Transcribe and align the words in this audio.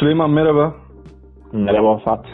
Süleyman 0.00 0.30
merhaba. 0.30 0.74
Merhaba 1.52 1.98
Fat. 1.98 2.24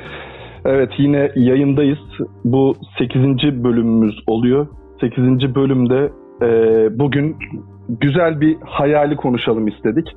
Evet 0.64 0.90
yine 0.98 1.30
yayındayız. 1.36 1.98
Bu 2.44 2.74
8. 2.98 3.64
bölümümüz 3.64 4.14
oluyor. 4.26 4.66
8. 5.00 5.54
bölümde 5.54 6.10
e, 6.42 6.48
bugün 6.98 7.36
güzel 7.88 8.40
bir 8.40 8.56
hayali 8.64 9.16
konuşalım 9.16 9.68
istedik. 9.68 10.08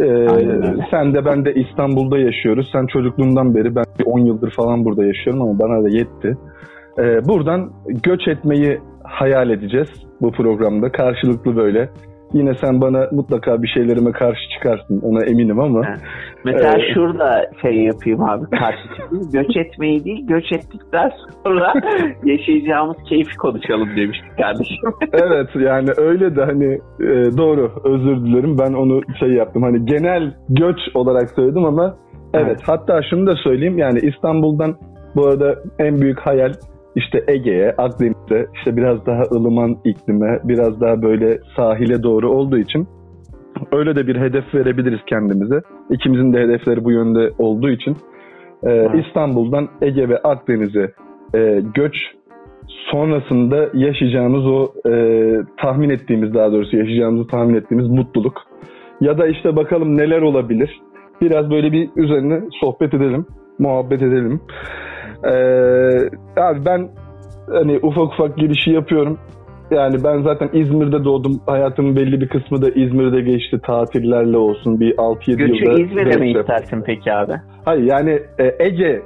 E, 0.00 0.06
sen 0.90 1.14
de 1.14 1.24
ben 1.24 1.44
de 1.44 1.54
İstanbul'da 1.54 2.18
yaşıyoruz. 2.18 2.68
Sen 2.72 2.86
çocukluğumdan 2.86 3.54
beri 3.54 3.74
ben 3.74 3.84
10 4.04 4.18
yıldır 4.18 4.50
falan 4.50 4.84
burada 4.84 5.04
yaşıyorum 5.04 5.42
ama 5.42 5.58
bana 5.58 5.84
da 5.84 5.88
yetti. 5.88 6.36
E, 6.98 7.28
buradan 7.28 7.70
göç 8.02 8.28
etmeyi 8.28 8.78
hayal 9.04 9.50
edeceğiz 9.50 9.90
bu 10.20 10.32
programda. 10.32 10.92
Karşılıklı 10.92 11.56
böyle 11.56 11.90
Yine 12.32 12.54
sen 12.54 12.80
bana 12.80 13.08
mutlaka 13.12 13.62
bir 13.62 13.68
şeylerime 13.68 14.12
karşı 14.12 14.40
çıkarsın 14.54 15.00
ona 15.02 15.24
eminim 15.24 15.60
ama. 15.60 15.86
Ha. 15.86 15.94
Mesela 16.44 16.78
ee, 16.78 16.94
şurada 16.94 17.50
şey 17.62 17.76
yapayım 17.84 18.22
abi 18.22 18.50
karşı 18.50 18.88
çıkayım. 18.96 19.30
göç 19.32 19.56
etmeyi 19.56 20.04
değil 20.04 20.26
göç 20.26 20.52
ettikten 20.52 21.10
sonra 21.44 21.72
yaşayacağımız 22.24 22.96
keyfi 23.08 23.36
konuşalım 23.36 23.96
demiştik 23.96 24.36
kardeşim. 24.36 24.76
evet 25.12 25.48
yani 25.54 25.90
öyle 25.96 26.36
de 26.36 26.44
hani 26.44 26.72
e, 27.00 27.36
doğru 27.36 27.72
özür 27.84 28.26
dilerim 28.26 28.58
ben 28.58 28.72
onu 28.72 29.00
şey 29.20 29.28
yaptım. 29.28 29.62
Hani 29.62 29.86
genel 29.86 30.34
göç 30.48 30.78
olarak 30.94 31.30
söyledim 31.30 31.64
ama 31.64 31.94
evet, 32.34 32.46
evet. 32.46 32.60
hatta 32.66 33.02
şunu 33.10 33.26
da 33.26 33.36
söyleyeyim 33.36 33.78
yani 33.78 33.98
İstanbul'dan 33.98 34.76
bu 35.16 35.26
arada 35.26 35.54
en 35.78 36.00
büyük 36.00 36.20
hayal 36.20 36.52
işte 36.96 37.24
Ege'ye, 37.28 37.74
Akdeniz'e, 37.78 38.46
işte 38.54 38.76
biraz 38.76 39.06
daha 39.06 39.22
ılıman 39.22 39.76
iklime, 39.84 40.40
biraz 40.44 40.80
daha 40.80 41.02
böyle 41.02 41.38
sahile 41.56 42.02
doğru 42.02 42.30
olduğu 42.30 42.58
için 42.58 42.88
öyle 43.72 43.96
de 43.96 44.06
bir 44.06 44.16
hedef 44.16 44.54
verebiliriz 44.54 45.00
kendimize. 45.06 45.60
İkimizin 45.90 46.32
de 46.32 46.40
hedefleri 46.40 46.84
bu 46.84 46.92
yönde 46.92 47.30
olduğu 47.38 47.70
için 47.70 47.96
e, 48.62 49.00
İstanbul'dan 49.00 49.68
Ege 49.82 50.08
ve 50.08 50.18
Akdeniz'e 50.18 50.92
e, 51.34 51.62
göç 51.74 51.94
sonrasında 52.90 53.68
yaşayacağımız 53.74 54.46
o 54.46 54.72
e, 54.90 54.92
tahmin 55.56 55.90
ettiğimiz 55.90 56.34
daha 56.34 56.52
doğrusu 56.52 56.76
yaşayacağımızı 56.76 57.28
tahmin 57.28 57.54
ettiğimiz 57.54 57.88
mutluluk 57.88 58.42
ya 59.00 59.18
da 59.18 59.26
işte 59.26 59.56
bakalım 59.56 59.96
neler 59.96 60.22
olabilir. 60.22 60.80
Biraz 61.20 61.50
böyle 61.50 61.72
bir 61.72 61.88
üzerine 61.96 62.40
sohbet 62.60 62.94
edelim, 62.94 63.26
muhabbet 63.58 64.02
edelim. 64.02 64.40
Ee, 65.24 65.30
abi 66.40 66.64
ben 66.66 66.88
hani 67.52 67.78
ufak 67.82 68.12
ufak 68.12 68.36
girişi 68.36 68.70
yapıyorum. 68.70 69.18
Yani 69.70 70.04
ben 70.04 70.22
zaten 70.22 70.50
İzmir'de 70.52 71.04
doğdum. 71.04 71.40
Hayatımın 71.46 71.96
belli 71.96 72.20
bir 72.20 72.28
kısmı 72.28 72.62
da 72.62 72.68
İzmir'de 72.68 73.20
geçti. 73.20 73.60
Tatillerle 73.66 74.36
olsun 74.36 74.80
bir 74.80 74.96
6-7 74.96 75.30
yılda. 75.30 75.44
Göçü 75.44 75.82
İzmir'de 75.82 76.16
mi 76.16 76.30
istersin 76.30 76.82
peki 76.86 77.12
abi? 77.12 77.32
Hayır 77.64 77.82
yani 77.82 78.10
e, 78.38 78.64
Ege 78.64 79.02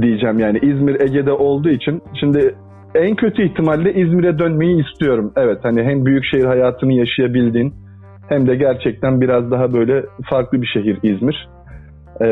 diyeceğim 0.00 0.38
yani 0.38 0.58
İzmir 0.62 1.00
Ege'de 1.00 1.32
olduğu 1.32 1.68
için. 1.68 2.02
Şimdi 2.20 2.54
en 2.94 3.16
kötü 3.16 3.42
ihtimalle 3.42 3.92
İzmir'e 3.94 4.38
dönmeyi 4.38 4.84
istiyorum. 4.86 5.32
Evet 5.36 5.58
hani 5.62 5.82
hem 5.82 6.06
büyük 6.06 6.24
şehir 6.24 6.44
hayatını 6.44 6.92
yaşayabildiğin 6.92 7.74
hem 8.28 8.46
de 8.46 8.54
gerçekten 8.54 9.20
biraz 9.20 9.50
daha 9.50 9.72
böyle 9.72 10.04
farklı 10.30 10.62
bir 10.62 10.66
şehir 10.66 10.98
İzmir. 11.02 11.48
Ee, 12.20 12.26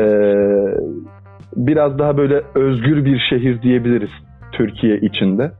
biraz 1.55 1.99
daha 1.99 2.17
böyle 2.17 2.41
özgür 2.55 3.05
bir 3.05 3.21
şehir 3.29 3.61
diyebiliriz 3.61 4.09
Türkiye 4.51 4.97
içinde. 4.97 5.51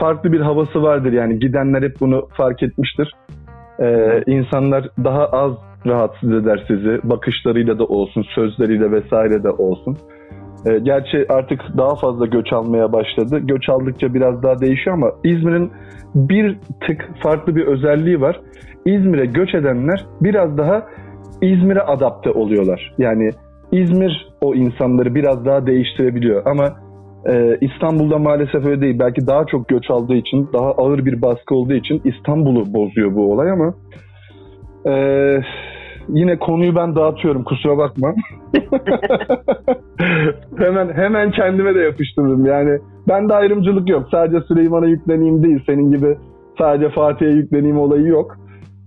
Farklı 0.00 0.32
bir 0.32 0.40
havası 0.40 0.82
vardır 0.82 1.12
yani 1.12 1.38
gidenler 1.38 1.82
hep 1.82 2.00
bunu 2.00 2.28
fark 2.36 2.62
etmiştir. 2.62 3.12
Ee, 3.80 4.22
insanlar 4.26 4.88
daha 5.04 5.26
az 5.26 5.52
rahatsız 5.86 6.32
eder 6.32 6.64
sizi 6.68 7.00
bakışlarıyla 7.04 7.78
da 7.78 7.84
olsun, 7.84 8.24
sözleriyle 8.34 8.92
vesaire 8.92 9.42
de 9.42 9.50
olsun. 9.50 9.96
Ee, 10.66 10.78
gerçi 10.78 11.26
artık 11.28 11.60
daha 11.76 11.94
fazla 11.94 12.26
göç 12.26 12.52
almaya 12.52 12.92
başladı. 12.92 13.38
Göç 13.38 13.68
aldıkça 13.68 14.14
biraz 14.14 14.42
daha 14.42 14.60
değişiyor 14.60 14.96
ama 14.96 15.12
İzmir'in 15.24 15.70
bir 16.14 16.58
tık 16.86 17.08
farklı 17.22 17.56
bir 17.56 17.66
özelliği 17.66 18.20
var. 18.20 18.40
İzmir'e 18.86 19.26
göç 19.26 19.54
edenler 19.54 20.04
biraz 20.20 20.58
daha 20.58 20.86
İzmir'e 21.42 21.82
adapte 21.82 22.30
oluyorlar. 22.30 22.94
Yani 22.98 23.30
İzmir 23.72 24.28
o 24.40 24.54
insanları 24.54 25.14
biraz 25.14 25.44
daha 25.44 25.66
değiştirebiliyor 25.66 26.42
ama 26.46 26.76
e, 27.26 27.58
İstanbul'da 27.60 28.18
maalesef 28.18 28.66
öyle 28.66 28.80
değil. 28.80 28.98
Belki 28.98 29.26
daha 29.26 29.46
çok 29.46 29.68
göç 29.68 29.90
aldığı 29.90 30.14
için, 30.14 30.48
daha 30.52 30.70
ağır 30.70 31.04
bir 31.04 31.22
baskı 31.22 31.54
olduğu 31.54 31.74
için 31.74 32.02
İstanbul'u 32.04 32.74
bozuyor 32.74 33.14
bu 33.14 33.32
olay 33.32 33.50
ama 33.50 33.74
e, 34.86 34.94
yine 36.08 36.38
konuyu 36.38 36.76
ben 36.76 36.94
dağıtıyorum 36.94 37.44
kusura 37.44 37.78
bakma. 37.78 38.14
hemen 40.58 40.92
hemen 40.94 41.30
kendime 41.30 41.74
de 41.74 41.78
yapıştırdım. 41.80 42.46
Yani 42.46 42.78
ben 43.08 43.28
de 43.28 43.34
ayrımcılık 43.34 43.88
yok. 43.88 44.08
Sadece 44.10 44.40
Süleyman'a 44.40 44.86
yükleneyim 44.86 45.42
değil. 45.42 45.62
Senin 45.66 45.92
gibi 45.92 46.16
sadece 46.58 46.88
Fatih'e 46.90 47.30
yükleneyim 47.30 47.78
olayı 47.78 48.06
yok. 48.06 48.36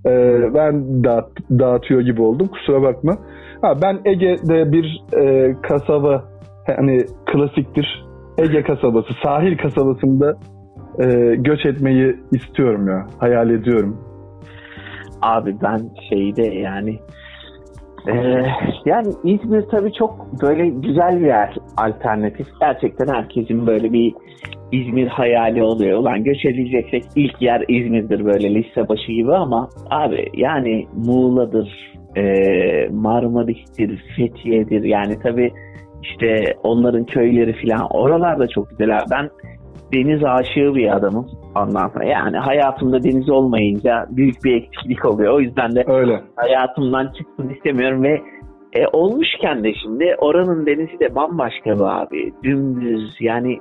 Ee, 0.05 0.41
ben 0.53 1.03
dağıt, 1.03 1.29
dağıtıyor 1.51 2.01
gibi 2.01 2.21
oldum. 2.21 2.47
Kusura 2.47 2.81
bakma. 2.81 3.17
Ha, 3.63 3.81
ben 3.81 3.99
Ege'de 4.05 4.71
bir 4.71 5.03
e, 5.17 5.53
kasaba 5.61 6.23
hani 6.77 7.05
klasiktir. 7.25 8.05
Ege 8.37 8.63
kasabası, 8.63 9.13
sahil 9.23 9.57
kasabasında 9.57 10.37
e, 10.99 11.35
göç 11.35 11.65
etmeyi 11.65 12.15
istiyorum 12.31 12.87
ya. 12.87 13.07
Hayal 13.19 13.49
ediyorum. 13.49 13.97
Abi 15.21 15.55
ben 15.61 15.81
şeyde 16.09 16.41
yani 16.41 16.99
ee, 18.07 18.45
yani 18.85 19.07
İzmir 19.23 19.61
tabii 19.61 19.93
çok 19.93 20.41
böyle 20.41 20.67
güzel 20.67 21.19
bir 21.19 21.25
yer 21.25 21.55
alternatif. 21.77 22.47
Gerçekten 22.59 23.07
herkesin 23.07 23.67
böyle 23.67 23.93
bir 23.93 24.13
İzmir 24.71 25.07
hayali 25.07 25.63
oluyor. 25.63 25.99
Ulan 25.99 26.23
göç 26.23 26.45
edeceksek 26.45 27.03
ilk 27.15 27.41
yer 27.41 27.65
İzmir'dir 27.67 28.25
böyle 28.25 28.55
liste 28.55 28.89
başı 28.89 29.11
gibi 29.11 29.35
ama 29.35 29.69
abi 29.89 30.29
yani 30.33 30.87
Muğla'dır, 31.05 31.92
e, 32.15 32.23
Marmaris'tir, 32.91 34.03
Fethiye'dir. 34.17 34.83
Yani 34.83 35.19
tabii 35.23 35.51
işte 36.03 36.55
onların 36.63 37.05
köyleri 37.05 37.55
falan 37.61 37.87
oralar 37.89 38.39
da 38.39 38.47
çok 38.47 38.69
güzel. 38.69 38.99
Ben 39.11 39.29
deniz 39.93 40.23
aşığı 40.23 40.75
bir 40.75 40.95
adamım 40.95 41.27
ondan 41.55 41.87
sonra. 41.87 42.05
Yani 42.05 42.37
hayatımda 42.37 43.03
deniz 43.03 43.29
olmayınca 43.29 44.05
büyük 44.09 44.43
bir 44.43 44.55
eksiklik 44.55 45.05
oluyor. 45.05 45.33
O 45.33 45.39
yüzden 45.39 45.75
de 45.75 45.83
Öyle. 45.87 46.21
hayatımdan 46.35 47.11
çıksın 47.17 47.49
istemiyorum 47.49 48.03
ve 48.03 48.21
e, 48.73 48.87
olmuşken 48.93 49.63
de 49.63 49.73
şimdi 49.83 50.15
oranın 50.17 50.65
denizi 50.65 50.99
de 50.99 51.15
bambaşka 51.15 51.75
bir 51.75 52.01
abi. 52.01 52.33
Dümdüz 52.43 53.15
yani 53.19 53.59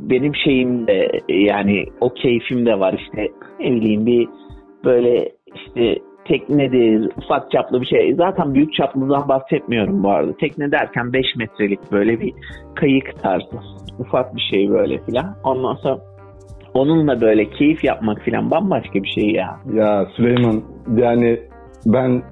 benim 0.00 0.34
şeyim 0.34 0.86
de 0.86 1.08
yani 1.28 1.84
o 2.00 2.08
keyfim 2.08 2.66
de 2.66 2.80
var 2.80 2.94
işte 2.98 3.28
ne 3.60 3.70
bileyim 3.70 4.06
bir 4.06 4.28
böyle 4.84 5.28
işte 5.54 5.98
teknedir, 6.24 7.12
ufak 7.16 7.50
çaplı 7.50 7.80
bir 7.80 7.86
şey. 7.86 8.14
Zaten 8.14 8.54
büyük 8.54 8.74
çaplıdan 8.74 9.28
bahsetmiyorum 9.28 10.02
bu 10.02 10.10
arada. 10.10 10.32
Tekne 10.40 10.72
derken 10.72 11.12
5 11.12 11.26
metrelik 11.36 11.92
böyle 11.92 12.20
bir 12.20 12.32
kayık 12.74 13.22
tarzı. 13.22 13.58
Ufak 13.98 14.36
bir 14.36 14.48
şey 14.52 14.70
böyle 14.70 14.98
filan. 14.98 15.36
Ondan 15.44 15.74
sonra 15.74 15.98
onunla 16.74 17.20
böyle 17.20 17.50
keyif 17.50 17.84
yapmak 17.84 18.20
filan 18.20 18.50
bambaşka 18.50 18.94
bir 18.94 19.08
şey 19.08 19.30
ya. 19.30 19.56
Ya 19.72 20.06
Süleyman 20.16 20.62
yani 20.96 21.40
ben 21.86 22.22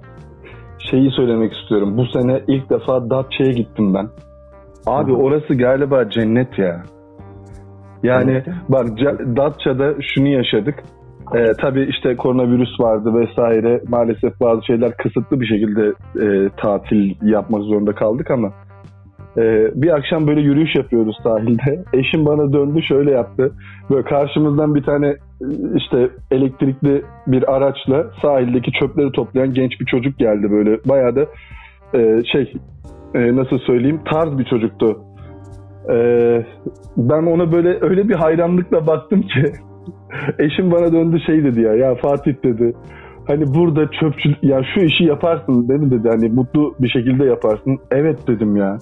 şeyi 0.90 1.10
söylemek 1.10 1.52
istiyorum. 1.52 1.96
Bu 1.96 2.06
sene 2.06 2.40
ilk 2.48 2.70
defa 2.70 3.10
Datça'ya 3.10 3.52
gittim 3.52 3.94
ben. 3.94 4.08
Abi 4.86 5.12
Hı. 5.12 5.16
orası 5.16 5.54
galiba 5.54 6.10
cennet 6.10 6.58
ya. 6.58 6.82
Yani 8.02 8.30
evet. 8.30 8.46
bak 8.68 8.88
Datça'da 9.36 9.94
şunu 10.00 10.28
yaşadık. 10.28 10.74
Ee, 11.34 11.52
tabii 11.60 11.86
işte 11.90 12.16
koronavirüs 12.16 12.80
vardı 12.80 13.14
vesaire. 13.14 13.80
Maalesef 13.88 14.40
bazı 14.40 14.66
şeyler 14.66 14.96
kısıtlı 14.96 15.40
bir 15.40 15.46
şekilde 15.46 15.92
e, 16.24 16.48
tatil 16.56 17.14
yapmak 17.22 17.62
zorunda 17.62 17.92
kaldık 17.92 18.30
ama 18.30 18.52
e, 19.36 19.42
bir 19.74 19.90
akşam 19.90 20.26
böyle 20.26 20.40
yürüyüş 20.40 20.76
yapıyoruz 20.76 21.16
sahilde. 21.22 21.84
Eşim 21.92 22.26
bana 22.26 22.52
döndü 22.52 22.82
şöyle 22.82 23.10
yaptı. 23.10 23.52
Böyle 23.90 24.02
karşımızdan 24.02 24.74
bir 24.74 24.82
tane 24.82 25.16
işte 25.76 26.10
elektrikli 26.30 27.02
bir 27.26 27.54
araçla 27.56 28.06
sahildeki 28.22 28.72
çöpleri 28.72 29.12
toplayan 29.12 29.54
genç 29.54 29.80
bir 29.80 29.86
çocuk 29.86 30.18
geldi 30.18 30.50
böyle. 30.50 30.78
Bayağı 30.84 31.16
da 31.16 31.26
e, 31.94 32.22
şey 32.32 32.52
e, 33.14 33.36
nasıl 33.36 33.58
söyleyeyim 33.58 34.00
tarz 34.12 34.38
bir 34.38 34.44
çocuktu. 34.44 35.00
E, 35.90 35.96
ben 36.96 37.22
ona 37.22 37.52
böyle 37.52 37.78
öyle 37.80 38.08
bir 38.08 38.14
hayranlıkla 38.14 38.86
baktım 38.86 39.22
ki 39.22 39.52
Eşim 40.38 40.72
bana 40.72 40.92
döndü 40.92 41.20
şey 41.26 41.44
dedi 41.44 41.60
ya. 41.60 41.74
Ya 41.74 41.94
Fatih 41.94 42.34
dedi. 42.44 42.74
Hani 43.26 43.54
burada 43.54 43.90
çöpçü 44.00 44.28
ya 44.42 44.62
şu 44.74 44.80
işi 44.80 45.04
yaparsın 45.04 45.58
mi 45.58 45.90
dedi. 45.90 46.08
Hani 46.08 46.28
mutlu 46.28 46.74
bir 46.80 46.88
şekilde 46.88 47.24
yaparsın. 47.24 47.78
Evet 47.90 48.28
dedim 48.28 48.56
ya. 48.56 48.78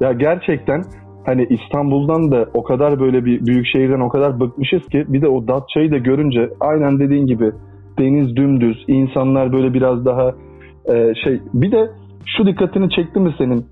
Ya 0.00 0.12
gerçekten 0.12 0.82
hani 1.26 1.46
İstanbul'dan 1.50 2.32
da 2.32 2.46
o 2.54 2.62
kadar 2.62 3.00
böyle 3.00 3.24
bir 3.24 3.46
büyük 3.46 3.66
şehirden 3.66 4.00
o 4.00 4.08
kadar 4.08 4.40
bıkmışız 4.40 4.86
ki 4.86 5.04
bir 5.08 5.22
de 5.22 5.28
o 5.28 5.48
Datça'yı 5.48 5.90
da 5.90 5.98
görünce 5.98 6.50
aynen 6.60 6.98
dediğin 6.98 7.26
gibi 7.26 7.52
deniz 7.98 8.36
dümdüz, 8.36 8.84
insanlar 8.88 9.52
böyle 9.52 9.74
biraz 9.74 10.04
daha 10.04 10.30
e, 10.94 11.14
şey 11.24 11.40
bir 11.54 11.72
de 11.72 11.90
şu 12.26 12.46
dikkatini 12.46 12.90
çekti 12.90 13.20
mi 13.20 13.34
senin? 13.38 13.64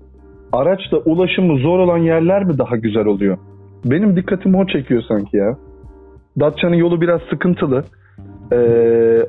Araçla 0.53 0.97
ulaşımı 0.97 1.57
zor 1.57 1.79
olan 1.79 1.97
yerler 1.97 2.43
mi 2.43 2.57
daha 2.57 2.75
güzel 2.75 3.05
oluyor? 3.05 3.37
Benim 3.85 4.15
dikkatimi 4.15 4.57
o 4.57 4.67
çekiyor 4.67 5.03
sanki 5.07 5.37
ya. 5.37 5.57
Datça'nın 6.39 6.75
yolu 6.75 7.01
biraz 7.01 7.21
sıkıntılı. 7.29 7.83
Ee, 8.51 8.55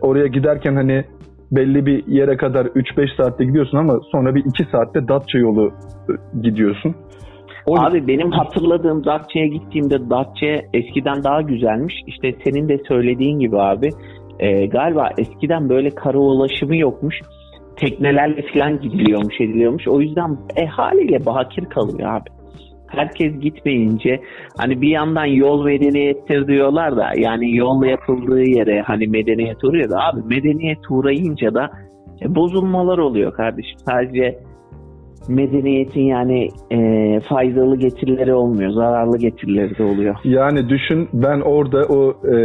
oraya 0.00 0.26
giderken 0.26 0.74
hani 0.74 1.04
belli 1.52 1.86
bir 1.86 2.06
yere 2.06 2.36
kadar 2.36 2.66
3-5 2.66 3.16
saatte 3.16 3.44
gidiyorsun 3.44 3.78
ama 3.78 4.00
sonra 4.12 4.34
bir 4.34 4.44
2 4.44 4.64
saatte 4.72 5.08
Datça 5.08 5.38
yolu 5.38 5.72
e, 6.08 6.12
gidiyorsun. 6.42 6.94
O... 7.66 7.78
Abi 7.78 8.06
benim 8.06 8.30
hatırladığım 8.30 9.04
Datça'ya 9.04 9.46
gittiğimde 9.46 10.10
Datça 10.10 10.46
eskiden 10.74 11.24
daha 11.24 11.42
güzelmiş. 11.42 11.94
İşte 12.06 12.34
senin 12.44 12.68
de 12.68 12.78
söylediğin 12.88 13.38
gibi 13.38 13.58
abi 13.58 13.88
e, 14.40 14.66
galiba 14.66 15.08
eskiden 15.18 15.68
böyle 15.68 15.90
kara 15.90 16.18
ulaşımı 16.18 16.76
yokmuş. 16.76 17.20
Teknelerle 17.76 18.44
falan 18.54 18.80
gidiliyormuş 18.80 19.40
ediliyormuş. 19.40 19.88
O 19.88 20.00
yüzden 20.00 20.38
e, 20.56 20.66
haliyle 20.66 21.26
bakir 21.26 21.64
kalıyor 21.64 22.14
abi 22.14 22.41
herkes 22.96 23.40
gitmeyince 23.40 24.20
hani 24.58 24.80
bir 24.82 24.88
yandan 24.88 25.24
yol 25.24 25.64
medeniyettir 25.64 26.46
diyorlar 26.46 26.96
da 26.96 27.06
yani 27.16 27.56
yol 27.56 27.84
yapıldığı 27.84 28.42
yere 28.42 28.82
hani 28.82 29.06
medeniyet 29.06 29.64
uğruyor 29.64 29.90
da 29.90 29.96
abi 29.98 30.20
medeniyet 30.34 30.90
uğrayınca 30.90 31.54
da 31.54 31.70
e, 32.22 32.34
bozulmalar 32.34 32.98
oluyor 32.98 33.34
kardeşim. 33.34 33.78
Sadece 33.88 34.38
medeniyetin 35.28 36.00
yani 36.00 36.48
e, 36.70 36.78
faydalı 37.20 37.76
getirileri 37.76 38.34
olmuyor. 38.34 38.70
Zararlı 38.70 39.18
getirileri 39.18 39.78
de 39.78 39.82
oluyor. 39.82 40.16
Yani 40.24 40.68
düşün 40.68 41.08
ben 41.12 41.40
orada 41.40 41.84
o 41.88 42.10
e, 42.10 42.36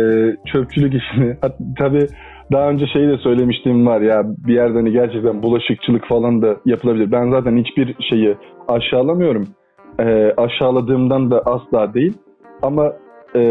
çöpçülük 0.46 0.94
işini 0.94 1.36
tabii 1.78 2.08
daha 2.52 2.70
önce 2.70 2.86
şeyi 2.88 3.08
de 3.08 3.18
söylemiştim 3.18 3.88
var 3.88 4.02
ya 4.02 4.24
bir 4.48 4.54
yerden 4.54 4.76
hani 4.76 4.92
gerçekten 4.92 5.44
bulaşıkçılık 5.44 6.08
falan 6.08 6.42
da 6.42 6.58
yapılabilir. 6.66 7.12
Ben 7.12 7.32
zaten 7.32 7.58
hiçbir 7.58 7.96
şeyi 8.10 8.36
aşağılamıyorum 8.68 9.48
e, 10.00 10.34
aşağıladığımdan 10.38 11.32
da 11.32 11.42
asla 11.46 11.94
değil. 11.94 12.14
Ama 12.62 12.94
e, 13.36 13.42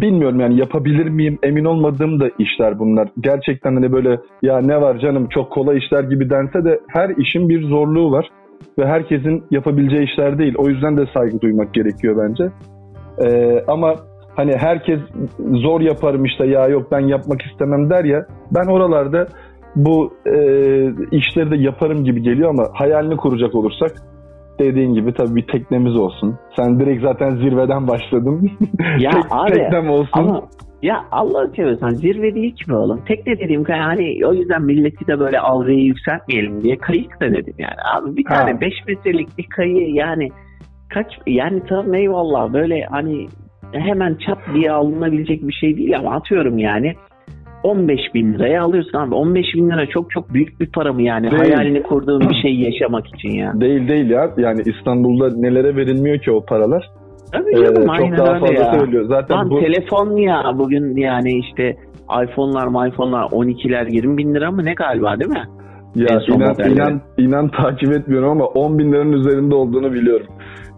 bilmiyorum 0.00 0.40
yani 0.40 0.58
yapabilir 0.60 1.08
miyim 1.08 1.38
emin 1.42 1.64
olmadığım 1.64 2.20
da 2.20 2.30
işler 2.38 2.78
bunlar. 2.78 3.08
Gerçekten 3.20 3.74
hani 3.74 3.92
böyle 3.92 4.20
ya 4.42 4.60
ne 4.60 4.80
var 4.80 4.98
canım 4.98 5.28
çok 5.28 5.50
kolay 5.50 5.78
işler 5.78 6.04
gibi 6.04 6.30
dense 6.30 6.64
de 6.64 6.80
her 6.88 7.10
işin 7.10 7.48
bir 7.48 7.68
zorluğu 7.68 8.12
var. 8.12 8.28
Ve 8.78 8.86
herkesin 8.86 9.44
yapabileceği 9.50 10.04
işler 10.04 10.38
değil. 10.38 10.54
O 10.58 10.68
yüzden 10.68 10.96
de 10.96 11.06
saygı 11.14 11.40
duymak 11.40 11.74
gerekiyor 11.74 12.28
bence. 12.28 12.44
E, 13.18 13.58
ama 13.68 13.94
hani 14.36 14.52
herkes 14.56 15.00
zor 15.52 15.80
yaparım 15.80 16.24
işte 16.24 16.46
ya 16.46 16.68
yok 16.68 16.92
ben 16.92 17.00
yapmak 17.00 17.42
istemem 17.42 17.90
der 17.90 18.04
ya. 18.04 18.26
Ben 18.50 18.72
oralarda 18.72 19.26
bu 19.76 20.12
e, 20.26 20.36
işleri 21.12 21.50
de 21.50 21.56
yaparım 21.56 22.04
gibi 22.04 22.22
geliyor 22.22 22.50
ama 22.50 22.68
hayalini 22.72 23.16
kuracak 23.16 23.54
olursak 23.54 23.92
dediğin 24.64 24.94
gibi 24.94 25.14
tabii 25.14 25.36
bir 25.36 25.46
teknemiz 25.46 25.96
olsun. 25.96 26.38
Sen 26.56 26.80
direkt 26.80 27.02
zaten 27.02 27.30
zirveden 27.36 27.88
başladın. 27.88 28.50
Ya 28.98 29.10
Tek, 29.10 29.24
abi 29.30 29.52
teknem 29.52 29.90
olsun. 29.90 30.10
Ama 30.12 30.42
ya 30.82 31.04
Allah 31.10 31.48
seversen 31.56 31.88
zirve 31.88 32.34
değil 32.34 32.54
ki 32.54 32.74
oğlum. 32.74 33.00
Tekne 33.08 33.38
dediğim 33.38 33.64
hani 33.64 34.26
o 34.26 34.32
yüzden 34.34 34.62
milleti 34.62 35.06
de 35.06 35.20
böyle 35.20 35.38
algıyı 35.38 35.84
yükseltmeyelim 35.84 36.62
diye 36.62 36.76
kayık 36.76 37.20
da 37.20 37.30
dedim 37.30 37.54
yani. 37.58 37.76
Abi 37.94 38.16
bir 38.16 38.24
tane 38.24 38.60
5 38.60 38.72
metrelik 38.88 39.38
bir 39.38 39.46
kayı 39.56 39.94
yani 39.94 40.28
kaç 40.88 41.06
yani 41.26 41.62
tamam 41.68 41.94
eyvallah 41.94 42.52
böyle 42.52 42.84
hani 42.90 43.26
hemen 43.72 44.14
çat 44.26 44.38
diye 44.54 44.72
alınabilecek 44.72 45.48
bir 45.48 45.52
şey 45.52 45.76
değil 45.76 45.96
ama 45.96 46.14
atıyorum 46.14 46.58
yani 46.58 46.94
15 47.62 48.00
bin 48.14 48.34
liraya 48.34 48.62
alıyorsun 48.62 48.98
abi. 48.98 49.14
15 49.14 49.46
bin 49.54 49.70
lira 49.70 49.86
çok 49.86 50.10
çok 50.10 50.34
büyük 50.34 50.60
bir 50.60 50.66
para 50.66 50.92
mı 50.92 51.02
yani? 51.02 51.30
Değil. 51.30 51.42
Hayalini 51.42 51.82
kurduğun 51.82 52.20
bir 52.20 52.42
şeyi 52.42 52.64
yaşamak 52.64 53.06
için 53.06 53.30
ya. 53.30 53.52
Değil 53.60 53.88
değil 53.88 54.10
ya. 54.10 54.30
Yani 54.36 54.62
İstanbul'da 54.66 55.36
nelere 55.36 55.76
verilmiyor 55.76 56.18
ki 56.18 56.30
o 56.30 56.44
paralar? 56.44 56.90
Tabii 57.32 57.54
canım, 57.54 57.90
ee, 57.90 57.98
çok 57.98 58.18
daha 58.18 58.38
fazla 58.38 58.54
ya. 58.54 58.72
söylüyor. 58.72 59.04
Zaten 59.08 59.36
Lan 59.36 59.50
bu... 59.50 59.60
telefon 59.60 60.16
ya 60.16 60.52
bugün 60.54 60.96
yani 60.96 61.38
işte 61.38 61.76
iPhone'lar, 62.24 62.88
iPhone'lar 62.88 63.22
12'ler 63.22 63.94
20 63.94 64.18
bin 64.18 64.34
lira 64.34 64.50
mı 64.50 64.64
ne 64.64 64.74
galiba 64.74 65.20
değil 65.20 65.30
mi? 65.30 65.44
Ya 65.94 66.20
inan, 66.28 66.70
inan, 66.70 67.00
inan 67.18 67.48
takip 67.48 67.92
etmiyorum 67.92 68.30
ama 68.30 68.44
10 68.44 68.78
bin 68.78 68.92
liranın 68.92 69.12
üzerinde 69.12 69.54
olduğunu 69.54 69.92
biliyorum. 69.92 70.26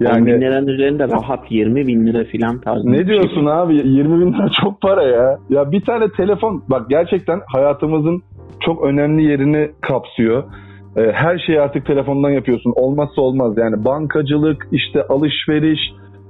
Yani 0.00 0.20
10 0.20 0.26
bin 0.26 0.40
liranın 0.40 0.66
üzerinde 0.66 1.08
rahat 1.08 1.50
20 1.50 1.87
bin 1.87 2.06
lira 2.06 2.25
filan 2.25 2.61
tarzı. 2.61 2.93
Ne 2.93 3.06
diyorsun 3.06 3.44
şey. 3.44 3.52
abi? 3.52 3.75
20 3.75 4.20
bin 4.20 4.32
lira 4.32 4.49
çok 4.62 4.81
para 4.81 5.02
ya. 5.02 5.38
Ya 5.50 5.70
bir 5.70 5.81
tane 5.81 6.08
telefon 6.16 6.62
bak 6.70 6.90
gerçekten 6.90 7.40
hayatımızın 7.46 8.22
çok 8.61 8.84
önemli 8.84 9.25
yerini 9.25 9.70
kapsıyor. 9.81 10.44
Ee, 10.96 11.12
her 11.12 11.38
şeyi 11.38 11.60
artık 11.60 11.87
telefondan 11.87 12.31
yapıyorsun. 12.31 12.72
Olmazsa 12.76 13.22
olmaz 13.22 13.55
yani 13.56 13.84
bankacılık, 13.84 14.69
işte 14.72 15.02
alışveriş, 15.02 15.81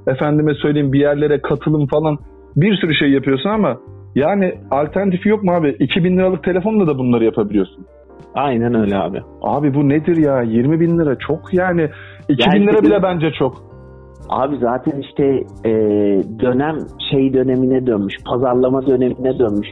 efendime 0.07 0.55
söyleyeyim 0.55 0.93
bir 0.93 1.01
yerlere 1.01 1.41
katılım 1.41 1.87
falan 1.87 2.19
bir 2.57 2.77
sürü 2.77 2.95
şey 2.95 3.11
yapıyorsun 3.11 3.51
ama 3.51 3.79
yani 4.15 4.55
alternatifi 4.71 5.29
yok 5.29 5.45
mu 5.45 5.53
abi? 5.53 5.77
2000 5.79 6.17
liralık 6.17 6.45
telefonla 6.45 6.87
da 6.87 6.99
bunları 6.99 7.25
yapabiliyorsun. 7.25 7.87
Aynen 8.35 8.75
öyle 8.75 8.97
abi. 8.97 9.23
Abi 9.43 9.75
bu 9.75 9.89
nedir 9.89 10.17
ya? 10.17 10.43
20 10.43 10.81
bin 10.81 10.99
lira 10.99 11.19
çok 11.19 11.55
yani. 11.55 11.91
2 12.29 12.53
bin 12.53 12.67
lira 12.67 12.83
bile 12.83 13.03
bence 13.03 13.31
çok. 13.39 13.75
Abi 14.29 14.57
zaten 14.57 15.01
işte 15.01 15.25
e, 15.65 15.73
dönem 16.41 16.77
şey 17.11 17.33
dönemine 17.35 17.87
dönmüş, 17.87 18.15
pazarlama 18.27 18.87
dönemine 18.87 19.39
dönmüş. 19.39 19.69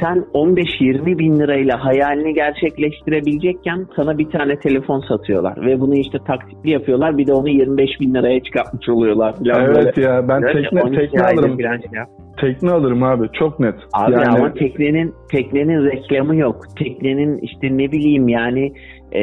Sen 0.00 0.24
15-20 0.34 1.18
bin 1.18 1.38
lirayla 1.40 1.84
hayalini 1.84 2.34
gerçekleştirebilecekken 2.34 3.86
sana 3.96 4.18
bir 4.18 4.30
tane 4.30 4.58
telefon 4.58 5.00
satıyorlar. 5.00 5.66
Ve 5.66 5.80
bunu 5.80 5.94
işte 5.94 6.18
taksitli 6.26 6.70
yapıyorlar. 6.70 7.18
Bir 7.18 7.26
de 7.26 7.32
onu 7.32 7.48
25 7.48 8.00
bin 8.00 8.14
liraya 8.14 8.40
çıkartmış 8.40 8.88
oluyorlar. 8.88 9.34
evet 9.46 9.96
böyle. 9.96 10.08
ya 10.08 10.28
ben 10.28 10.40
tekne, 10.40 10.80
tekne 10.80 11.22
alırım. 11.22 11.60
Şey 11.60 12.04
tekne 12.40 12.70
alırım 12.70 13.02
abi 13.02 13.28
çok 13.32 13.60
net. 13.60 13.74
Abi 13.92 14.12
yani... 14.12 14.28
ama 14.28 14.52
teknenin 14.54 15.14
teknenin 15.30 15.84
reklamı 15.84 16.36
yok. 16.36 16.56
Teknenin 16.78 17.38
işte 17.38 17.78
ne 17.78 17.92
bileyim 17.92 18.28
yani 18.28 18.72
e, 19.12 19.22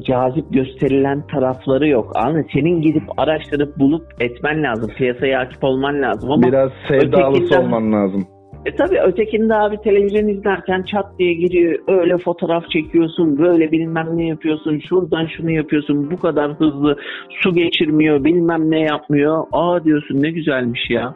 cazip 0.00 0.52
gösterilen 0.52 1.26
tarafları 1.26 1.88
yok. 1.88 2.12
Anladın 2.14 2.46
Senin 2.52 2.82
gidip 2.82 3.02
araştırıp 3.16 3.78
bulup 3.78 4.06
etmen 4.20 4.62
lazım. 4.62 4.90
Piyasaya 4.96 5.40
akip 5.40 5.64
olman 5.64 6.02
lazım. 6.02 6.30
Ama 6.30 6.42
Biraz 6.42 6.70
sevdalısı 6.88 7.60
olman 7.60 7.92
lazım. 7.92 8.26
E 8.66 8.76
tabi 8.76 9.00
ötekinde 9.00 9.54
abi 9.54 9.76
televizyon 9.84 10.28
izlerken 10.28 10.82
çat 10.82 11.18
diye 11.18 11.34
giriyor 11.34 11.78
öyle 11.88 12.18
fotoğraf 12.18 12.70
çekiyorsun 12.70 13.38
böyle 13.38 13.72
bilmem 13.72 14.08
ne 14.12 14.26
yapıyorsun 14.26 14.82
şuradan 14.88 15.26
şunu 15.36 15.50
yapıyorsun 15.50 16.10
bu 16.10 16.16
kadar 16.16 16.52
hızlı 16.52 16.96
su 17.30 17.54
geçirmiyor 17.54 18.24
bilmem 18.24 18.70
ne 18.70 18.80
yapmıyor. 18.80 19.44
Aa 19.52 19.84
diyorsun 19.84 20.22
ne 20.22 20.30
güzelmiş 20.30 20.90
ya 20.90 21.14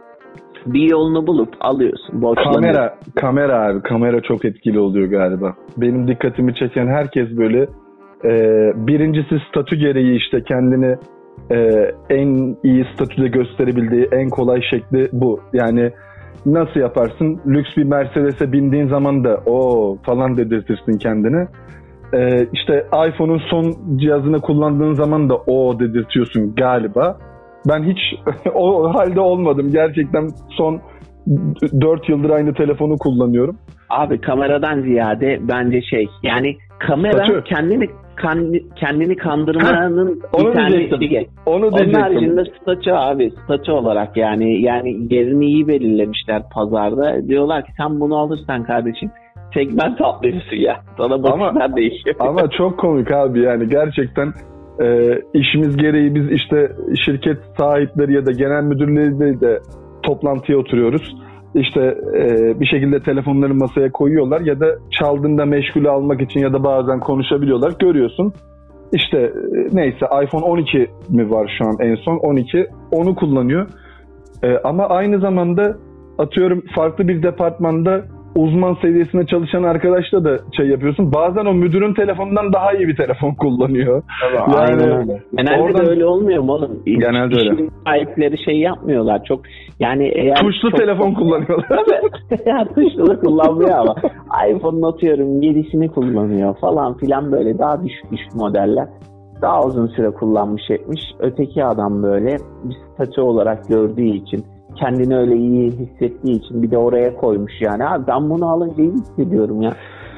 bir 0.66 0.90
yolunu 0.90 1.26
bulup 1.26 1.54
alıyorsun. 1.61 2.23
Kamera, 2.52 2.94
kamera 3.14 3.66
abi. 3.66 3.82
Kamera 3.82 4.20
çok 4.20 4.44
etkili 4.44 4.78
oluyor 4.78 5.08
galiba. 5.08 5.54
Benim 5.76 6.08
dikkatimi 6.08 6.54
çeken 6.54 6.87
herkes 6.87 7.28
böyle 7.37 7.62
e, 8.25 8.32
birincisi 8.87 9.38
statü 9.49 9.76
gereği 9.76 10.16
işte 10.16 10.42
kendini 10.42 10.96
e, 11.50 11.56
en 12.11 12.56
iyi 12.62 12.87
statüde 12.94 13.28
gösterebildiği 13.28 14.08
en 14.12 14.30
kolay 14.30 14.61
şekli 14.70 15.08
bu. 15.12 15.40
Yani 15.52 15.92
nasıl 16.46 16.80
yaparsın? 16.80 17.40
Lüks 17.46 17.76
bir 17.76 17.85
Mercedes'e 17.85 18.52
bindiğin 18.52 18.88
zaman 18.88 19.25
da 19.25 19.40
o 19.46 19.96
falan 20.02 20.37
dedirtirsin 20.37 20.99
kendini. 20.99 21.46
Ee, 22.14 22.46
işte 22.52 22.87
iPhone'un 23.08 23.40
son 23.50 23.96
cihazını 23.96 24.40
kullandığın 24.40 24.92
zaman 24.92 25.28
da 25.28 25.37
o 25.37 25.80
dedirtiyorsun 25.80 26.54
galiba. 26.54 27.18
Ben 27.69 27.83
hiç 27.83 27.99
o 28.55 28.95
halde 28.95 29.21
olmadım. 29.21 29.73
Gerçekten 29.73 30.29
son 30.51 30.81
4 31.81 32.09
yıldır 32.09 32.31
aynı 32.31 32.55
telefonu 32.55 32.99
kullanıyorum. 32.99 33.57
Abi 33.91 34.21
kameradan 34.21 34.83
ziyade 34.83 35.39
bence 35.41 35.83
şey 35.83 36.09
yani 36.23 36.57
kamera 36.79 37.25
Statü. 37.25 37.45
kendini 37.45 37.89
kendini 38.77 39.17
kandırmanın 39.17 40.21
ha, 40.33 40.39
bir 40.39 40.53
tanesi. 40.53 41.29
Onu 41.47 41.67
Onun 41.67 41.93
haricinde 41.93 42.45
statü 42.61 42.91
abi 42.91 43.33
statü 43.45 43.73
olarak 43.73 44.17
yani 44.17 44.63
yani 44.63 45.15
yerini 45.15 45.47
iyi 45.47 45.69
belirlemişler 45.69 46.43
pazarda. 46.55 47.29
Diyorlar 47.29 47.65
ki 47.65 47.73
sen 47.77 48.01
bunu 48.01 48.17
alırsan 48.17 48.65
kardeşim 48.65 49.11
segment 49.55 50.01
atlıyorsun 50.01 50.57
ya. 50.57 50.81
Sana 50.97 51.23
bakışlar 51.23 51.77
değişiyor. 51.77 52.17
Ama 52.19 52.51
çok 52.51 52.79
komik 52.79 53.13
abi 53.13 53.41
yani 53.41 53.69
gerçekten 53.69 54.33
e, 54.80 55.18
işimiz 55.35 55.76
gereği 55.76 56.14
biz 56.14 56.30
işte 56.30 56.73
şirket 57.04 57.38
sahipleri 57.59 58.12
ya 58.12 58.26
da 58.26 58.33
genel 58.33 58.62
müdürleriyle 58.62 59.40
de 59.40 59.61
toplantıya 60.02 60.59
oturuyoruz. 60.59 61.16
İşte 61.54 61.80
e, 62.14 62.61
bir 62.61 62.66
şekilde 62.66 63.00
telefonları 63.00 63.54
masaya 63.54 63.92
koyuyorlar 63.92 64.40
ya 64.40 64.61
da 64.61 64.66
çaldığında 64.90 65.45
meşgule 65.45 65.88
almak 65.88 66.21
için 66.21 66.40
ya 66.40 66.52
da 66.52 66.64
bazen 66.64 67.00
konuşabiliyorlar. 67.00 67.75
Görüyorsun. 67.78 68.33
İşte 68.92 69.18
e, 69.18 69.33
neyse 69.73 70.06
iPhone 70.25 70.45
12 70.45 70.90
mi 71.09 71.30
var 71.30 71.54
şu 71.59 71.68
an 71.68 71.76
en 71.80 71.95
son 71.95 72.16
12 72.16 72.66
onu 72.90 73.14
kullanıyor. 73.14 73.66
E, 74.42 74.59
ama 74.64 74.88
aynı 74.88 75.21
zamanda 75.21 75.76
atıyorum 76.18 76.62
farklı 76.75 77.09
bir 77.09 77.23
departmanda 77.23 78.04
uzman 78.37 78.76
seviyesinde 78.83 79.26
çalışan 79.26 79.62
arkadaşla 79.62 80.25
da 80.25 80.38
şey 80.57 80.66
yapıyorsun. 80.69 81.12
Bazen 81.12 81.45
o 81.47 81.55
müdürün 81.55 81.95
telefonundan 81.95 82.52
daha 82.52 82.73
iyi 82.73 82.88
bir 82.88 82.97
telefon 82.97 83.35
kullanıyor. 83.38 84.02
Tabii, 84.23 84.55
aynen 84.57 84.99
öyle. 84.99 85.23
Genelde 85.37 85.62
oradan- 85.62 85.87
de 85.87 85.90
öyle 85.90 86.07
olmuyor 86.07 86.43
mu 86.43 86.52
oğlum? 86.52 86.83
Genelde 86.87 87.35
İş- 87.35 87.43
öyle. 87.43 87.55
işin 87.55 87.71
sahipleri 87.87 88.45
şey 88.45 88.59
yapmıyorlar. 88.61 89.25
Çok 89.25 89.40
yani 89.81 90.09
eğer 90.14 90.37
Tuşlu 90.37 90.71
çok- 90.71 90.81
telefon 90.81 91.14
kullanıyorlar. 91.14 91.69
Tabii. 91.69 92.40
ya 92.49 92.64
tuşlu 92.75 93.21
kullanmıyor 93.21 93.71
ama 93.71 93.95
iPhone'un 94.50 94.83
atıyorum 94.93 95.43
7'sini 95.43 95.88
kullanıyor 95.88 96.57
falan 96.61 96.97
filan 96.97 97.33
böyle 97.33 97.59
daha 97.59 97.85
düşük 97.85 98.12
düşük 98.12 98.35
modeller. 98.35 98.88
Daha 99.43 99.64
uzun 99.64 99.87
süre 99.87 100.11
kullanmış 100.11 100.62
etmiş. 100.71 101.00
Öteki 101.19 101.64
adam 101.64 102.02
böyle 102.02 102.37
bir 102.64 102.76
statü 102.95 103.21
olarak 103.21 103.69
gördüğü 103.69 104.02
için 104.07 104.45
kendini 104.80 105.16
öyle 105.16 105.37
iyi 105.37 105.71
hissettiği 105.71 106.37
için 106.37 106.62
bir 106.62 106.71
de 106.71 106.78
oraya 106.78 107.16
koymuş 107.16 107.52
yani. 107.61 107.85
Abi 107.88 108.06
ben 108.06 108.30
bunu 108.30 108.49
alınca 108.49 108.83
iyi 108.83 108.92
hissediyorum 108.92 109.62
ya. 109.62 109.73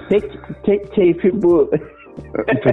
Tek 0.08 0.22
tek 0.64 0.92
keyfi 0.92 1.42
bu. 1.42 1.70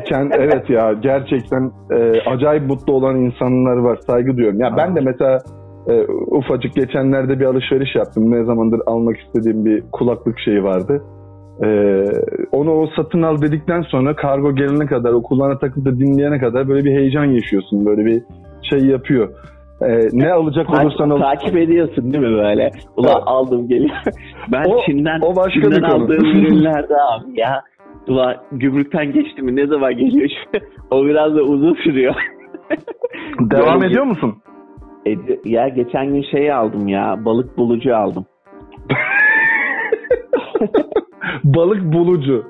Ken- 0.05 0.31
evet 0.37 0.69
ya 0.69 0.93
gerçekten 0.93 1.71
e, 1.91 2.21
acayip 2.29 2.67
mutlu 2.67 2.93
olan 2.93 3.15
insanlar 3.15 3.77
var. 3.77 3.99
Saygı 4.07 4.37
duyuyorum. 4.37 4.59
Ya 4.59 4.77
ben 4.77 4.95
de 4.95 4.99
mesela 4.99 5.39
e, 5.89 6.05
ufacık 6.31 6.73
geçenlerde 6.73 7.39
bir 7.39 7.45
alışveriş 7.45 7.95
yaptım. 7.95 8.31
Ne 8.31 8.43
zamandır 8.43 8.81
almak 8.85 9.17
istediğim 9.17 9.65
bir 9.65 9.83
kulaklık 9.91 10.39
şeyi 10.39 10.63
vardı. 10.63 11.03
E, 11.63 11.67
onu 12.51 12.71
o 12.71 12.87
satın 12.95 13.21
al 13.21 13.41
dedikten 13.41 13.81
sonra 13.81 14.15
kargo 14.15 14.55
gelene 14.55 14.85
kadar 14.85 15.13
o 15.13 15.23
kulağına 15.23 15.57
takıp 15.57 15.85
da 15.85 15.99
dinleyene 15.99 16.39
kadar 16.39 16.67
böyle 16.67 16.85
bir 16.85 16.91
heyecan 16.91 17.25
yaşıyorsun. 17.25 17.85
Böyle 17.85 18.05
bir 18.05 18.23
şey 18.69 18.79
yapıyor. 18.79 19.29
E, 19.81 19.87
ne 20.13 20.31
alacak 20.31 20.69
olursan 20.69 21.09
al. 21.09 21.19
takip 21.19 21.57
ediyorsun 21.57 22.13
değil 22.13 22.23
mi 22.23 22.31
böyle? 22.37 22.71
Ulan 22.97 23.11
Evet. 23.15 23.23
aldım 23.25 23.67
geliyor. 23.67 23.95
Ben 24.51 24.63
O- 24.69 24.81
Çin'den, 24.85 25.19
o 25.21 25.35
başka 25.35 25.61
Çin'den 25.61 25.81
aldığım 25.81 26.25
ürünlerde 26.25 26.93
abi 26.95 27.39
ya. 27.39 27.61
Ulan 28.07 28.35
gümrükten 28.51 29.11
geçti 29.13 29.41
mi 29.41 29.55
ne 29.55 29.67
zaman 29.67 29.97
geliyor? 29.97 30.29
o 30.91 31.05
biraz 31.05 31.35
da 31.35 31.41
uzun 31.41 31.73
sürüyor. 31.73 32.15
Devam 33.39 33.83
ediyor 33.83 34.03
musun? 34.05 34.35
E, 35.07 35.11
ya 35.45 35.67
geçen 35.67 36.13
gün 36.13 36.21
şey 36.31 36.51
aldım 36.53 36.87
ya 36.87 37.15
balık 37.25 37.57
bulucu 37.57 37.95
aldım. 37.97 38.25
Balık 41.43 41.93
bulucu. 41.93 42.43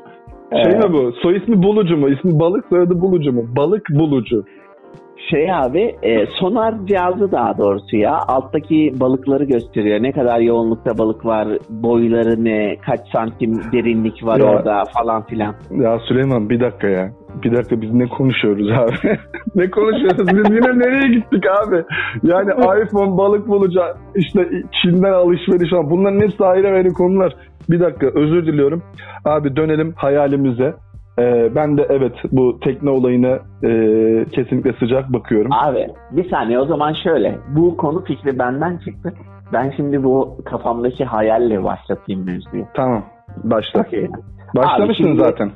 Şey 0.51 0.62
Evet. 0.65 0.84
mi 0.89 0.94
bu? 0.94 1.12
Soy 1.22 1.38
ismi 1.38 1.63
bulucu 1.63 1.98
mu? 1.98 2.10
İsmi 2.10 2.39
balık 2.39 2.65
soyadı 2.70 3.01
bulucu 3.01 3.34
mu? 3.34 3.46
Balık 3.58 3.89
bulucu. 3.89 4.46
Şey 5.29 5.53
abi 5.53 5.96
e, 6.03 6.25
sonar 6.25 6.74
cihazı 6.86 7.32
daha 7.32 7.58
doğrusu 7.58 7.98
ya 7.98 8.20
alttaki 8.27 8.94
balıkları 9.00 9.44
gösteriyor. 9.44 10.03
Ne 10.03 10.12
kadar 10.12 10.39
yoğunlukta 10.39 10.98
balık 10.98 11.25
var, 11.25 11.48
boyları 11.70 12.44
ne, 12.44 12.75
kaç 12.86 13.00
santim 13.13 13.62
derinlik 13.74 14.25
var 14.25 14.39
Ya. 14.39 14.46
orada 14.46 14.84
falan 15.00 15.24
filan. 15.25 15.55
Ya 15.72 16.00
Süleyman 16.00 16.50
bir 16.50 16.60
dakika 16.60 16.88
ya. 16.88 17.12
Bir 17.44 17.55
dakika 17.55 17.82
biz 17.82 17.94
ne 17.94 18.08
konuşuyoruz 18.08 18.72
abi? 18.72 19.17
ne 19.55 19.70
konuşuyoruz? 19.72 20.27
Biz 20.27 20.50
yine 20.55 20.79
nereye 20.79 21.15
gittik 21.15 21.44
abi? 21.65 21.84
Yani 22.24 22.51
iPhone, 22.84 23.17
balık 23.17 23.48
bulucu, 23.48 23.79
işte 24.15 24.50
Çin'den 24.82 25.13
alışveriş 25.13 25.70
falan. 25.70 25.89
Bunların 25.89 26.22
hepsi 26.22 26.46
ayrı 26.46 26.67
ayrı 26.67 26.89
konular. 26.89 27.36
Bir 27.70 27.79
dakika 27.79 28.08
özür 28.08 28.46
diliyorum. 28.46 28.84
Abi 29.25 29.55
dönelim 29.55 29.94
hayalimize. 29.96 30.74
Ee, 31.20 31.56
ben 31.56 31.78
de 31.78 31.88
evet 31.90 32.14
bu 32.32 32.60
tekne 32.60 32.90
olayına 32.90 33.40
e, 33.64 33.70
kesinlikle 34.32 34.74
sıcak 34.74 35.14
bakıyorum. 35.14 35.52
Abi 35.54 35.88
bir 36.12 36.30
saniye 36.30 36.60
o 36.60 36.66
zaman 36.66 36.94
şöyle. 37.04 37.36
Bu 37.56 37.78
konu 37.78 38.04
fikri 38.04 38.40
benden 38.40 38.78
çıktı. 38.78 39.14
Ben 39.54 39.74
şimdi 39.78 40.04
bu 40.04 40.38
kafamdaki 40.46 41.06
hayalle 41.06 41.64
başlatayım 41.64 42.26
mevzuyu. 42.26 42.66
Tamam 42.74 43.04
başla. 43.44 43.82
Okey. 43.82 44.08
Başlamışsın 44.56 45.04
şimdi- 45.04 45.20
zaten. 45.20 45.52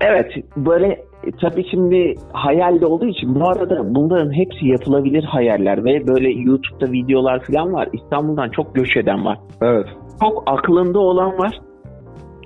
Evet 0.00 0.32
böyle 0.56 1.04
tabii 1.40 1.64
şimdi 1.70 2.14
hayalde 2.32 2.86
olduğu 2.86 3.06
için 3.06 3.34
bu 3.34 3.48
arada 3.48 3.94
bunların 3.94 4.32
hepsi 4.32 4.66
yapılabilir 4.66 5.24
hayaller 5.24 5.84
ve 5.84 6.06
böyle 6.08 6.30
YouTube'da 6.30 6.92
videolar 6.92 7.40
falan 7.40 7.72
var. 7.72 7.88
İstanbul'dan 7.92 8.48
çok 8.48 8.74
göç 8.74 8.96
eden 8.96 9.24
var. 9.24 9.38
Evet. 9.62 9.86
Çok 10.20 10.42
aklında 10.46 10.98
olan 10.98 11.38
var. 11.38 11.60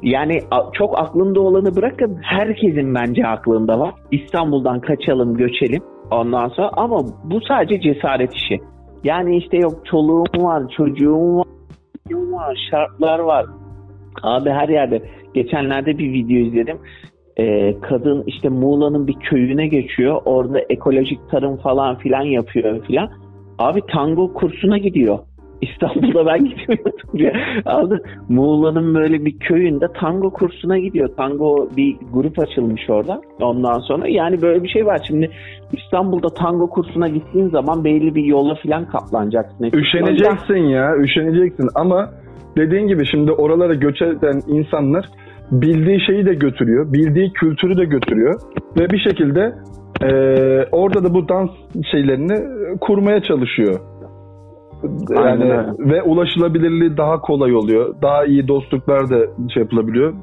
Yani 0.03 0.41
çok 0.73 0.99
aklında 0.99 1.41
olanı 1.41 1.77
bırakın 1.77 2.19
herkesin 2.23 2.95
bence 2.95 3.27
aklında 3.27 3.81
var. 3.81 3.95
İstanbul'dan 4.11 4.81
kaçalım 4.81 5.37
göçelim 5.37 5.83
ondan 6.11 6.49
sonra 6.49 6.71
ama 6.73 7.05
bu 7.25 7.41
sadece 7.41 7.81
cesaret 7.81 8.35
işi. 8.35 8.61
Yani 9.05 9.37
işte 9.37 9.57
yok 9.57 9.87
çoluğum 9.87 10.45
var, 10.45 10.63
çocuğum 10.77 11.37
var, 11.37 11.47
çocuğum 12.05 12.33
var, 12.33 12.69
şartlar 12.71 13.19
var. 13.19 13.47
Abi 14.23 14.51
her 14.51 14.69
yerde. 14.69 15.03
Geçenlerde 15.35 15.99
bir 15.99 16.13
video 16.13 16.37
izledim. 16.37 16.79
Ee, 17.37 17.81
kadın 17.81 18.25
işte 18.27 18.49
Muğla'nın 18.49 19.07
bir 19.07 19.15
köyüne 19.15 19.67
geçiyor. 19.67 20.23
Orada 20.25 20.61
ekolojik 20.61 21.31
tarım 21.31 21.57
falan 21.57 21.99
filan 21.99 22.23
yapıyor 22.23 22.85
filan. 22.87 23.11
Abi 23.59 23.81
tango 23.93 24.33
kursuna 24.33 24.79
gidiyor. 24.79 25.19
İstanbul'da 25.63 26.27
ben 26.27 26.45
gidiyordum 26.45 26.93
ya. 27.15 27.33
Abi 27.67 27.95
Muğla'nın 28.29 28.95
böyle 28.95 29.25
bir 29.25 29.39
köyünde 29.39 29.87
tango 30.01 30.31
kursuna 30.31 30.79
gidiyor. 30.79 31.09
Tango 31.17 31.69
bir 31.77 31.97
grup 32.13 32.39
açılmış 32.39 32.91
orada. 32.91 33.21
Ondan 33.41 33.79
sonra 33.79 34.09
yani 34.09 34.43
böyle 34.43 34.63
bir 34.63 34.69
şey 34.69 34.87
var. 34.87 35.05
Şimdi 35.07 35.31
İstanbul'da 35.73 36.29
tango 36.29 36.71
kursuna 36.71 37.09
gittiğin 37.09 37.49
zaman 37.49 37.85
belli 37.85 38.15
bir 38.15 38.25
yola 38.25 38.55
filan 38.55 38.85
kaplanacaksın. 38.89 39.71
Üşeneceksin 39.75 40.57
ya, 40.57 40.97
üşeneceksin 40.97 41.69
ama 41.75 42.11
dediğin 42.57 42.89
gibi 42.89 43.07
şimdi 43.07 43.33
oralara 43.33 43.75
göç 43.75 44.03
eden 44.03 44.41
insanlar 44.47 45.07
bildiği 45.53 46.01
şeyi 46.07 46.27
de 46.27 46.35
götürüyor, 46.35 46.93
bildiği 46.93 47.33
kültürü 47.33 47.77
de 47.77 47.85
götürüyor 47.85 48.41
ve 48.81 48.91
bir 48.91 48.99
şekilde 48.99 49.55
eee, 50.03 50.69
orada 50.73 51.05
da 51.05 51.15
bu 51.15 51.29
dans 51.29 51.51
şeylerini 51.91 52.39
kurmaya 52.81 53.23
çalışıyor. 53.23 53.81
Yani 55.11 55.65
ve 55.79 56.03
ulaşılabilirliği 56.03 56.97
daha 56.97 57.21
kolay 57.21 57.55
oluyor. 57.55 57.95
Daha 58.03 58.25
iyi 58.25 58.49
dostluklar 58.49 59.11
da 59.11 59.19
şey 59.55 59.63
yapılabiliyor. 59.63 60.15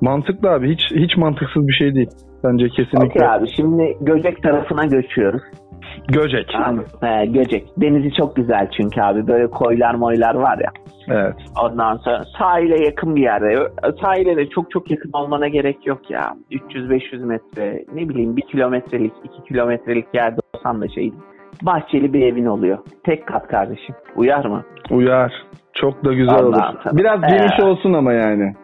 Mantıklı 0.00 0.50
abi. 0.50 0.72
Hiç 0.72 0.80
hiç 0.90 1.16
mantıksız 1.16 1.68
bir 1.68 1.72
şey 1.72 1.94
değil. 1.94 2.10
Bence 2.44 2.68
kesinlikle. 2.68 3.06
Okey 3.06 3.28
abi 3.28 3.46
şimdi 3.56 3.96
Göcek 4.00 4.42
tarafına 4.42 4.84
göçüyoruz. 4.84 5.42
Göcek. 6.08 6.54
Abi, 6.54 6.80
he, 7.00 7.26
Göcek. 7.26 7.66
Denizi 7.76 8.12
çok 8.12 8.36
güzel 8.36 8.70
çünkü 8.76 9.00
abi. 9.00 9.26
Böyle 9.26 9.46
koylar 9.46 9.94
moylar 9.94 10.34
var 10.34 10.58
ya. 10.58 10.70
Evet. 11.08 11.34
Ondan 11.62 11.96
sonra 11.96 12.22
sahile 12.38 12.84
yakın 12.84 13.16
bir 13.16 13.22
yerde. 13.22 13.68
Sahile 14.02 14.36
de 14.36 14.48
çok 14.48 14.70
çok 14.70 14.90
yakın 14.90 15.10
olmana 15.12 15.48
gerek 15.48 15.86
yok 15.86 16.10
ya. 16.10 16.34
300-500 16.50 17.24
metre 17.24 17.84
ne 17.94 18.08
bileyim 18.08 18.36
1 18.36 18.42
kilometrelik 18.42 19.12
2 19.24 19.48
kilometrelik 19.48 20.06
yerde 20.14 20.40
olsan 20.54 20.80
da 20.80 20.88
şey 20.88 21.12
bahçeli 21.62 22.12
bir 22.12 22.22
evin 22.22 22.46
oluyor. 22.46 22.78
Tek 23.04 23.26
kat 23.26 23.48
kardeşim. 23.48 23.94
Uyar 24.16 24.44
mı? 24.44 24.62
Uyar. 24.90 25.32
Çok 25.72 26.04
da 26.04 26.12
güzel 26.12 26.34
Allah 26.34 26.46
olur. 26.46 26.78
tabii. 26.84 26.96
Biraz 26.98 27.20
geniş 27.20 27.58
Ee. 27.58 27.62
olsun 27.62 27.92
ama 27.92 28.12
yani. 28.12 28.54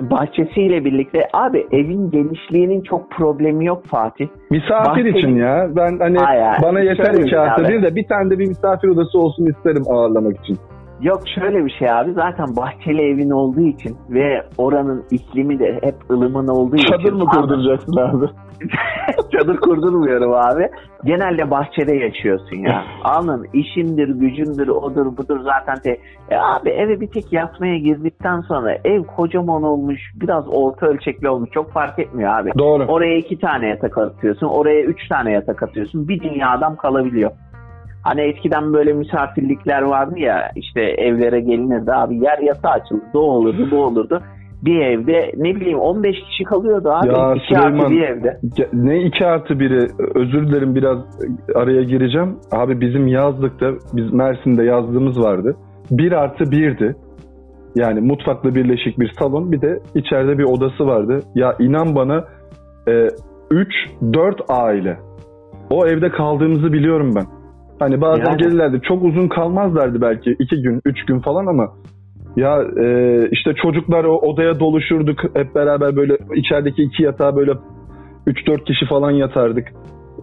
Bahçesiyle 0.00 0.84
birlikte 0.84 1.28
abi 1.32 1.66
evin 1.72 2.10
genişliğinin 2.10 2.82
çok 2.82 3.10
problemi 3.10 3.66
yok 3.66 3.84
Fatih. 3.84 4.28
Misafir 4.50 4.90
Bahçeli- 4.90 5.18
için 5.18 5.36
ya. 5.36 5.68
Ben 5.76 5.98
hani 5.98 6.18
Hayır, 6.18 6.62
bana 6.62 6.80
yeter 6.80 7.04
Şöyle 7.04 7.22
iki 7.22 7.38
artı 7.38 7.68
bir 7.68 7.82
de 7.82 7.94
bir 7.96 8.08
tane 8.08 8.30
de 8.30 8.38
bir 8.38 8.48
misafir 8.48 8.88
odası 8.88 9.18
olsun 9.18 9.46
isterim 9.46 9.82
ağırlamak 9.90 10.40
için. 10.40 10.58
Yok 11.00 11.20
şöyle 11.34 11.64
bir 11.64 11.74
şey 11.78 11.90
abi 11.90 12.12
zaten 12.12 12.46
bahçeli 12.56 13.02
evin 13.02 13.30
olduğu 13.30 13.60
için 13.60 13.96
ve 14.10 14.42
oranın 14.58 15.04
iklimi 15.10 15.58
de 15.58 15.78
hep 15.82 16.10
ılımın 16.10 16.48
olduğu 16.48 16.76
için. 16.76 16.92
Çadır 16.92 17.12
mı 17.12 17.24
kurduracaksın 17.32 17.96
abi? 17.96 18.26
Çadır 19.32 19.56
kurdurmuyorum 19.56 20.32
abi. 20.32 20.68
Genelde 21.04 21.50
bahçede 21.50 21.96
yaşıyorsun 21.96 22.56
ya. 22.56 22.84
Anın 23.04 23.46
işindir, 23.52 24.08
gücündür, 24.08 24.68
odur 24.68 25.16
budur 25.16 25.40
zaten. 25.40 25.82
Te... 25.82 25.90
E 26.30 26.36
abi 26.36 26.70
eve 26.70 27.00
bir 27.00 27.06
tek 27.06 27.32
yatmaya 27.32 27.78
girdikten 27.78 28.40
sonra 28.40 28.78
ev 28.84 29.02
kocaman 29.02 29.62
olmuş, 29.62 30.00
biraz 30.14 30.44
orta 30.48 30.86
ölçekli 30.86 31.28
olmuş. 31.28 31.50
Çok 31.54 31.72
fark 31.72 31.98
etmiyor 31.98 32.40
abi. 32.40 32.50
Doğru. 32.58 32.84
Oraya 32.84 33.16
iki 33.16 33.38
tane 33.38 33.68
yatak 33.68 33.98
atıyorsun, 33.98 34.46
oraya 34.46 34.82
üç 34.82 35.08
tane 35.08 35.32
yatak 35.32 35.62
atıyorsun. 35.62 36.08
Bir 36.08 36.20
dünya 36.20 36.50
adam 36.50 36.76
kalabiliyor. 36.76 37.30
Hani 38.06 38.20
eskiden 38.20 38.72
böyle 38.72 38.92
misafirlikler 38.92 39.82
vardı 39.82 40.18
ya 40.18 40.50
işte 40.56 40.80
evlere 40.80 41.40
gelinirdi 41.40 41.92
abi 41.92 42.14
yer 42.14 42.38
yatağı 42.38 42.72
açıldı 42.72 43.02
o 43.14 43.18
olurdu 43.18 43.68
bu 43.70 43.76
olurdu. 43.76 44.20
Bir 44.64 44.80
evde 44.80 45.32
ne 45.36 45.56
bileyim 45.56 45.78
15 45.78 46.16
kişi 46.20 46.44
kalıyordu 46.44 46.90
abi. 46.90 47.08
Ya 47.08 47.34
iki 47.34 47.46
Süleyman, 47.46 47.78
artı 47.78 47.90
bir 47.90 48.02
evde. 48.02 48.38
Ne 48.72 49.02
iki 49.02 49.26
artı 49.26 49.60
biri 49.60 49.88
özür 50.14 50.48
dilerim 50.48 50.74
biraz 50.74 50.98
araya 51.54 51.82
gireceğim. 51.82 52.36
Abi 52.52 52.80
bizim 52.80 53.06
yazlıkta 53.06 53.66
biz 53.92 54.12
Mersin'de 54.12 54.64
yazdığımız 54.64 55.20
vardı. 55.20 55.56
Bir 55.90 56.12
artı 56.12 56.50
birdi. 56.50 56.96
Yani 57.74 58.00
mutfakla 58.00 58.54
birleşik 58.54 59.00
bir 59.00 59.12
salon 59.20 59.52
bir 59.52 59.60
de 59.60 59.80
içeride 59.94 60.38
bir 60.38 60.44
odası 60.44 60.86
vardı. 60.86 61.20
Ya 61.34 61.56
inan 61.58 61.94
bana 61.94 62.24
3 63.50 63.68
4 64.12 64.40
aile. 64.48 64.98
O 65.70 65.86
evde 65.86 66.10
kaldığımızı 66.10 66.72
biliyorum 66.72 67.12
ben. 67.16 67.35
Hani 67.78 68.00
bazen 68.00 68.24
Yani. 68.24 68.36
gelirlerdi. 68.36 68.80
Çok 68.88 69.04
uzun 69.04 69.28
kalmazlardı 69.28 70.00
belki. 70.00 70.36
iki 70.38 70.62
gün, 70.62 70.80
üç 70.84 71.04
gün 71.04 71.20
falan 71.20 71.46
ama 71.46 71.72
Ya 72.36 72.62
e, 72.80 73.28
işte 73.32 73.54
çocuklar 73.62 74.04
o 74.04 74.14
odaya 74.18 74.60
doluşurduk 74.60 75.18
hep 75.34 75.54
beraber 75.54 75.96
böyle 75.96 76.18
içerideki 76.34 76.82
iki 76.82 77.02
yatağa 77.02 77.36
böyle 77.36 77.52
3-4 78.26 78.64
kişi 78.64 78.86
falan 78.86 79.10
yatardık. 79.10 79.68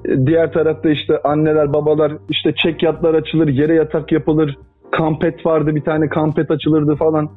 E, 0.05 0.25
Diğer 0.27 0.53
tarafta 0.53 0.89
işte 0.89 1.21
anneler 1.23 1.73
babalar 1.73 2.13
işte 2.29 2.53
çek 2.55 2.83
yatlar 2.83 3.13
açılır 3.13 3.47
yere 3.47 3.73
yatak 3.73 4.11
yapılır. 4.11 4.57
Kampet 4.91 5.45
vardı 5.45 5.75
bir 5.75 5.81
tane 5.81 6.09
kampet 6.09 6.51
açılırdı 6.51 6.95
falan. 6.95 7.29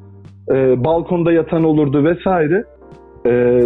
E, 0.53 0.85
balkonda 0.85 1.33
yatan 1.33 1.65
olurdu 1.65 2.05
vesaire. 2.05 2.65
E, 3.27 3.63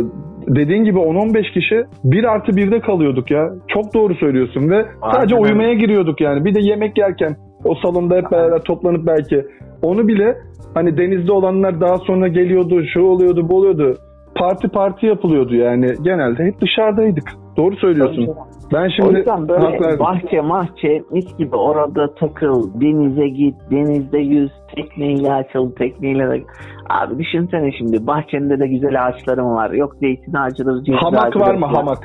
dediğin 0.48 0.84
gibi 0.84 0.98
10-15 0.98 1.52
kişi 1.52 1.84
bir 2.04 2.24
artı 2.24 2.56
birde 2.56 2.80
kalıyorduk 2.80 3.30
ya. 3.30 3.50
Çok 3.68 3.94
doğru 3.94 4.14
söylüyorsun 4.14 4.70
ve 4.70 4.86
sadece 5.12 5.34
Aynen. 5.34 5.46
uyumaya 5.46 5.74
giriyorduk 5.74 6.20
yani. 6.20 6.44
Bir 6.44 6.54
de 6.54 6.60
yemek 6.60 6.98
yerken 6.98 7.36
o 7.64 7.74
salonda 7.74 8.16
hep 8.16 8.30
beraber 8.30 8.62
toplanıp 8.62 9.06
belki 9.06 9.46
onu 9.82 10.08
bile 10.08 10.36
hani 10.74 10.96
denizde 10.98 11.32
olanlar 11.32 11.80
daha 11.80 11.98
sonra 11.98 12.28
geliyordu, 12.28 12.82
şu 12.94 13.02
oluyordu, 13.02 13.48
bu 13.48 13.56
oluyordu. 13.56 13.96
Parti 14.34 14.68
parti 14.68 15.06
yapılıyordu 15.06 15.54
yani. 15.54 15.86
Genelde 16.02 16.44
hep 16.44 16.60
dışarıdaydık. 16.60 17.24
Doğru 17.56 17.76
söylüyorsun. 17.76 18.28
Ben 18.72 18.86
O 18.86 18.90
şimdi 18.90 19.18
yüzden 19.18 19.38
hak 19.38 19.48
böyle 19.48 19.80
verdim. 19.80 19.98
bahçe 20.00 20.40
mahçe 20.40 21.02
mis 21.10 21.36
gibi 21.38 21.56
orada 21.56 22.14
takıl, 22.14 22.80
denize 22.80 23.28
git, 23.28 23.54
denizde 23.70 24.18
yüz, 24.18 24.50
tekneyle 24.76 25.32
açıl, 25.32 25.70
tekneyle 25.70 26.30
de... 26.30 26.42
Abi 26.90 27.18
düşünsene 27.18 27.72
şimdi 27.78 28.06
bahçende 28.06 28.60
de 28.60 28.66
güzel 28.66 29.06
ağaçlarım 29.06 29.54
var. 29.54 29.70
Yok 29.70 29.94
zeytin 30.00 30.34
ağacıdır, 30.34 30.84
ceviz 30.84 31.02
hamak 31.02 31.24
ağacıdır 31.24 31.40
var 31.40 31.54
mı 31.54 31.66
hamak? 31.66 31.98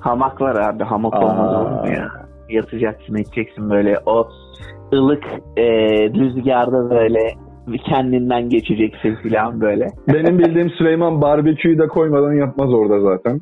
Hamak 0.00 0.40
var 0.40 0.56
abi. 0.56 0.84
Hamak 0.84 1.14
olmaz 1.14 1.54
olur 1.54 1.70
mu 1.70 1.88
ya? 1.96 2.08
Yatacaksın 2.48 3.14
edeceksin 3.14 3.70
böyle 3.70 3.98
o 4.06 4.28
ılık 4.94 5.24
e, 5.56 5.64
rüzgarda 6.10 6.90
böyle 6.90 7.18
kendinden 7.84 8.48
geçeceksin 8.48 9.16
falan 9.28 9.60
böyle. 9.60 9.86
Benim 10.08 10.38
bildiğim 10.38 10.70
Süleyman 10.70 11.22
barbeküyü 11.22 11.78
de 11.78 11.86
koymadan 11.86 12.32
yapmaz 12.32 12.72
orada 12.72 13.00
zaten. 13.00 13.40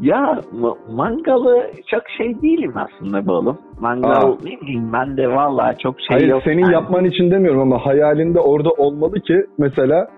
Ya 0.00 0.40
ma- 0.60 0.76
mangalı 0.94 1.62
çok 1.90 2.02
şey 2.16 2.42
değilim 2.42 2.72
aslında 2.76 3.26
bu 3.26 3.32
oğlum. 3.32 3.58
Mangal 3.80 4.10
Aa. 4.10 4.36
ne 4.44 4.60
bileyim 4.60 4.92
ben 4.92 5.16
de 5.16 5.28
vallahi 5.28 5.78
çok 5.78 5.94
şey 6.00 6.06
Hayır 6.16 6.28
yok. 6.28 6.42
senin 6.44 6.62
Yani 6.62 6.72
yapman 6.72 7.04
için 7.04 7.30
demiyorum 7.30 7.60
ama 7.60 7.86
hayalinde 7.86 8.40
orada 8.40 8.70
olmalı 8.70 9.20
ki 9.20 9.44
mesela 9.58 10.08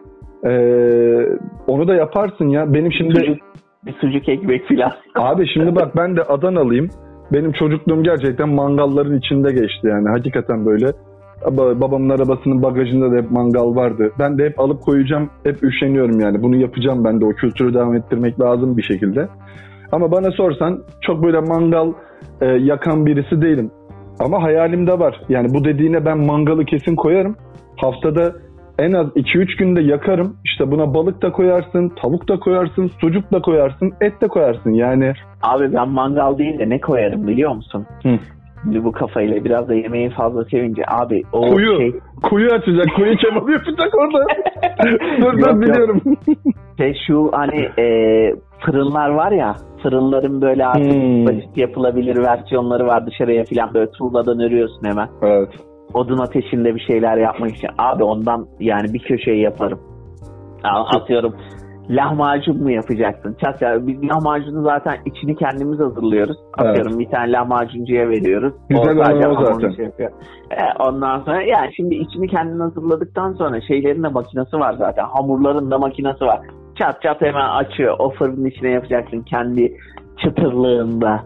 eee, 0.44 1.28
onu 1.66 1.88
da 1.88 1.94
yaparsın 1.94 2.48
ya. 2.48 2.74
Benim 2.74 2.92
şimdi 2.92 3.14
sucuk, 3.20 3.38
bir 3.86 3.92
sucuk 3.92 4.28
ekmek 4.28 4.68
falan. 4.68 4.92
abi 5.32 5.46
şimdi 5.54 5.74
bak 5.76 5.96
ben 5.96 6.16
de 6.16 6.22
Adanalıyım. 6.22 6.88
Benim 7.32 7.52
çocukluğum 7.52 8.02
gerçekten 8.02 8.48
mangalların 8.48 9.18
içinde 9.18 9.52
geçti 9.52 9.86
yani. 9.86 10.08
Hakikaten 10.08 10.66
böyle. 10.66 10.86
Ba- 11.42 11.80
Babamın 11.80 12.08
arabasının 12.10 12.62
bagajında 12.62 13.12
da 13.12 13.16
hep 13.16 13.30
mangal 13.30 13.74
vardı. 13.76 14.12
Ben 14.18 14.38
de 14.38 14.44
hep 14.44 14.60
alıp 14.60 14.80
koyacağım. 14.82 15.30
Hep 15.44 15.62
üşeniyorum 15.62 16.20
yani. 16.20 16.42
Bunu 16.42 16.56
yapacağım 16.56 17.04
ben 17.04 17.20
de. 17.20 17.24
O 17.24 17.28
kültürü 17.30 17.74
devam 17.74 17.94
ettirmek 17.94 18.40
lazım 18.40 18.76
bir 18.76 18.82
şekilde. 18.82 19.28
Ama 19.92 20.10
bana 20.10 20.30
sorsan 20.30 20.82
çok 21.00 21.22
böyle 21.24 21.40
mangal 21.40 21.92
e, 22.40 22.46
yakan 22.46 23.06
birisi 23.06 23.42
değilim. 23.42 23.70
Ama 24.20 24.42
hayalimde 24.42 24.98
var. 24.98 25.20
Yani 25.28 25.54
bu 25.54 25.64
dediğine 25.64 26.04
ben 26.04 26.18
mangalı 26.18 26.64
kesin 26.64 26.96
koyarım. 26.96 27.36
Haftada 27.76 28.32
en 28.78 28.92
az 28.92 29.06
2-3 29.06 29.58
günde 29.58 29.80
yakarım. 29.80 30.36
İşte 30.44 30.70
buna 30.70 30.94
balık 30.94 31.22
da 31.22 31.32
koyarsın, 31.32 31.92
tavuk 32.02 32.28
da 32.28 32.38
koyarsın, 32.38 32.90
sucuk 33.00 33.32
da 33.32 33.40
koyarsın, 33.40 33.92
et 34.00 34.20
de 34.20 34.28
koyarsın. 34.28 34.70
Yani 34.70 35.12
Abi 35.42 35.72
ben 35.72 35.88
mangal 35.88 36.38
değil 36.38 36.58
de 36.58 36.68
ne 36.68 36.80
koyarım 36.80 37.26
biliyor 37.26 37.54
musun? 37.54 37.86
Hı. 38.02 38.18
Şimdi 38.62 38.84
bu 38.84 38.92
kafayla 38.92 39.44
biraz 39.44 39.68
da 39.68 39.74
yemeği 39.74 40.10
fazla 40.10 40.44
sevince 40.44 40.82
abi 40.88 41.22
o 41.32 41.40
Kuyu. 41.40 41.76
şey, 41.76 41.92
kuyu 42.22 42.52
açacak, 42.52 42.86
kuyu 42.96 43.16
kebabı 43.16 43.52
yapacak 43.52 43.94
orada. 43.94 44.26
dur 45.20 45.38
dur 45.38 45.60
biliyorum. 45.60 46.02
şey 46.78 46.94
şu 47.06 47.30
hani 47.32 47.68
e, 47.78 47.86
fırınlar 48.64 49.08
var 49.08 49.32
ya 49.32 49.56
fırınların 49.90 50.42
böyle 50.42 50.66
artık 50.66 50.92
Hmm. 50.92 51.26
basit 51.26 51.56
yapılabilir 51.56 52.16
versiyonları 52.16 52.86
var 52.86 53.06
dışarıya 53.06 53.44
falan 53.44 53.74
böyle 53.74 53.90
tuğladan 53.90 54.40
örüyorsun 54.40 54.84
hemen. 54.84 55.08
evet. 55.22 55.48
odun 55.94 56.18
ateşinde 56.18 56.74
bir 56.74 56.80
şeyler 56.80 57.16
yapmak 57.16 57.50
için. 57.50 57.68
Abi 57.78 58.04
ondan 58.04 58.46
yani 58.60 58.92
bir 58.94 58.98
köşeyi 58.98 59.42
yaparım. 59.42 59.80
Atıyorum 60.64 61.34
lahmacun 61.90 62.62
mu 62.62 62.70
yapacaksın? 62.70 63.36
Çat 63.44 63.62
ya 63.62 63.86
biz 63.86 64.02
lahmacunu 64.08 64.62
zaten 64.62 64.94
içini 65.06 65.36
kendimiz 65.36 65.80
hazırlıyoruz. 65.80 66.36
Evet. 66.58 66.70
Atıyorum 66.70 66.98
bir 66.98 67.08
tane 67.10 67.32
lahmacuncuya 67.32 68.08
veriyoruz. 68.08 68.54
Güzel 68.68 68.96
sadece 69.04 69.28
olan 69.28 69.42
o 69.42 69.54
zaten. 69.54 69.70
şey 69.76 69.84
yapıyor. 69.84 70.10
E, 70.50 70.82
ondan 70.88 71.20
sonra 71.20 71.42
yani 71.42 71.70
şimdi 71.76 71.94
içini 71.94 72.28
kendin 72.28 72.60
hazırladıktan 72.60 73.32
sonra 73.32 73.60
şeylerin 73.60 74.02
de 74.02 74.08
makinesi 74.08 74.56
var 74.56 74.74
zaten. 74.78 75.04
Hamurların 75.04 75.70
da 75.70 75.78
makinesi 75.78 76.24
var. 76.24 76.40
Çat 76.78 77.02
çat 77.02 77.20
hemen 77.20 77.48
açıyor. 77.48 77.96
O 77.98 78.10
fırının 78.10 78.44
içine 78.44 78.70
yapacaksın 78.70 79.22
kendi 79.22 79.72
çıtırlığında. 80.18 81.22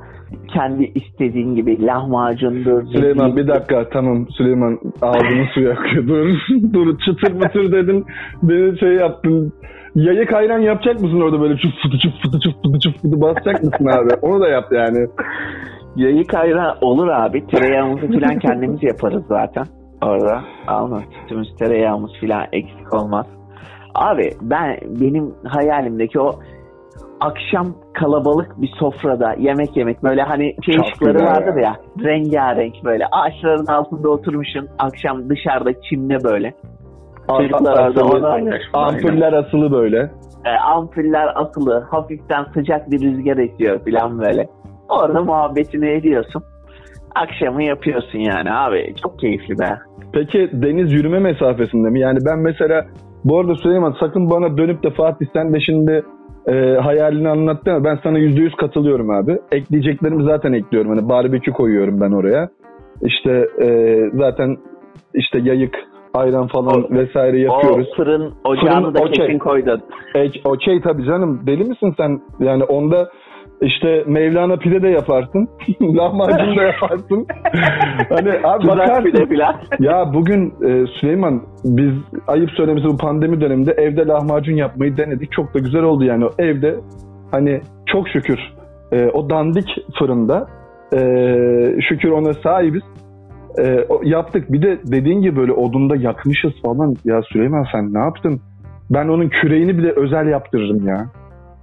Kendi 0.55 0.85
istediğin 0.85 1.55
gibi 1.55 1.87
lahmacundur. 1.87 2.87
Süleyman 2.87 3.37
bir 3.37 3.49
dakika 3.49 3.89
tamam 3.89 4.27
Süleyman 4.29 4.79
ağzını 5.03 5.47
suya 5.55 5.73
akıyor. 5.79 6.09
Dur, 6.09 6.39
dur 6.73 6.99
çıtır 6.99 7.33
mıtır 7.33 7.73
dedin. 7.73 8.05
Beni 8.43 8.79
şey 8.79 8.93
yaptın. 8.93 9.53
Yayık 9.95 10.33
ayran 10.33 10.59
yapacak 10.59 11.01
mısın 11.01 11.21
orada 11.21 11.41
böyle 11.41 11.57
çuf 11.57 11.71
fıtı 11.83 11.99
çuf 11.99 12.13
fıtı 12.23 12.41
çuf 12.41 12.55
fıtı 12.63 12.79
çuf 12.81 13.03
fıtı 13.03 13.21
basacak 13.21 13.63
mısın 13.63 13.87
abi? 13.87 14.15
Onu 14.23 14.41
da 14.41 14.49
yap 14.49 14.65
yani. 14.73 15.07
Yayık 15.97 16.35
ayran 16.35 16.77
olur 16.81 17.09
abi. 17.09 17.47
Tereyağımızı 17.47 18.07
falan 18.07 18.39
kendimiz 18.39 18.83
yaparız 18.83 19.23
zaten. 19.29 19.65
Orada. 20.03 20.43
Alma. 20.67 21.01
Sütümüz, 21.23 21.57
tereyağımız 21.59 22.11
falan 22.21 22.47
eksik 22.53 22.95
olmaz. 22.95 23.27
Abi 24.01 24.31
ben 24.43 24.77
benim 25.01 25.35
hayalimdeki 25.45 26.21
o 26.21 26.31
akşam 27.21 27.75
kalabalık 27.95 28.61
bir 28.63 28.71
sofrada 28.79 29.35
yemek 29.39 29.77
yemek 29.77 30.03
böyle 30.03 30.23
hani 30.23 30.57
şey 30.65 30.75
Çok 30.77 30.87
ışıkları 30.87 31.19
vardır 31.19 31.57
ya. 31.57 31.63
ya 31.63 31.77
rengarenk 32.05 32.75
böyle 32.85 33.07
ağaçların 33.13 33.67
altında 33.67 34.09
oturmuşsun 34.09 34.69
akşam 34.79 35.29
dışarıda 35.29 35.71
çimde 35.83 36.25
böyle 36.25 36.55
Çocuklar 37.37 37.87
asılı-. 37.87 38.59
Ampuller 38.73 39.33
asılı 39.33 39.73
böyle. 39.73 40.11
e, 40.45 40.51
ampuller 40.51 41.33
asılı 41.35 41.87
hafiften 41.91 42.45
sıcak 42.55 42.91
bir 42.91 43.01
rüzgar 43.01 43.37
esiyor 43.37 43.81
falan 43.85 44.19
böyle 44.19 44.49
orada 44.89 45.23
muhabbetini 45.23 45.89
ediyorsun 45.91 46.43
akşamı 47.15 47.63
yapıyorsun 47.63 48.19
yani 48.19 48.53
abi 48.53 48.95
çok 49.03 49.19
keyifli 49.19 49.59
be. 49.59 49.79
Peki 50.13 50.51
deniz 50.53 50.93
yürüme 50.93 51.19
mesafesinde 51.19 51.91
mi? 51.91 52.01
Yani 52.01 52.19
ben 52.27 52.39
mesela 52.39 52.87
bu 53.25 53.39
arada 53.39 53.55
Süleyman 53.55 53.97
sakın 54.01 54.31
bana 54.31 54.57
dönüp 54.59 54.83
de 54.83 54.91
Fatih 54.91 55.27
sen 55.33 55.53
de 55.55 55.61
şimdi 55.61 56.05
e, 56.49 56.53
hayalini 56.83 57.29
anlattın 57.29 57.71
ama 57.71 57.85
ben 57.85 57.99
sana 58.03 58.19
yüzde 58.19 58.41
yüz 58.41 58.55
katılıyorum 58.55 59.11
abi. 59.11 59.39
Ekleyeceklerimi 59.53 60.23
zaten 60.25 60.53
ekliyorum. 60.53 60.91
Hani 60.91 61.09
barbekü 61.09 61.53
koyuyorum 61.53 62.01
ben 62.01 62.13
oraya. 62.13 62.49
İşte 63.03 63.49
e, 63.63 63.97
zaten 64.15 64.57
işte 65.15 65.39
yayık, 65.39 65.75
ayran 66.15 66.47
falan 66.47 66.85
O- 66.85 66.91
vesaire 66.95 67.41
yapıyoruz. 67.41 67.89
O 67.93 67.97
fırın 67.97 68.33
ocağını 68.45 68.81
Fırın, 68.83 68.95
da 68.95 69.01
okey. 69.01 69.13
kesin 69.27 69.39
koydun. 69.39 69.81
E, 70.17 70.31
okey 70.45 70.81
tabii 70.81 71.05
canım. 71.05 71.41
Deli 71.47 71.65
misin 71.65 71.95
sen? 71.97 72.21
Yani 72.41 72.65
onda 72.65 73.11
işte 73.63 74.05
Mevlana 74.07 74.57
pide 74.57 74.83
de 74.83 74.89
yaparsın. 74.89 75.49
Lahmacun 75.83 76.57
da 76.57 76.63
yaparsın. 76.63 77.27
hani 78.09 78.31
abi 78.45 78.69
bakarsın. 78.69 79.27
Ya 79.79 80.15
bugün 80.15 80.55
e, 80.67 80.87
Süleyman 81.01 81.43
biz 81.65 81.93
ayıp 82.27 82.51
söylemesi 82.51 82.87
bu 82.87 82.97
pandemi 82.97 83.41
döneminde 83.41 83.73
evde 83.73 84.07
lahmacun 84.07 84.57
yapmayı 84.57 84.97
denedik. 84.97 85.33
Çok 85.33 85.55
da 85.55 85.59
güzel 85.59 85.83
oldu 85.83 86.05
yani. 86.05 86.25
Evde 86.39 86.77
hani 87.31 87.61
çok 87.87 88.09
şükür 88.09 88.39
e, 88.93 89.07
o 89.07 89.31
dandik 89.31 89.69
fırında 89.99 90.47
e, 90.95 91.01
şükür 91.89 92.11
ona 92.11 92.35
sahibiz. 92.35 92.83
E, 93.59 93.87
yaptık. 94.03 94.53
Bir 94.53 94.63
de 94.63 94.79
dediğin 94.85 95.23
gibi 95.23 95.37
böyle 95.37 95.53
odunda 95.53 95.97
yakmışız 95.97 96.53
falan. 96.63 96.95
Ya 97.05 97.23
Süleyman 97.23 97.67
sen 97.73 97.95
ne 97.95 97.99
yaptın? 97.99 98.41
Ben 98.91 99.09
onun 99.09 99.29
küreğini 99.29 99.79
bile 99.79 99.93
özel 99.97 100.27
yaptırırım 100.27 100.87
ya. 100.87 101.07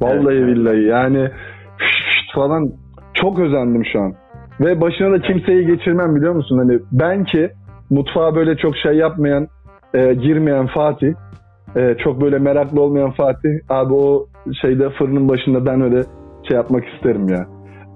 Vallahi 0.02 0.36
Evet, 0.36 0.48
billahi 0.48 0.84
yani 0.84 1.30
falan 2.36 2.72
çok 3.14 3.40
özendim 3.40 3.84
şu 3.94 4.02
an. 4.02 4.14
Ve 4.60 4.82
başına 4.82 5.12
da 5.12 5.22
kimseyi 5.22 5.66
geçirmem 5.68 6.16
biliyor 6.16 6.34
musun? 6.34 6.58
Hani 6.58 6.80
ben 6.92 7.24
ki 7.24 7.50
mutfağa 7.90 8.36
böyle 8.36 8.58
çok 8.58 8.78
şey 8.78 8.94
yapmayan, 8.94 9.48
e, 9.94 10.14
girmeyen 10.14 10.68
Fatih, 10.68 11.14
e, 11.76 11.96
çok 12.04 12.22
böyle 12.22 12.40
meraklı 12.40 12.82
olmayan 12.82 13.12
Fatih, 13.12 13.50
abi 13.70 13.94
o 13.94 14.26
şeyde 14.62 14.90
fırının 14.90 15.30
başında 15.30 15.66
ben 15.66 15.82
öyle 15.82 16.04
şey 16.48 16.58
yapmak 16.58 16.84
isterim 16.96 17.28
ya. 17.30 17.46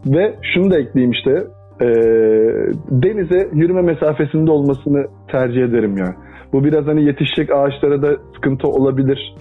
Ve 0.05 0.35
şunu 0.53 0.71
da 0.71 0.79
ekleyeyim 0.79 1.11
işte, 1.11 1.31
e, 1.81 1.87
denize 2.89 3.49
yürüme 3.53 3.81
mesafesinde 3.81 4.51
olmasını 4.51 5.05
tercih 5.31 5.63
ederim 5.63 5.97
ya. 5.97 6.15
Bu 6.53 6.63
biraz 6.63 6.85
hani 6.85 7.05
yetişecek 7.05 7.49
ağaçlara 7.51 8.01
da 8.01 8.17
sıkıntı 8.35 8.67
olabilir. 8.67 9.35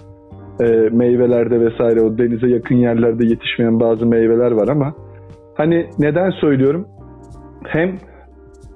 E, 0.59 0.65
meyvelerde 0.91 1.59
vesaire 1.59 2.01
o 2.01 2.17
denize 2.17 2.47
yakın 2.47 2.75
yerlerde 2.75 3.25
yetişmeyen 3.25 3.79
bazı 3.79 4.05
meyveler 4.05 4.51
var 4.51 4.67
ama 4.67 4.93
hani 5.55 5.89
neden 5.99 6.29
söylüyorum? 6.29 6.87
Hem 7.63 7.97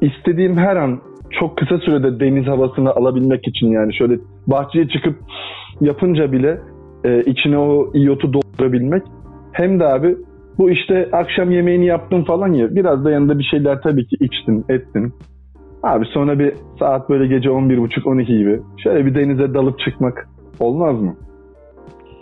istediğim 0.01 0.57
her 0.57 0.75
an 0.75 0.99
çok 1.39 1.57
kısa 1.57 1.77
sürede 1.77 2.19
deniz 2.19 2.47
havasını 2.47 2.91
alabilmek 2.91 3.47
için 3.47 3.67
yani 3.67 3.95
şöyle 3.95 4.19
bahçeye 4.47 4.87
çıkıp 4.87 5.15
yapınca 5.81 6.31
bile 6.31 6.59
e, 7.03 7.21
içine 7.21 7.57
o 7.57 7.91
iyotu 7.93 8.33
doldurabilmek. 8.33 9.03
Hem 9.51 9.79
de 9.79 9.85
abi 9.85 10.17
bu 10.57 10.69
işte 10.69 11.09
akşam 11.11 11.51
yemeğini 11.51 11.85
yaptın 11.85 12.23
falan 12.23 12.53
ya 12.53 12.75
biraz 12.75 13.05
da 13.05 13.11
yanında 13.11 13.39
bir 13.39 13.43
şeyler 13.43 13.81
tabii 13.81 14.07
ki 14.07 14.15
içtin 14.19 14.65
ettin. 14.69 15.13
Abi 15.83 16.05
sonra 16.05 16.39
bir 16.39 16.53
saat 16.79 17.09
böyle 17.09 17.27
gece 17.27 17.49
11.30-12 17.49 18.37
gibi 18.37 18.59
şöyle 18.83 19.05
bir 19.05 19.15
denize 19.15 19.53
dalıp 19.53 19.79
çıkmak 19.79 20.27
olmaz 20.59 21.01
mı? 21.01 21.15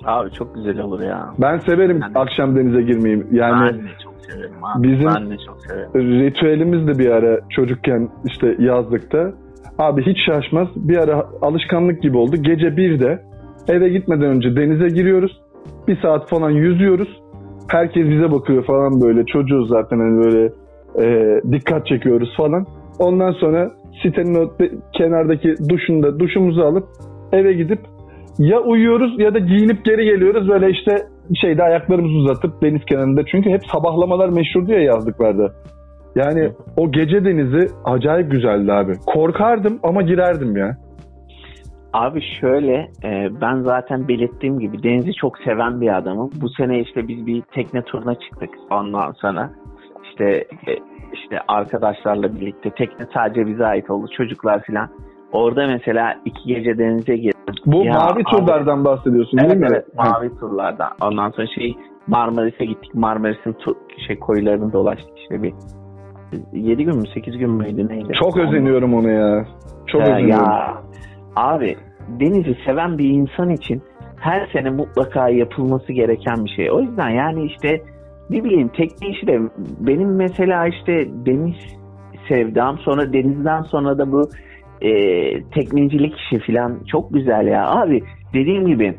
Abi 0.06 0.32
çok 0.32 0.56
güzel 0.56 0.80
olur 0.80 1.02
ya. 1.02 1.30
Ben 1.42 1.58
severim 1.58 2.00
Yani- 2.02 2.14
akşam 2.16 2.56
denize 2.56 2.82
girmeyi. 2.82 3.24
Yani 3.32 3.70
ben 3.74 3.80
de 3.80 3.88
çok 4.04 4.14
severim 4.20 4.52
abi. 4.64 4.88
Bizim- 4.88 5.10
Ben 5.16 5.30
de 5.30 5.36
çok 5.46 5.58
severim. 5.62 6.20
ritüelimiz 6.22 6.88
de 6.88 7.00
bir 7.00 7.10
ara 7.10 7.40
çocukken 7.50 8.10
işte 8.26 8.56
yazlıkta. 8.60 9.32
Abi 9.80 10.02
hiç 10.06 10.18
şaşmaz. 10.26 10.68
Bir 10.76 10.98
ara 10.98 11.26
alışkanlık 11.42 12.02
gibi 12.02 12.18
oldu. 12.18 12.36
Gece 12.36 12.78
1'de 12.78 13.24
eve 13.68 13.90
gitmeden 13.90 14.28
önce 14.28 14.56
denize 14.56 14.88
giriyoruz. 14.88 15.42
Bir 15.88 16.02
saat 16.02 16.30
falan 16.30 16.50
yüzüyoruz. 16.50 17.22
Herkes 17.68 18.10
bize 18.10 18.32
bakıyor 18.32 18.64
falan 18.64 19.02
böyle. 19.02 19.26
Çocuğuz 19.26 19.70
zaten 19.70 20.00
hani 20.00 20.24
böyle 20.26 20.50
e, 21.02 21.42
dikkat 21.52 21.88
çekiyoruz 21.88 22.34
falan. 22.38 22.66
Ondan 23.00 23.32
sonra 23.32 23.72
sitenin 24.04 24.36
o 24.36 24.50
kenardaki 24.94 25.56
duşunda 25.70 26.20
duşumuzu 26.20 26.62
alıp 26.62 26.88
eve 27.32 27.54
gidip 27.54 27.80
ya 28.40 28.60
uyuyoruz 28.60 29.20
ya 29.20 29.34
da 29.34 29.40
giyinip 29.40 29.86
geri 29.86 30.06
geliyoruz. 30.06 30.50
Böyle 30.50 30.70
işte 30.70 30.96
şeyde 31.42 31.64
ayaklarımızı 31.64 32.16
uzatıp 32.16 32.62
deniz 32.62 32.86
kenarında. 32.86 33.26
Çünkü 33.26 33.50
hep 33.50 33.62
sabahlamalar 33.66 34.30
meşhurdu 34.30 34.72
ya 34.72 34.80
yazlıklarda. 34.80 35.52
Yani 36.16 36.52
o 36.78 36.92
gece 36.92 37.26
denizi 37.26 37.68
acayip 37.86 38.32
güzeldi 38.32 38.74
abi. 38.74 38.94
Korkardım 39.06 39.80
ama 39.84 40.02
girerdim 40.02 40.58
ya. 40.58 40.78
Abi 41.94 42.22
şöyle 42.42 42.92
e, 43.04 43.30
ben 43.42 43.62
zaten 43.62 44.08
belirttiğim 44.08 44.60
gibi 44.60 44.84
denizi 44.84 45.14
çok 45.14 45.38
seven 45.38 45.82
bir 45.82 45.98
adamım. 45.98 46.30
Bu 46.42 46.50
sene 46.50 46.80
işte 46.80 47.08
biz 47.08 47.26
bir 47.26 47.42
tekne 47.42 47.82
turuna 47.82 48.16
çıktık 48.16 48.50
ondan 48.72 49.12
sonra. 49.12 49.50
İşte 50.04 50.26
e, 50.68 50.72
işte 51.14 51.40
arkadaşlarla 51.48 52.36
birlikte 52.36 52.70
tekne 52.70 53.06
sadece 53.14 53.48
bize 53.48 53.66
ait 53.66 53.90
oldu 53.90 54.08
çocuklar 54.18 54.64
filan. 54.64 54.90
Orada 55.34 55.68
mesela 55.68 56.16
iki 56.26 56.48
gece 56.56 56.78
denize 56.78 57.16
girdim. 57.18 57.40
Bu 57.66 57.86
Ya 57.86 57.94
mavi 57.94 58.12
abi- 58.14 58.24
turlardan 58.24 58.86
bahsediyorsun 58.86 59.38
Evet 59.38 59.50
değil 59.52 59.62
mi? 59.62 59.68
evet 59.72 59.86
mavi 59.96 60.40
turlardan. 60.40 60.90
Ondan 61.02 61.30
sonra 61.30 61.48
şey 61.48 61.76
Marmaris'e 62.08 62.66
gittik. 62.66 62.96
Marmaris'in 62.96 63.54
tu- 63.54 63.76
şey 64.08 64.20
koylarını 64.20 64.74
dolaştık 64.74 65.18
işte 65.20 65.44
bir 65.44 65.54
7 66.54 66.84
gün 66.86 66.96
mü 66.98 67.04
8 67.14 67.38
gün 67.38 67.50
müydü 67.52 67.88
neydi? 67.90 68.14
Çok 68.24 68.38
özeniyorum 68.38 68.94
ona 68.94 69.10
ya. 69.12 69.46
Çok 69.88 70.02
Ha, 70.02 70.06
özeniyorum. 70.12 70.30
Ya 70.52 70.78
abi 71.36 71.76
denizi 72.20 72.58
seven 72.66 72.98
bir 72.98 73.10
insan 73.10 73.50
için 73.50 73.82
her 74.20 74.48
sene 74.54 74.70
mutlaka 74.70 75.30
yapılması 75.30 75.94
gereken 75.94 76.46
bir 76.46 76.50
şey. 76.50 76.72
O 76.72 76.80
yüzden 76.82 77.10
yani 77.10 77.46
işte 77.46 77.82
ne 78.30 78.44
bileyim 78.44 78.68
tekne 78.68 79.08
işi 79.10 79.28
de 79.28 79.40
benim 79.80 80.16
mesela 80.16 80.68
işte 80.68 81.08
deniz 81.26 81.56
sevdam 82.30 82.78
sonra 82.78 83.14
denizden 83.14 83.62
sonra 83.62 83.98
da 83.98 84.12
bu 84.12 84.30
e, 84.84 84.92
teknecilik 85.44 86.14
işi 86.20 86.40
falan 86.40 86.80
çok 86.92 87.14
güzel 87.14 87.48
ya. 87.48 87.68
Abi 87.68 88.04
dediğim 88.34 88.68
gibi 88.68 88.96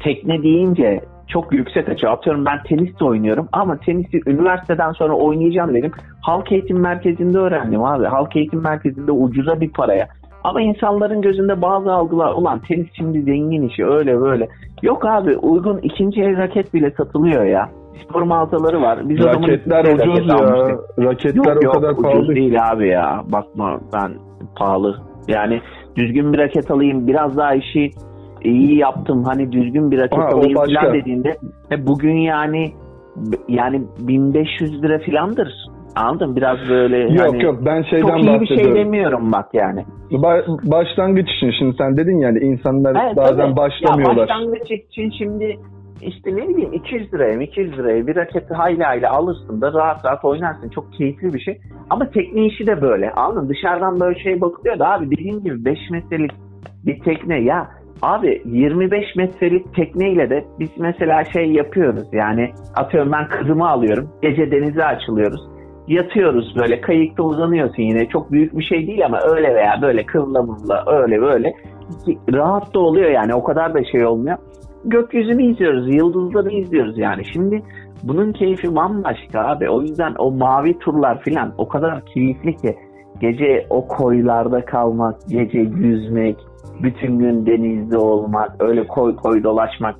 tekne 0.00 0.42
deyince 0.42 1.00
çok 1.28 1.52
yüksek 1.52 1.88
açı. 1.88 2.10
Atıyorum 2.10 2.44
ben 2.44 2.62
tenis 2.62 3.00
de 3.00 3.04
oynuyorum 3.04 3.48
ama 3.52 3.76
tenisi 3.76 4.20
üniversiteden 4.26 4.92
sonra 4.92 5.12
oynayacağım 5.12 5.74
dedim. 5.74 5.92
Halk 6.20 6.52
eğitim 6.52 6.80
merkezinde 6.80 7.38
öğrendim 7.38 7.84
abi. 7.84 8.04
Halk 8.04 8.36
eğitim 8.36 8.62
merkezinde 8.62 9.12
ucuza 9.12 9.60
bir 9.60 9.70
paraya. 9.70 10.08
Ama 10.44 10.60
insanların 10.62 11.22
gözünde 11.22 11.62
bazı 11.62 11.92
algılar 11.92 12.32
ulan 12.32 12.58
tenis 12.58 12.86
şimdi 12.96 13.22
zengin 13.22 13.68
işi 13.68 13.86
öyle 13.86 14.20
böyle. 14.20 14.48
Yok 14.82 15.04
abi 15.06 15.36
uygun 15.36 15.78
ikinci 15.78 16.22
el 16.22 16.36
raket 16.36 16.74
bile 16.74 16.90
satılıyor 16.90 17.44
ya. 17.44 17.70
Spor 18.02 18.22
mağazaları 18.22 18.82
var. 18.82 19.08
Biz 19.08 19.24
Raketler 19.24 19.84
el 19.84 19.94
ucuz 19.94 20.08
raket 20.08 20.28
ya. 20.28 20.36
almıştık. 20.36 20.80
Raketler 20.98 21.34
Yok 21.54 21.56
o 21.62 21.64
yok 21.64 21.74
kadar 21.74 21.90
ucuz 21.90 22.02
pahalı. 22.02 22.34
değil 22.34 22.70
abi 22.72 22.88
ya. 22.88 23.22
Bakma 23.32 23.80
ben 23.92 24.12
pahalı. 24.56 24.96
Yani 25.28 25.60
düzgün 25.96 26.32
bir 26.32 26.38
raket 26.38 26.70
alayım 26.70 27.06
biraz 27.06 27.36
daha 27.36 27.54
işi 27.54 27.90
iyi 28.42 28.76
yaptım. 28.78 29.24
Hani 29.24 29.52
düzgün 29.52 29.90
bir 29.90 29.98
raket 29.98 30.18
Ha, 30.18 30.26
alayım 30.32 30.54
falan 30.54 30.94
dediğinde 30.94 31.34
e, 31.70 31.86
bugün 31.86 32.16
yani 32.16 32.72
yani 33.48 33.82
1500 33.98 34.82
lira 34.82 34.98
filandır. 34.98 35.48
Anladın? 35.96 36.36
Biraz 36.36 36.58
böyle 36.70 36.98
Yok 36.98 37.20
hani 37.32 37.42
yok 37.44 37.58
ben 37.66 37.82
şeyden 37.82 38.08
çok 38.08 38.18
iyi 38.18 38.26
bir 38.26 38.40
bahsediyorum. 38.40 38.64
şey 38.64 38.84
demiyorum 38.84 39.32
bak 39.32 39.48
yani. 39.52 39.84
Ba- 40.10 40.70
başlangıç 40.70 41.28
için 41.30 41.50
şimdi 41.58 41.76
sen 41.78 41.96
dedin 41.96 42.18
yani 42.18 42.38
insanlar 42.38 43.04
Evet, 43.06 43.16
bazen 43.16 43.36
tabii. 43.46 43.56
başlamıyorlar. 43.56 44.16
Ya 44.16 44.22
başlangıç 44.28 44.70
için 44.70 45.10
şimdi 45.18 45.56
işte 46.04 46.36
ne 46.36 46.48
bileyim 46.48 46.72
200 46.72 47.14
liraya 47.14 47.42
200 47.42 47.78
liraya 47.78 48.06
bir 48.06 48.16
raketi 48.16 48.54
hayli 48.54 48.84
hayli 48.84 49.08
alırsın 49.08 49.60
da 49.60 49.72
rahat 49.72 50.04
rahat 50.04 50.24
oynarsın. 50.24 50.68
Çok 50.68 50.92
keyifli 50.92 51.34
bir 51.34 51.40
şey. 51.40 51.60
Ama 51.90 52.10
tekne 52.10 52.46
işi 52.46 52.66
de 52.66 52.82
böyle. 52.82 53.10
Anladın? 53.10 53.48
Dışarıdan 53.48 54.00
böyle 54.00 54.18
şey 54.18 54.40
bakılıyor 54.40 54.78
da 54.78 54.90
abi 54.90 55.10
dediğim 55.10 55.42
gibi 55.42 55.64
5 55.64 55.78
metrelik 55.90 56.32
bir 56.86 57.00
tekne 57.00 57.40
ya 57.40 57.68
Abi 58.02 58.42
25 58.44 59.16
metrelik 59.16 59.74
tekneyle 59.74 60.30
de 60.30 60.44
biz 60.58 60.68
mesela 60.78 61.24
şey 61.24 61.52
yapıyoruz 61.52 62.08
yani 62.12 62.50
atıyorum 62.74 63.12
ben 63.12 63.28
kızımı 63.28 63.68
alıyorum 63.68 64.10
gece 64.22 64.50
denize 64.50 64.84
açılıyoruz 64.84 65.40
yatıyoruz 65.88 66.56
böyle 66.56 66.80
kayıkta 66.80 67.22
uzanıyorsun 67.22 67.82
yine 67.82 68.08
çok 68.08 68.32
büyük 68.32 68.58
bir 68.58 68.64
şey 68.64 68.86
değil 68.86 69.06
ama 69.06 69.20
öyle 69.22 69.54
veya 69.54 69.78
böyle 69.82 70.06
kıvla 70.06 70.42
mıvla 70.42 70.84
öyle 70.86 71.22
böyle 71.22 71.54
rahat 72.32 72.74
da 72.74 72.78
oluyor 72.78 73.10
yani 73.10 73.34
o 73.34 73.44
kadar 73.44 73.74
da 73.74 73.84
şey 73.84 74.06
olmuyor. 74.06 74.38
Gökyüzünü 74.84 75.42
izliyoruz, 75.42 75.94
yıldızları 75.94 76.50
izliyoruz 76.50 76.98
yani. 76.98 77.22
Şimdi 77.32 77.62
bunun 78.02 78.32
keyfi 78.32 78.76
bambaşka 78.76 79.40
abi. 79.40 79.70
O 79.70 79.82
yüzden 79.82 80.14
o 80.18 80.30
mavi 80.30 80.78
turlar 80.78 81.20
filan 81.20 81.54
o 81.58 81.68
kadar 81.68 82.06
keyifli 82.06 82.56
ki 82.56 82.76
gece 83.20 83.66
o 83.70 83.88
koylarda 83.88 84.64
kalmak, 84.64 85.14
gece 85.28 85.58
yüzmek, 85.58 86.36
bütün 86.82 87.18
gün 87.18 87.46
denizde 87.46 87.98
olmak, 87.98 88.62
öyle 88.62 88.86
koy 88.86 89.16
koy 89.16 89.42
dolaşmak 89.42 89.94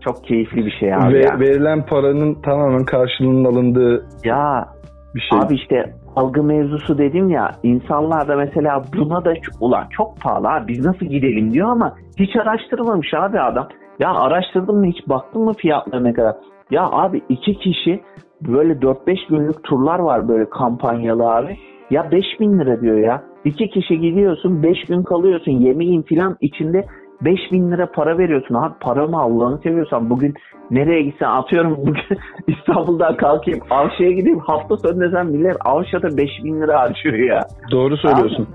çok 0.00 0.24
keyifli 0.24 0.66
bir 0.66 0.76
şey 0.80 0.94
abi. 0.94 1.14
Ve 1.14 1.24
ya. 1.24 1.40
verilen 1.40 1.86
paranın 1.86 2.34
tamamen 2.34 2.84
karşılığının 2.84 3.44
alındığı 3.44 4.06
ya 4.24 4.68
bir 5.14 5.20
şey. 5.20 5.38
Abi 5.38 5.54
işte 5.54 5.94
algı 6.16 6.42
mevzusu 6.42 6.98
dedim 6.98 7.28
ya 7.28 7.52
insanlar 7.62 8.28
da 8.28 8.36
mesela 8.36 8.82
buna 8.96 9.24
da 9.24 9.34
ulan 9.60 9.86
çok 9.90 10.20
pahalı 10.20 10.48
abi 10.48 10.68
biz 10.68 10.86
nasıl 10.86 11.06
gidelim 11.06 11.52
diyor 11.52 11.68
ama 11.68 11.94
hiç 12.18 12.36
araştırmamış 12.36 13.14
abi 13.14 13.40
adam. 13.40 13.68
Ya 13.98 14.14
araştırdın 14.14 14.76
mı 14.76 14.86
hiç 14.86 15.08
baktın 15.08 15.42
mı 15.42 15.52
fiyatlarına 15.54 16.12
kadar? 16.12 16.36
Ya 16.70 16.88
abi 16.92 17.22
iki 17.28 17.54
kişi 17.54 18.00
böyle 18.42 18.72
4-5 18.72 19.28
günlük 19.28 19.64
turlar 19.64 19.98
var 19.98 20.28
böyle 20.28 20.50
kampanyalı 20.50 21.34
abi. 21.34 21.56
Ya 21.90 22.10
5000 22.12 22.58
lira 22.58 22.80
diyor 22.80 22.98
ya. 22.98 23.22
İki 23.44 23.68
kişi 23.70 24.00
gidiyorsun 24.00 24.62
5 24.62 24.84
gün 24.84 25.02
kalıyorsun 25.02 25.52
yemeğin 25.52 26.02
filan 26.02 26.36
içinde 26.40 26.84
5000 27.20 27.70
lira 27.70 27.90
para 27.92 28.18
veriyorsun. 28.18 28.54
Abi 28.54 28.74
para 28.80 29.06
mı 29.06 29.20
Allah'ını 29.20 29.58
seviyorsan 29.58 30.10
bugün 30.10 30.34
nereye 30.70 31.02
gitsen 31.02 31.26
atıyorum 31.28 31.76
bugün 31.76 32.18
İstanbul'dan 32.46 33.16
kalkayım 33.16 33.60
Avşa'ya 33.70 34.10
gideyim 34.10 34.38
hafta 34.38 34.76
sonu 34.76 35.00
desem 35.00 35.30
millet 35.30 35.56
Avşa'da 35.64 36.16
5000 36.16 36.60
lira 36.60 36.80
harcıyor 36.80 37.14
ya. 37.14 37.40
Doğru 37.70 37.96
söylüyorsun. 37.96 38.48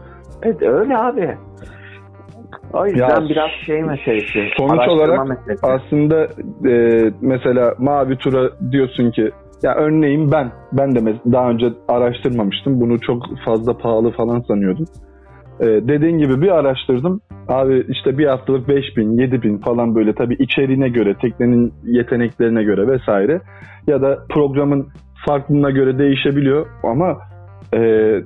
Evet 0.43 0.61
öyle 0.61 0.97
abi. 0.97 1.37
O 2.73 2.85
yüzden 2.85 3.21
Ya, 3.21 3.29
biraz 3.29 3.49
şey 3.65 3.81
meselesi. 3.83 4.39
sonuç 4.57 4.87
olarak 4.87 5.27
meselesi. 5.27 5.67
Aslında 5.67 6.27
e, 6.69 7.03
mesela 7.21 7.75
mavi 7.79 8.17
tura 8.17 8.49
diyorsun 8.71 9.11
ki 9.11 9.31
ya 9.63 9.75
örneğin 9.75 10.31
ben 10.31 10.51
ben 10.73 10.95
de 10.95 11.15
daha 11.31 11.49
önce 11.49 11.65
araştırmamıştım. 11.87 12.81
Bunu 12.81 12.99
çok 12.99 13.23
fazla 13.45 13.77
pahalı 13.77 14.11
falan 14.11 14.39
sanıyordum. 14.39 14.85
E, 15.59 15.65
dediğin 15.65 16.17
gibi 16.17 16.41
bir 16.41 16.49
araştırdım. 16.51 17.21
Abi 17.47 17.85
işte 17.89 18.17
bir 18.17 18.25
haftalık 18.27 18.67
5000, 18.67 19.17
7000 19.17 19.57
falan 19.57 19.95
böyle 19.95 20.13
tabii 20.15 20.35
içeriğine 20.39 20.89
göre, 20.89 21.15
teknenin 21.21 21.73
yeteneklerine 21.83 22.63
göre 22.63 22.87
vesaire 22.87 23.41
ya 23.87 24.01
da 24.01 24.19
programın 24.29 24.87
farklılığına 25.27 25.69
göre 25.69 25.97
değişebiliyor 25.97 26.65
ama 26.83 27.17
e, 27.73 27.79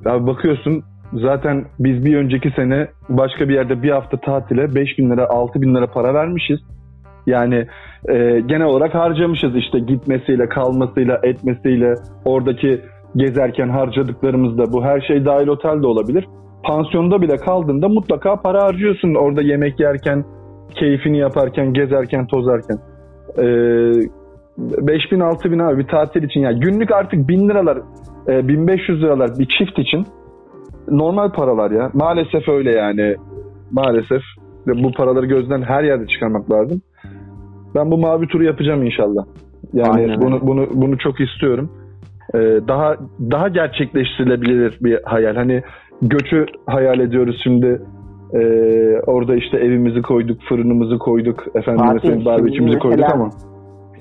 abi 0.06 0.28
bakıyorsun 0.28 0.84
zaten 1.14 1.66
biz 1.80 2.06
bir 2.06 2.18
önceki 2.18 2.52
sene 2.56 2.88
başka 3.10 3.50
bir 3.50 3.54
yerde 3.54 3.84
bir 3.84 3.90
hafta 3.90 4.18
tatile 4.18 4.76
5000 4.76 5.10
lira 5.10 5.30
6000 5.30 5.76
lira 5.76 5.88
para 5.88 6.14
vermişiz. 6.14 6.60
Yani 7.28 7.68
e, 8.10 8.40
genel 8.46 8.66
olarak 8.66 8.96
harcamışız 8.96 9.56
işte 9.56 9.80
gitmesiyle, 9.80 10.50
kalmasıyla, 10.50 11.20
etmesiyle, 11.24 11.94
oradaki 12.26 12.82
gezerken 13.16 13.70
harcadıklarımızda 13.70 14.74
bu 14.74 14.84
her 14.84 15.02
şey 15.02 15.26
dahil 15.26 15.48
otel 15.48 15.82
de 15.82 15.88
olabilir. 15.88 16.28
Pansiyonda 16.64 17.22
bile 17.22 17.38
kaldığında 17.38 17.90
mutlaka 17.90 18.42
para 18.42 18.64
harcıyorsun 18.64 19.16
orada 19.16 19.42
yemek 19.42 19.80
yerken, 19.80 20.26
keyfini 20.76 21.18
yaparken, 21.18 21.74
gezerken, 21.74 22.28
tozarken. 22.28 22.78
E, 23.38 23.44
5000 24.58 25.20
6000 25.20 25.60
abi 25.60 25.78
bir 25.78 25.88
tatil 25.88 26.24
için 26.24 26.40
yani 26.40 26.60
günlük 26.60 26.92
artık 26.92 27.28
1000 27.28 27.50
liralar, 27.50 27.78
e, 28.28 28.48
1500 28.48 29.02
liralar 29.02 29.30
bir 29.40 29.46
çift 29.46 29.80
için 29.80 30.06
normal 30.88 31.32
paralar 31.32 31.72
ya. 31.72 31.92
Maalesef 31.94 32.50
öyle 32.50 32.72
yani. 32.72 33.16
Maalesef 33.72 34.22
bu 34.68 34.92
paraları 34.92 35.26
gözden 35.26 35.62
her 35.62 35.84
yerde 35.84 36.08
çıkarmak 36.08 36.52
lazım. 36.52 36.82
Ben 37.76 37.92
bu 37.92 37.98
mavi 37.98 38.28
turu 38.28 38.44
yapacağım 38.44 38.84
inşallah. 38.84 39.26
Yani 39.74 40.02
Aynen 40.02 40.22
bunu 40.22 40.40
bunu 40.42 40.68
bunu 40.74 40.98
çok 40.98 41.20
istiyorum. 41.20 41.70
Ee, 42.34 42.38
daha 42.68 42.96
daha 43.32 43.48
gerçekleştirilebilir 43.48 44.78
bir 44.82 45.00
hayal. 45.04 45.36
Hani 45.36 45.64
göçü 46.02 46.46
hayal 46.66 47.00
ediyoruz 47.00 47.40
şimdi. 47.44 47.82
Ee, 48.34 49.02
orada 49.06 49.36
işte 49.36 49.58
evimizi 49.58 50.02
koyduk, 50.02 50.42
fırınımızı 50.50 50.98
koyduk, 50.98 51.44
efendim 51.56 52.26
barbekümüzü 52.26 52.80
koyduk 52.80 53.14
ama 53.14 53.30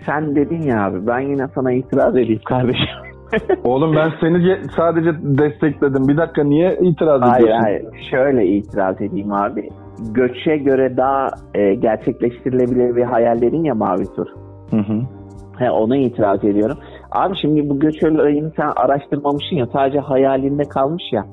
Sen 0.06 0.36
dedin 0.36 0.62
ya 0.62 0.84
abi 0.84 1.06
ben 1.06 1.20
yine 1.20 1.48
sana 1.54 1.72
itiraz 1.72 2.16
edeyim 2.16 2.40
kardeşim. 2.44 3.05
Oğlum 3.64 3.96
ben 3.96 4.12
seni 4.20 4.58
sadece 4.76 5.10
destekledim. 5.22 6.08
Bir 6.08 6.16
dakika 6.16 6.44
niye 6.44 6.78
itiraz 6.80 7.20
hayır 7.20 7.44
ediyorsun? 7.44 7.62
hayır 7.62 7.84
şöyle 8.10 8.46
itiraz 8.46 9.00
edeyim 9.00 9.32
abi. 9.32 9.68
Göçe 10.12 10.56
göre 10.56 10.96
daha 10.96 11.28
e, 11.54 11.74
gerçekleştirilebilir 11.74 12.96
bir 12.96 13.02
hayallerin 13.02 13.64
ya 13.64 13.74
mavi 13.74 14.04
tur. 14.16 14.26
Hı 14.70 14.76
hı. 14.76 15.00
He, 15.58 15.70
ona 15.70 15.96
itiraz 15.96 16.44
ediyorum. 16.44 16.78
Abi 17.12 17.36
şimdi 17.40 17.70
bu 17.70 17.78
göç 17.78 18.04
olayını 18.04 18.52
sen 18.56 18.72
araştırmamışsın 18.76 19.56
ya 19.56 19.66
sadece 19.72 19.98
hayalinde 19.98 20.62
kalmış 20.62 21.02
ya. 21.12 21.26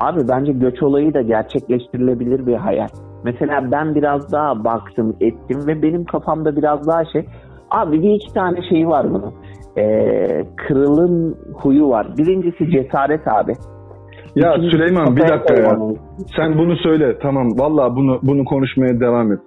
Abi 0.00 0.28
bence 0.28 0.52
göç 0.52 0.82
olayı 0.82 1.14
da 1.14 1.22
gerçekleştirilebilir 1.22 2.46
bir 2.46 2.54
hayal. 2.54 2.88
Mesela 3.24 3.72
ben 3.72 3.94
biraz 3.94 4.32
daha 4.32 4.64
baktım 4.64 5.16
ettim 5.20 5.66
ve 5.66 5.82
benim 5.82 6.04
kafamda 6.04 6.56
biraz 6.56 6.86
daha 6.86 7.04
şey. 7.04 7.26
Abi 7.70 8.02
bir 8.02 8.10
iki 8.10 8.34
tane 8.34 8.62
şeyi 8.68 8.88
var 8.88 9.06
bunun. 9.10 9.34
Ee, 9.78 10.44
kırılım 10.56 11.34
huyu 11.54 11.88
var. 11.88 12.06
Birincisi 12.18 12.70
cesaret 12.70 13.28
abi. 13.28 13.52
Ya 14.36 14.50
İkincisi 14.52 14.76
Süleyman 14.76 15.16
bir 15.16 15.28
dakika 15.28 15.54
ya. 15.54 15.68
koymanın. 15.68 15.96
Sen 16.36 16.58
bunu 16.58 16.76
söyle 16.76 17.18
tamam 17.22 17.48
valla 17.58 17.96
bunu 17.96 18.18
bunu 18.22 18.44
konuşmaya 18.44 19.00
devam 19.00 19.32
et. 19.32 19.38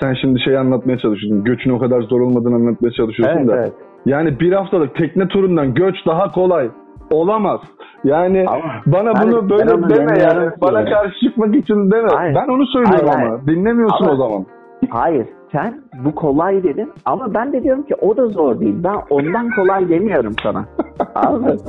Sen 0.00 0.14
şimdi 0.20 0.40
şey 0.40 0.58
anlatmaya 0.58 0.98
çalışıyorsun. 0.98 1.44
Göçün 1.44 1.70
o 1.70 1.78
kadar 1.78 2.00
zor 2.02 2.20
olmadığını 2.20 2.54
anlatmaya 2.54 2.90
çalışıyorsun 2.92 3.38
Evet, 3.38 3.48
da. 3.48 3.56
evet. 3.56 3.72
Yani 4.06 4.40
bir 4.40 4.52
haftalık 4.52 4.94
tekne 4.96 5.28
turundan 5.28 5.74
göç 5.74 5.94
daha 6.06 6.30
kolay. 6.32 6.70
Olamaz. 7.10 7.60
Yani 8.04 8.44
Ama 8.48 8.62
bana 8.86 9.12
hani 9.18 9.32
bunu 9.32 9.50
böyle 9.50 9.68
deme 9.70 10.18
yani. 10.20 10.50
ki. 10.54 10.60
Bana 10.60 10.84
karşı 10.84 11.14
çıkmak 11.26 11.54
için 11.56 11.90
deme. 11.90 12.08
Hayır. 12.14 12.34
Ben 12.34 12.48
onu 12.52 12.66
söylüyorum 12.66 13.08
Hayır, 13.14 13.28
ama. 13.30 13.46
Dinlemiyorsun 13.46 14.04
Ama- 14.04 14.12
o 14.12 14.16
zaman. 14.16 14.46
Hayır 14.90 15.26
sen 15.54 15.82
bu 16.04 16.14
kolay 16.14 16.62
dedin 16.62 16.92
ama 17.04 17.34
ben 17.34 17.52
de 17.52 17.62
diyorum 17.62 17.82
ki 17.82 17.94
o 18.00 18.16
da 18.16 18.26
zor 18.26 18.60
değil. 18.60 18.74
Ben 18.84 18.96
ondan 19.10 19.50
kolay 19.56 19.88
demiyorum 19.88 20.34
sana. 20.42 20.64
Anladın? 21.14 21.60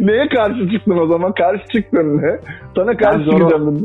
Neye 0.00 0.28
karşı 0.28 0.68
çıktın 0.70 0.98
o 0.98 1.06
zaman? 1.06 1.32
Karşı 1.32 1.64
çıktın 1.68 2.18
ne? 2.22 2.38
Sana 2.76 2.96
karşı 2.96 3.18
zor- 3.24 3.38
çıkacağım. 3.38 3.78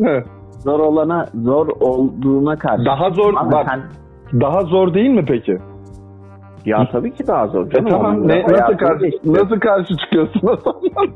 Zor 0.60 0.80
olana 0.80 1.26
zor 1.34 1.68
olduğuna 1.80 2.56
karşı. 2.56 2.86
Daha 2.86 3.10
zor 3.10 3.34
Ama 3.38 3.52
bak. 3.52 3.66
sen- 3.70 4.42
Daha 4.42 4.62
zor 4.62 4.94
değil 4.94 5.10
mi 5.10 5.26
peki? 5.28 5.58
ya 6.66 6.88
tabii 6.92 7.12
ki 7.14 7.28
daha 7.28 7.48
zor. 7.48 7.68
E 7.68 7.86
tamam 7.90 8.28
ne, 8.28 8.44
nasıl 8.44 8.78
karşı 8.78 9.00
değiştiriyor. 9.02 9.44
nasıl 9.46 9.60
karşı 9.60 9.98
çıkıyorsun 9.98 10.42
o 10.48 10.56
zaman? 10.56 10.82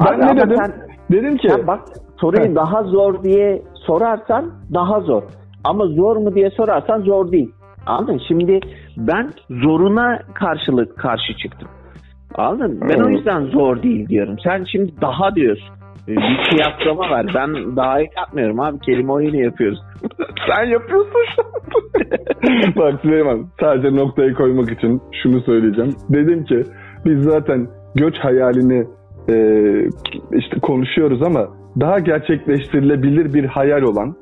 ben 0.00 0.18
Abi 0.18 0.36
ne 0.36 0.36
dedim? 0.42 0.56
Sen, 0.56 0.72
Dedim 1.12 1.36
ki 1.36 1.48
sen 1.48 1.66
bak 1.66 1.80
soruyu 2.20 2.54
daha 2.54 2.82
zor 2.82 3.22
diye 3.22 3.62
sorarsan 3.74 4.50
daha 4.74 5.00
zor. 5.00 5.22
Ama 5.64 5.86
zor 5.86 6.16
mu 6.16 6.34
diye 6.34 6.50
sorarsan 6.50 7.00
zor 7.00 7.32
değil. 7.32 7.50
Anladın? 7.86 8.14
mı? 8.14 8.20
Şimdi 8.28 8.60
ben 8.96 9.30
zoruna 9.50 10.18
karşılık 10.34 10.98
karşı 10.98 11.36
çıktım. 11.42 11.68
Anladın? 12.34 12.74
mı? 12.78 12.86
Ben 12.88 13.00
o 13.00 13.08
yüzden 13.08 13.40
zor 13.40 13.82
değil 13.82 14.08
diyorum. 14.08 14.36
Sen 14.44 14.64
şimdi 14.72 14.92
daha 15.00 15.34
diyorsun. 15.34 15.68
Ee, 16.08 16.16
Bir 16.16 16.50
kıyaslama 16.50 17.10
var. 17.10 17.26
Ben 17.34 17.76
daha 17.76 18.00
yapmıyorum 18.00 18.60
abi. 18.60 18.78
Kelime 18.78 19.12
oyunu 19.12 19.36
yapıyoruz. 19.36 19.78
sen 20.48 20.64
yapıyorsun 20.64 21.20
şu. 21.36 21.42
Bak 22.76 23.00
Süleyman 23.02 23.46
sadece 23.60 23.96
noktayı 23.96 24.34
koymak 24.34 24.70
için 24.72 25.00
şunu 25.22 25.40
söyleyeceğim. 25.40 25.90
Dedim 26.10 26.44
ki 26.44 26.64
biz 27.04 27.22
zaten 27.22 27.68
göç 27.94 28.18
hayalini 28.18 28.86
e, 29.28 29.34
işte 30.32 30.60
konuşuyoruz 30.62 31.22
ama 31.22 31.48
daha 31.80 31.98
gerçekleştirilebilir 31.98 33.34
bir 33.34 33.44
hayal 33.44 33.82
olan, 33.82 34.16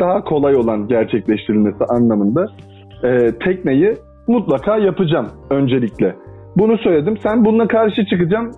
daha 0.00 0.24
kolay 0.24 0.56
olan 0.56 0.88
gerçekleştirilmesi 0.88 1.84
anlamında 1.88 2.46
e, 3.04 3.38
tekneyi 3.44 3.94
mutlaka 4.28 4.76
yapacağım 4.78 5.26
öncelikle. 5.50 6.16
Bunu 6.56 6.78
söyledim. 6.78 7.16
Sen 7.22 7.44
bununla 7.44 7.68
karşı 7.68 8.06
çıkacağım. 8.06 8.50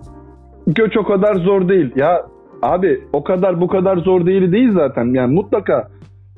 Göç 0.67 0.97
o 0.97 1.03
kadar 1.03 1.35
zor 1.35 1.69
değil. 1.69 1.91
Ya 1.95 2.21
abi 2.61 2.99
o 3.13 3.23
kadar 3.23 3.61
bu 3.61 3.67
kadar 3.67 3.97
zor 3.97 4.25
değil 4.25 4.51
değil 4.51 4.71
zaten. 4.71 5.13
Yani 5.13 5.33
mutlaka 5.33 5.87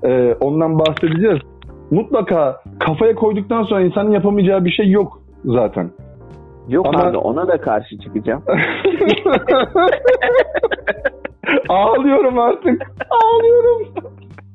e, 0.04 0.34
ondan 0.34 0.80
bahsedeceğiz. 0.80 1.39
Mutlaka 1.91 2.62
kafaya 2.80 3.15
koyduktan 3.15 3.63
sonra 3.63 3.82
insanın 3.82 4.12
yapamayacağı 4.12 4.65
bir 4.65 4.72
şey 4.72 4.89
yok 4.89 5.22
zaten. 5.46 5.91
Yok 6.70 6.86
Ama- 6.88 7.04
abi 7.04 7.18
ona 7.18 7.48
da 7.48 7.62
karşı 7.62 7.98
çıkacağım. 7.98 8.44
Ağlıyorum 11.70 12.39
artık. 12.39 12.82
Ağlıyorum. 13.10 13.88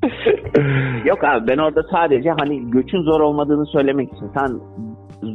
Yok 1.05 1.23
abi 1.23 1.47
ben 1.47 1.57
orada 1.57 1.83
sadece 1.91 2.29
hani 2.39 2.69
göçün 2.71 3.01
zor 3.01 3.19
olmadığını 3.19 3.65
söylemek 3.65 4.13
için. 4.13 4.27
Sen 4.37 4.47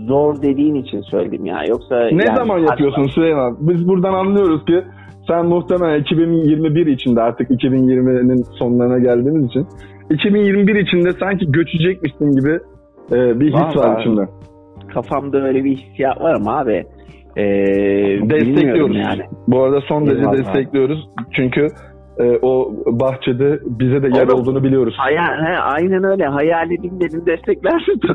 zor 0.07 0.43
dediğin 0.43 0.75
için 0.75 1.01
söyledim 1.01 1.47
ya. 1.47 1.65
Yoksa 1.69 1.97
Ne 2.13 2.25
yani- 2.25 2.37
zaman 2.37 2.59
yapıyorsun 2.59 3.07
Süleyman? 3.07 3.57
Biz 3.61 3.89
buradan 3.89 4.15
anlıyoruz 4.15 4.65
ki 4.65 4.85
sen 5.29 5.47
muhtemelen 5.47 6.01
2021 6.01 6.87
içinde 6.87 7.23
artık 7.23 7.51
2020'nin 7.51 8.43
sonlarına 8.59 8.99
geldiğimiz 8.99 9.45
için 9.47 9.67
2021 10.11 10.75
içinde 10.75 11.13
sanki 11.13 11.53
göçecekmişsin 11.53 12.33
gibi 12.33 12.59
e, 13.13 13.41
bir 13.41 13.47
his 13.47 13.55
Var, 13.55 13.77
var 13.77 13.89
var. 13.95 14.01
içinde. 14.01 14.27
Kafamda 14.95 15.39
öyle 15.43 15.65
bir 15.65 15.77
hissiyat 15.77 16.21
var 16.21 16.35
ama 16.35 16.59
abi. 16.59 16.85
Bilmiyorum 17.37 18.31
Destekliyoruz. 18.31 18.97
yani. 18.97 19.23
Bu 19.49 19.63
arada 19.63 19.81
son 19.81 20.07
derece 20.07 20.21
Eyvallah. 20.21 20.37
destekliyoruz. 20.39 21.09
Çünkü 21.33 21.67
e, 22.19 22.39
o 22.43 22.73
bahçede 22.87 23.59
bize 23.65 24.03
de 24.03 24.07
yer 24.19 24.27
Oğlum, 24.27 24.41
olduğunu 24.41 24.65
biliyoruz. 24.65 24.95
Hayal, 24.99 25.45
he, 25.47 25.59
aynen 25.59 26.05
öyle. 26.05 26.27
Hayal 26.27 26.71
edin 26.71 27.01
dedim 27.01 27.23
desteklersin. 27.27 28.01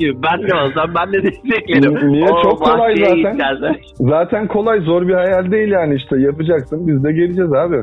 Ben 0.00 0.48
de 0.48 0.54
olsam 0.54 0.90
ben 0.98 1.12
de 1.12 1.22
desteklerim. 1.22 1.94
Ni- 1.94 2.12
niye? 2.12 2.24
O 2.24 2.42
Çok 2.42 2.62
kolay 2.62 2.96
zaten. 2.96 3.16
gideceğiz. 3.16 3.76
Zaten 3.94 4.46
kolay 4.46 4.80
zor 4.80 5.08
bir 5.08 5.14
hayal 5.14 5.50
değil 5.50 5.68
yani 5.68 5.94
işte 5.94 6.20
yapacaksın 6.20 6.86
biz 6.86 7.04
de 7.04 7.12
geleceğiz 7.12 7.52
abi. 7.52 7.76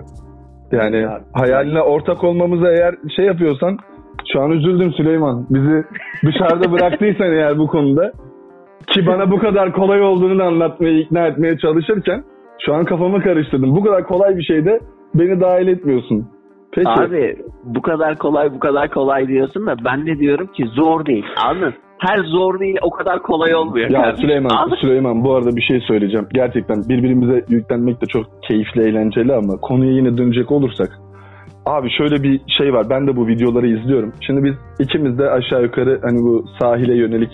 Yani 0.72 0.98
Ya, 0.98 1.22
hayaline 1.34 1.82
ortak 1.82 2.24
olmamıza 2.24 2.72
eğer 2.72 2.96
şey 3.15 3.26
yapıyorsan 3.26 3.78
şu 4.34 4.41
an 4.41 4.52
üzüldüm 4.52 4.94
Süleyman. 4.94 5.46
Bizi 5.50 5.84
dışarıda 6.26 6.72
bıraktıysan 6.72 7.32
eğer 7.32 7.58
bu 7.58 7.68
konuda 7.68 8.12
ki 8.88 9.08
bana 9.08 9.32
bu 9.32 9.39
kadar 9.39 9.74
kolay 9.74 10.02
olduğunu 10.02 10.44
anlatmaya 10.44 11.00
ikna 11.00 11.28
etmeye 11.28 11.58
çalışırken 11.58 12.24
şu 12.60 12.74
an 12.74 12.86
kafamı 12.86 13.24
karıştırdım. 13.24 13.76
Bu 13.76 13.84
kadar 13.84 14.04
kolay 14.04 14.38
bir 14.38 14.44
şeyde 14.44 14.80
beni 15.15 15.41
dahil 15.41 15.68
etmiyorsun. 15.68 16.28
Peki. 16.72 16.89
Abi 16.89 17.38
bu 17.63 17.82
kadar 17.82 18.18
kolay 18.18 18.54
bu 18.54 18.60
kadar 18.60 18.89
kolay 18.89 19.28
diyorsun 19.28 19.68
da 19.68 19.76
ben 19.86 20.06
de 20.06 20.20
diyorum 20.20 20.48
ki 20.48 20.65
zor 20.65 21.06
değil. 21.06 21.26
Anladın? 21.46 21.74
Her 22.00 22.18
zor 22.18 22.60
değil 22.60 22.78
o 22.82 22.89
kadar 22.89 23.22
kolay 23.22 23.56
olmuyor. 23.56 23.89
Ya 23.89 24.02
kardeşim. 24.02 24.22
Süleyman, 24.22 24.50
Anladın? 24.50 24.76
Süleyman 24.82 25.24
bu 25.24 25.34
arada 25.34 25.56
bir 25.56 25.62
şey 25.62 25.80
söyleyeceğim. 25.80 26.28
Gerçekten 26.34 26.78
birbirimize 26.89 27.46
yüklenmek 27.50 28.02
de 28.02 28.06
çok 28.06 28.26
keyifli, 28.44 28.82
eğlenceli 28.82 29.34
ama 29.34 29.58
konuya 29.58 29.91
yine 29.91 30.18
dönecek 30.18 30.52
olursak. 30.52 30.89
Abi 31.65 31.89
şöyle 31.98 32.24
bir 32.24 32.41
şey 32.48 32.74
var. 32.74 32.89
Ben 32.89 33.08
de 33.08 33.15
bu 33.15 33.28
videoları 33.28 33.68
izliyorum. 33.68 34.13
Şimdi 34.22 34.44
biz 34.44 34.54
ikimiz 34.80 35.20
de 35.20 35.30
aşağı 35.30 35.63
yukarı 35.63 36.00
hani 36.04 36.20
bu 36.20 36.46
sahile 36.60 36.98
yönelik 36.98 37.32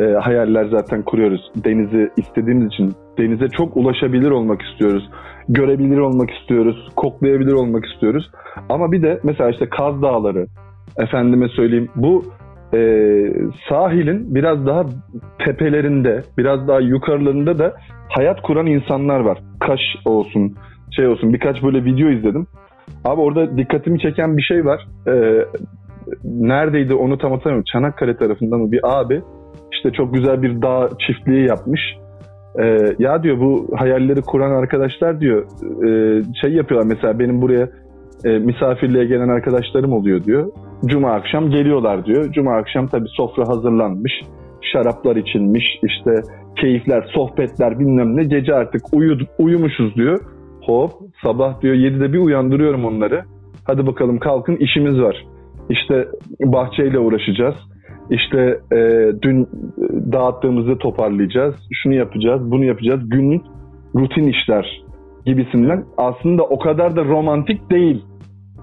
e, 0.00 0.04
hayaller 0.04 0.64
zaten 0.64 1.02
kuruyoruz. 1.02 1.52
Denizi 1.64 2.10
istediğimiz 2.16 2.66
için 2.66 2.92
denize 3.18 3.48
çok 3.48 3.76
ulaşabilir 3.76 4.30
olmak 4.30 4.62
istiyoruz. 4.62 5.10
Görebilir 5.48 5.98
olmak 5.98 6.30
istiyoruz. 6.30 6.88
Koklayabilir 6.96 7.52
olmak 7.52 7.86
istiyoruz. 7.86 8.30
Ama 8.68 8.92
bir 8.92 9.02
de 9.02 9.20
mesela 9.22 9.50
işte 9.50 9.68
Kaz 9.68 10.02
Dağları, 10.02 10.46
efendime 10.98 11.48
söyleyeyim 11.48 11.88
bu 11.96 12.24
e, 12.74 12.78
sahilin 13.68 14.34
biraz 14.34 14.66
daha 14.66 14.86
tepelerinde, 15.44 16.22
biraz 16.38 16.68
daha 16.68 16.80
yukarılarında 16.80 17.58
da 17.58 17.74
hayat 18.08 18.42
kuran 18.42 18.66
insanlar 18.66 19.20
var. 19.20 19.38
Kaş 19.60 19.80
olsun, 20.04 20.54
şey 20.96 21.06
olsun 21.06 21.32
birkaç 21.32 21.62
böyle 21.62 21.84
video 21.84 22.08
izledim. 22.08 22.46
Abi 23.04 23.20
orada 23.20 23.58
dikkatimi 23.58 24.00
çeken 24.00 24.36
bir 24.36 24.42
şey 24.42 24.64
var. 24.64 24.88
E, 25.06 25.44
neredeydi 26.24 26.94
onu 26.94 27.18
tam 27.18 27.32
hatırlamıyorum. 27.32 27.64
Çanakkale 27.72 28.16
tarafında 28.16 28.56
mı 28.56 28.72
bir 28.72 28.80
abi 29.00 29.22
işte 29.72 29.90
çok 29.92 30.14
güzel 30.14 30.42
bir 30.42 30.62
dağ 30.62 30.88
çiftliği 31.06 31.46
yapmış. 31.48 31.80
E, 32.60 32.94
ya 32.98 33.22
diyor 33.22 33.40
bu 33.40 33.68
hayalleri 33.76 34.22
kuran 34.22 34.50
arkadaşlar 34.50 35.20
diyor 35.20 35.46
e, 35.84 36.22
şey 36.40 36.52
yapıyorlar 36.52 36.88
mesela 36.88 37.18
benim 37.18 37.42
buraya 37.42 37.68
e, 38.24 38.38
misafirliğe 38.38 39.04
gelen 39.04 39.28
arkadaşlarım 39.28 39.92
oluyor 39.92 40.24
diyor. 40.24 40.52
Cuma 40.86 41.12
akşam 41.12 41.50
geliyorlar 41.50 42.06
diyor. 42.06 42.32
Cuma 42.32 42.56
akşam 42.56 42.86
tabii 42.86 43.08
sofra 43.08 43.48
hazırlanmış. 43.48 44.12
Şaraplar 44.72 45.16
içilmiş. 45.16 45.64
işte 45.82 46.10
keyifler, 46.60 47.10
sohbetler 47.14 47.78
bilmem 47.78 48.16
ne. 48.16 48.24
Gece 48.24 48.54
artık 48.54 48.82
uyuduk, 48.92 49.28
uyumuşuz 49.38 49.94
diyor. 49.94 50.20
Hop 50.66 50.90
sabah 51.22 51.60
diyor 51.60 51.74
7'de 51.74 52.12
bir 52.12 52.18
uyandırıyorum 52.18 52.84
onları. 52.84 53.22
Hadi 53.64 53.86
bakalım 53.86 54.18
kalkın 54.18 54.56
işimiz 54.56 55.00
var. 55.00 55.26
İşte 55.70 56.08
bahçeyle 56.40 56.98
uğraşacağız. 56.98 57.54
İşte 58.10 58.60
e, 58.72 58.76
dün 59.22 59.48
dağıttığımızı 60.12 60.78
toparlayacağız. 60.78 61.54
Şunu 61.72 61.94
yapacağız, 61.94 62.50
bunu 62.50 62.64
yapacağız. 62.64 63.00
Günlük 63.08 63.42
rutin 63.94 64.26
işler 64.26 64.82
gibisinden 65.26 65.84
aslında 65.96 66.42
o 66.42 66.58
kadar 66.58 66.96
da 66.96 67.04
romantik 67.04 67.70
değil. 67.70 68.04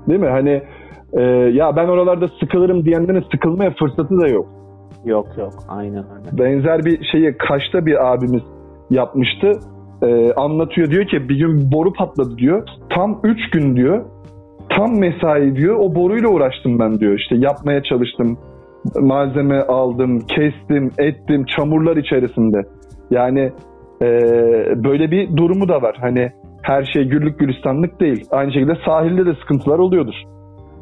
Değil 0.08 0.20
mi? 0.20 0.30
Hani 0.30 0.62
e, 1.14 1.22
ya 1.54 1.76
ben 1.76 1.88
oralarda 1.88 2.28
sıkılırım 2.28 2.86
diyenlerin 2.86 3.26
sıkılmaya 3.32 3.72
fırsatı 3.80 4.20
da 4.20 4.28
yok. 4.28 4.48
Yok 5.06 5.28
yok 5.38 5.54
aynen 5.68 6.06
öyle. 6.16 6.44
Benzer 6.44 6.86
bir 6.86 7.06
şeyi 7.12 7.38
Kaş'ta 7.38 7.86
bir 7.86 8.12
abimiz 8.12 8.44
yapmıştı. 8.90 9.52
E, 10.04 10.34
anlatıyor 10.34 10.90
diyor 10.90 11.06
ki 11.06 11.30
bir 11.30 11.36
gün 11.36 11.72
boru 11.72 11.94
patladı 11.94 12.38
diyor. 12.38 12.68
Tam 12.90 13.20
3 13.24 13.50
gün 13.50 13.76
diyor. 13.76 14.06
Tam 14.70 15.00
mesai 15.00 15.56
diyor. 15.56 15.76
O 15.80 15.96
boruyla 15.96 16.30
uğraştım 16.30 16.80
ben 16.80 17.00
diyor. 17.00 17.20
İşte 17.20 17.36
yapmaya 17.36 17.84
çalıştım. 17.84 18.38
Malzeme 19.02 19.62
aldım, 19.62 20.20
kestim, 20.20 20.92
ettim. 20.98 21.46
Çamurlar 21.46 21.98
içerisinde. 21.98 22.62
Yani 23.12 23.52
e, 24.02 24.10
böyle 24.84 25.12
bir 25.12 25.38
durumu 25.38 25.70
da 25.70 25.82
var. 25.82 25.98
Hani 26.02 26.32
her 26.62 26.84
şey 26.84 27.04
güllük 27.04 27.40
gülistanlık 27.40 28.00
değil. 28.00 28.26
Aynı 28.32 28.54
şekilde 28.54 28.74
sahilde 28.86 29.26
de 29.26 29.34
sıkıntılar 29.34 29.80
oluyordur. 29.80 30.14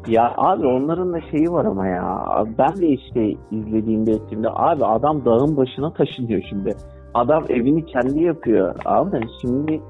Ya 0.08 0.34
abi 0.36 0.66
onların 0.66 1.12
da 1.12 1.20
şeyi 1.20 1.52
var 1.52 1.64
ama 1.64 1.86
ya. 1.86 2.24
Ben 2.58 2.76
de 2.76 2.88
işte 2.88 3.30
izlediğimde 3.50 4.12
ettiğimde 4.12 4.48
abi 4.50 4.84
adam 4.84 5.24
dağın 5.24 5.56
başına 5.56 5.92
taşınıyor 5.92 6.42
şimdi. 6.48 6.74
Adam 7.14 7.44
evini 7.48 7.84
kendi 7.84 8.22
yapıyor. 8.22 8.74
Abi 8.84 9.20
şimdi 9.40 9.80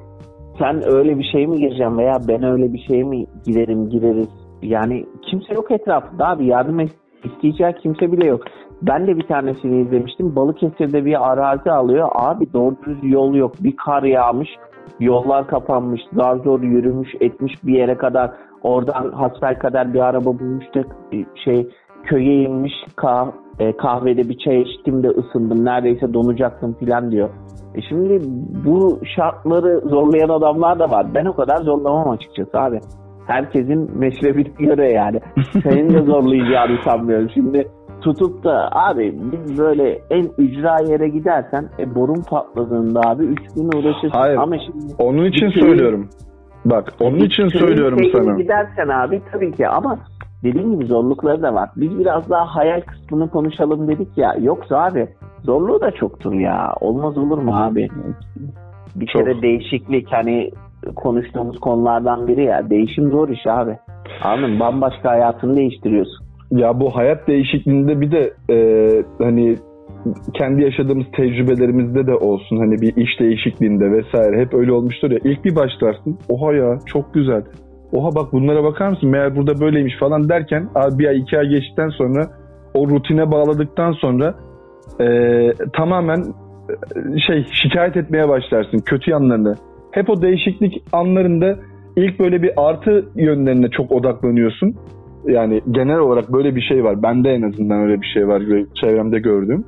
sen 0.59 0.83
öyle 0.87 1.19
bir 1.19 1.25
şey 1.33 1.47
mi 1.47 1.57
gireceksin 1.57 1.99
veya 1.99 2.19
ben 2.29 2.43
öyle 2.43 2.73
bir 2.73 2.79
şey 2.79 3.05
mi 3.05 3.27
girerim 3.45 3.89
gireriz. 3.89 4.29
Yani 4.63 5.07
kimse 5.31 5.55
yok 5.55 5.71
etrafında 5.71 6.29
abi 6.29 6.47
yardım 6.47 6.81
isteyeceği 7.25 7.75
kimse 7.83 8.13
bile 8.13 8.27
yok. 8.27 8.45
Ben 8.83 9.07
de 9.07 9.17
bir 9.17 9.27
tanesini 9.27 9.81
izlemiştim. 9.83 10.37
Balıkesir'de 10.37 11.05
bir 11.05 11.31
arazi 11.31 11.71
alıyor. 11.71 12.09
Abi 12.13 12.53
doğru 12.53 12.77
düz 12.87 12.99
yol 13.03 13.35
yok. 13.35 13.53
Bir 13.61 13.77
kar 13.77 14.03
yağmış. 14.03 14.49
Yollar 15.01 15.47
kapanmış. 15.47 16.01
Zar 16.13 16.37
zor 16.37 16.61
yürümüş 16.63 17.09
etmiş 17.21 17.53
bir 17.65 17.75
yere 17.75 17.97
kadar. 17.97 18.31
Oradan 18.63 19.13
hasbel 19.13 19.59
kadar 19.59 19.95
bir 19.95 20.01
araba 20.01 20.39
bulmuş 20.39 20.65
da 20.75 20.85
şey 21.45 21.69
köye 22.05 22.43
inmiş 22.43 22.73
kah 22.97 23.29
e, 23.59 23.77
kahvede 23.77 24.29
bir 24.29 24.39
çay 24.39 24.63
içtim 24.63 25.03
de 25.03 25.09
ısındım 25.09 25.65
neredeyse 25.65 26.15
donacaktım 26.15 26.75
filan 26.75 27.11
diyor. 27.11 27.29
E 27.75 27.83
şimdi 27.83 28.21
bu 28.67 28.99
şartları 29.17 29.81
zorlayan 29.89 30.29
adamlar 30.29 30.79
da 30.79 30.91
var. 30.91 31.07
Ben 31.15 31.25
o 31.25 31.37
kadar 31.37 31.57
zorlamam 31.57 32.11
açıkçası 32.11 32.61
abi. 32.61 32.81
Herkesin 33.29 33.99
meşrebine 33.99 34.67
göre 34.67 34.93
yani. 34.93 35.21
Senin 35.63 35.95
de 35.95 36.03
zorlayacağını 36.03 36.79
sanmıyorum. 36.85 37.31
Şimdi 37.35 37.69
tutup 38.01 38.45
da 38.45 38.69
abi 38.73 39.19
biz 39.33 39.59
böyle 39.59 39.99
en 40.11 40.27
ücra 40.39 40.77
yere 40.89 41.09
gidersen 41.09 41.69
e, 41.79 41.95
borun 41.95 42.23
patladığında 42.31 43.01
abi 43.01 43.25
3 43.25 43.39
gün 43.57 43.67
uğraşırsın. 43.67 44.19
Hayır. 44.19 44.37
Ama 44.37 44.57
şimdi 44.59 44.95
onun 44.99 45.25
için 45.25 45.49
söylüyorum. 45.49 46.09
Bak 46.65 46.93
onun 47.01 47.19
için 47.19 47.49
söylüyorum 47.49 47.99
sana. 48.13 48.37
Gidersen 48.37 48.89
abi 48.89 49.23
tabii 49.33 49.53
ki 49.53 49.69
ama 49.69 49.99
dediğim 50.45 50.73
gibi 50.75 50.87
zorlukları 50.87 51.43
da 51.43 51.55
var. 51.55 51.71
Biz 51.77 51.99
biraz 51.99 52.31
daha 52.31 52.47
hayal 52.47 52.81
kısmını 52.81 53.31
konuşalım 53.31 53.89
dedik 53.89 54.19
ya. 54.19 54.35
Yoksa 54.41 54.85
abi 54.85 55.09
zorluğu 55.43 55.81
da 55.81 55.91
çoktur 55.91 56.33
ya. 56.33 56.73
Olmaz 56.81 57.19
olur 57.19 57.39
mu 57.39 57.53
abi? 57.57 57.89
Bir 58.95 59.07
Çok. 59.07 59.23
kere 59.23 59.43
değişiklik 59.43 60.13
hani 60.13 60.51
konuştuğumuz 60.97 61.61
konulardan 61.61 62.29
biri 62.29 62.45
ya. 62.45 62.71
Değişim 62.71 63.11
zor 63.11 63.29
iş 63.29 63.47
abi. 63.47 63.77
Anladın 64.23 64.61
Bambaşka 64.61 65.11
hayatını 65.11 65.57
değiştiriyorsun. 65.57 66.27
Ya 66.51 66.81
bu 66.81 66.97
hayat 66.97 67.29
değişikliğinde 67.29 68.01
bir 68.01 68.13
de 68.13 68.33
e, 68.51 68.59
hani 69.19 69.57
kendi 70.35 70.63
yaşadığımız 70.63 71.07
tecrübelerimizde 71.17 72.07
de 72.07 72.15
olsun 72.15 72.57
hani 72.57 72.81
bir 72.81 72.97
iş 72.97 73.21
değişikliğinde 73.21 73.93
vesaire 73.93 74.41
hep 74.41 74.55
öyle 74.55 74.73
olmuştur 74.73 75.11
ya 75.11 75.19
ilk 75.25 75.45
bir 75.45 75.57
başlarsın 75.57 76.19
oha 76.29 76.53
ya 76.55 76.79
çok 76.87 77.15
güzel 77.15 77.43
oha 77.93 78.15
bak 78.15 78.33
bunlara 78.33 78.65
bakar 78.65 78.89
mısın 78.89 79.09
meğer 79.09 79.37
burada 79.37 79.61
böyleymiş 79.61 79.99
falan 80.01 80.29
derken 80.29 80.69
abi 80.75 80.99
bir 80.99 81.09
ay 81.09 81.19
iki 81.19 81.39
ay 81.39 81.49
geçtikten 81.49 81.89
sonra 81.89 82.27
o 82.75 82.89
rutine 82.89 83.31
bağladıktan 83.31 83.93
sonra 83.93 84.35
e, 85.01 85.07
tamamen 85.73 86.19
e, 86.71 87.19
şey 87.27 87.47
şikayet 87.63 87.97
etmeye 87.97 88.29
başlarsın 88.29 88.79
kötü 88.79 89.11
yanlarını. 89.11 89.55
Hep 89.99 90.11
o 90.11 90.23
değişiklik 90.23 90.83
anlarında 90.93 91.57
ilk 91.97 92.19
böyle 92.21 92.43
bir 92.43 92.51
artı 92.57 93.09
yönlerine 93.17 93.71
çok 93.71 93.93
odaklanıyorsun. 93.93 94.75
Yani 95.27 95.61
genel 95.71 95.99
olarak 95.99 96.33
böyle 96.33 96.55
bir 96.57 96.61
şey 96.61 96.85
var. 96.85 97.03
Bende 97.03 97.31
en 97.31 97.43
azından 97.43 97.81
öyle 97.81 98.01
bir 98.01 98.07
şey 98.07 98.29
var 98.29 98.43
çevremde 98.81 99.19
gördüğüm. 99.19 99.65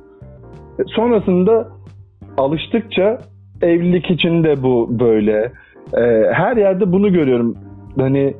E, 0.79 0.83
sonrasında 0.85 1.67
alıştıkça 2.37 3.17
evlilik 3.61 4.11
için 4.11 4.43
de 4.43 4.63
bu 4.63 4.99
böyle. 4.99 5.51
E, 5.97 6.01
her 6.33 6.57
yerde 6.57 6.91
bunu 6.91 7.13
görüyorum 7.13 7.57
hani 7.99 8.33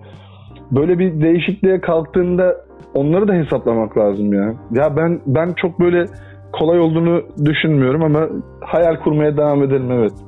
böyle 0.71 0.99
bir 0.99 1.21
değişikliğe 1.21 1.81
kalktığında 1.81 2.55
onları 2.93 3.27
da 3.27 3.33
hesaplamak 3.33 3.97
lazım 3.97 4.33
ya. 4.33 4.53
Ya 4.71 4.97
ben 4.97 5.21
ben 5.27 5.53
çok 5.53 5.79
böyle 5.79 6.05
kolay 6.53 6.79
olduğunu 6.79 7.21
düşünmüyorum 7.45 8.03
ama 8.03 8.27
hayal 8.61 8.95
kurmaya 9.03 9.37
devam 9.37 9.63
edelim 9.63 9.91
evet. 9.91 10.11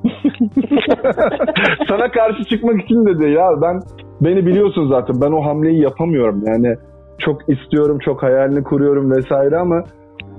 Sana 1.90 2.12
karşı 2.12 2.44
çıkmak 2.44 2.84
için 2.84 3.06
dedi 3.06 3.32
ya 3.32 3.50
ben 3.62 3.80
beni 4.22 4.46
biliyorsun 4.46 4.90
zaten 4.90 5.16
ben 5.22 5.32
o 5.32 5.46
hamleyi 5.46 5.82
yapamıyorum 5.82 6.44
yani 6.46 6.76
çok 7.20 7.50
istiyorum 7.50 7.98
çok 8.06 8.24
hayalini 8.24 8.64
kuruyorum 8.64 9.12
vesaire 9.12 9.58
ama 9.58 9.84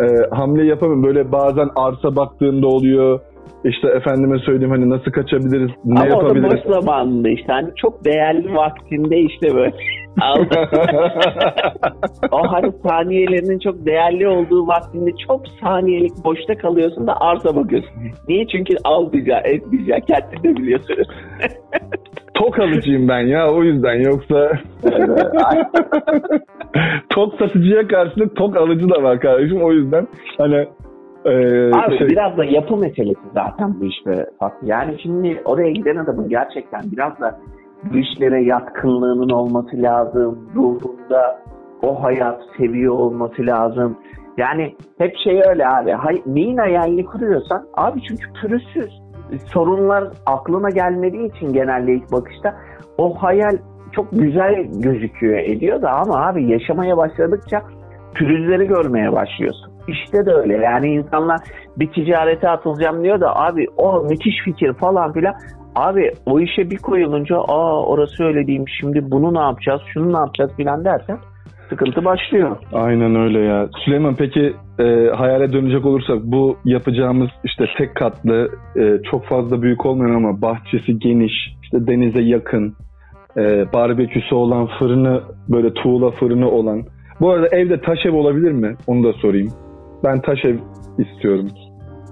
e, 0.00 0.06
hamle 0.30 0.66
yapamıyorum. 0.66 1.04
Böyle 1.04 1.32
bazen 1.32 1.68
arsa 1.76 2.16
baktığında 2.16 2.66
oluyor 2.66 3.20
işte 3.64 3.88
efendime 3.88 4.38
söyleyeyim 4.38 4.70
hani 4.70 4.90
nasıl 4.90 5.10
kaçabiliriz, 5.10 5.70
ne 5.84 6.00
Ama 6.00 6.08
yapabiliriz. 6.08 6.44
Ama 6.44 6.48
o 6.48 6.50
da 6.50 6.56
boş 6.56 6.62
zamanında 6.84 7.28
işte 7.28 7.52
hani 7.52 7.70
çok 7.76 8.04
değerli 8.04 8.54
vaktinde 8.54 9.20
işte 9.20 9.54
böyle. 9.54 9.74
o 12.32 12.52
hani 12.52 12.72
saniyelerinin 12.88 13.58
çok 13.58 13.86
değerli 13.86 14.28
olduğu 14.28 14.66
vaktinde 14.66 15.10
çok 15.28 15.42
saniyelik 15.60 16.24
boşta 16.24 16.58
kalıyorsun 16.58 17.06
da 17.06 17.20
arsa 17.20 17.56
bakıyorsun. 17.56 17.92
Niye? 18.28 18.46
Çünkü 18.46 18.74
almayacağı, 18.84 19.40
etmeyeceği 19.40 20.00
kendin 20.00 20.42
de 20.42 20.56
biliyorsun. 20.56 20.96
Tok 22.34 22.58
alıcıyım 22.58 23.08
ben 23.08 23.20
ya 23.20 23.50
o 23.50 23.62
yüzden 23.62 23.94
yoksa 23.94 24.52
tok 27.10 27.34
satıcıya 27.38 27.88
karşılık 27.88 28.36
tok 28.36 28.56
alıcı 28.56 28.90
da 28.90 29.02
var 29.02 29.20
kardeşim 29.20 29.62
o 29.62 29.72
yüzden 29.72 30.06
hani 30.38 30.66
ee, 31.24 31.70
Abi 31.72 31.98
şey... 31.98 32.08
biraz 32.08 32.36
da 32.36 32.44
yapı 32.44 32.76
meselesi 32.76 33.20
zaten 33.34 33.80
bu 33.80 33.84
iş 33.84 34.06
be. 34.06 34.26
Yani 34.62 34.96
şimdi 35.02 35.42
oraya 35.44 35.70
giden 35.70 35.96
adamın 35.96 36.28
gerçekten 36.28 36.82
biraz 36.92 37.20
da 37.20 37.40
bu 37.92 37.96
işlere 37.96 38.44
yatkınlığının 38.44 39.28
olması 39.28 39.82
lazım. 39.82 40.50
Ruhunda 40.54 41.40
o 41.82 42.02
hayat 42.02 42.40
seviyor 42.56 42.94
olması 42.94 43.46
lazım. 43.46 43.98
Yani 44.36 44.74
hep 44.98 45.16
şey 45.24 45.42
öyle 45.48 45.68
abi. 45.68 45.90
Hay, 45.90 46.22
neyin 46.26 46.56
hayalini 46.56 47.04
kuruyorsan 47.04 47.66
abi 47.74 48.00
çünkü 48.08 48.32
pürüzsüz. 48.32 49.02
Sorunlar 49.46 50.04
aklına 50.26 50.70
gelmediği 50.70 51.36
için 51.36 51.52
genelde 51.52 51.92
ilk 51.92 52.12
bakışta 52.12 52.54
o 52.98 53.14
hayal 53.14 53.56
çok 53.92 54.12
güzel 54.12 54.54
gözüküyor 54.72 55.38
ediyor 55.38 55.82
da 55.82 55.90
ama 55.90 56.26
abi 56.26 56.50
yaşamaya 56.50 56.96
başladıkça 56.96 57.62
pürüzleri 58.14 58.66
görmeye 58.66 59.12
başlıyorsun. 59.12 59.73
İşte 59.88 60.26
de 60.26 60.32
öyle. 60.32 60.54
Yani 60.54 60.86
insanlar 60.88 61.40
bir 61.76 61.92
ticarete 61.92 62.48
atılacağım 62.48 63.04
diyor 63.04 63.20
da 63.20 63.36
abi 63.36 63.66
o 63.76 64.02
müthiş 64.02 64.34
fikir 64.44 64.72
falan 64.72 65.12
filan. 65.12 65.34
Abi 65.74 66.10
o 66.26 66.40
işe 66.40 66.70
bir 66.70 66.78
koyulunca 66.78 67.36
aa 67.36 67.86
orası 67.86 68.24
öyle 68.24 68.46
değilmiş 68.46 68.72
şimdi 68.80 69.10
bunu 69.10 69.34
ne 69.34 69.40
yapacağız 69.40 69.82
şunu 69.92 70.12
ne 70.12 70.18
yapacağız 70.18 70.50
filan 70.56 70.84
dersen 70.84 71.18
sıkıntı 71.68 72.04
başlıyor. 72.04 72.56
Aynen 72.72 73.14
öyle 73.14 73.38
ya. 73.38 73.68
Süleyman 73.84 74.14
peki 74.14 74.54
e, 74.78 74.84
hayale 75.16 75.52
dönecek 75.52 75.86
olursak 75.86 76.18
bu 76.22 76.56
yapacağımız 76.64 77.30
işte 77.44 77.64
tek 77.78 77.94
katlı 77.94 78.48
e, 78.76 78.98
çok 79.10 79.24
fazla 79.24 79.62
büyük 79.62 79.86
olmayan 79.86 80.14
ama 80.14 80.42
bahçesi 80.42 80.98
geniş 80.98 81.32
işte 81.62 81.86
denize 81.86 82.22
yakın 82.22 82.74
e, 83.36 83.72
barbeküsü 83.72 84.34
olan 84.34 84.68
fırını 84.78 85.20
böyle 85.48 85.74
tuğla 85.74 86.10
fırını 86.10 86.50
olan 86.50 86.82
bu 87.20 87.30
arada 87.30 87.48
evde 87.56 87.80
taş 87.80 87.98
ev 88.06 88.12
olabilir 88.12 88.52
mi? 88.52 88.74
Onu 88.86 89.04
da 89.04 89.12
sorayım. 89.12 89.48
Ben 90.04 90.20
taş 90.20 90.44
ev 90.44 90.56
istiyorum. 90.98 91.48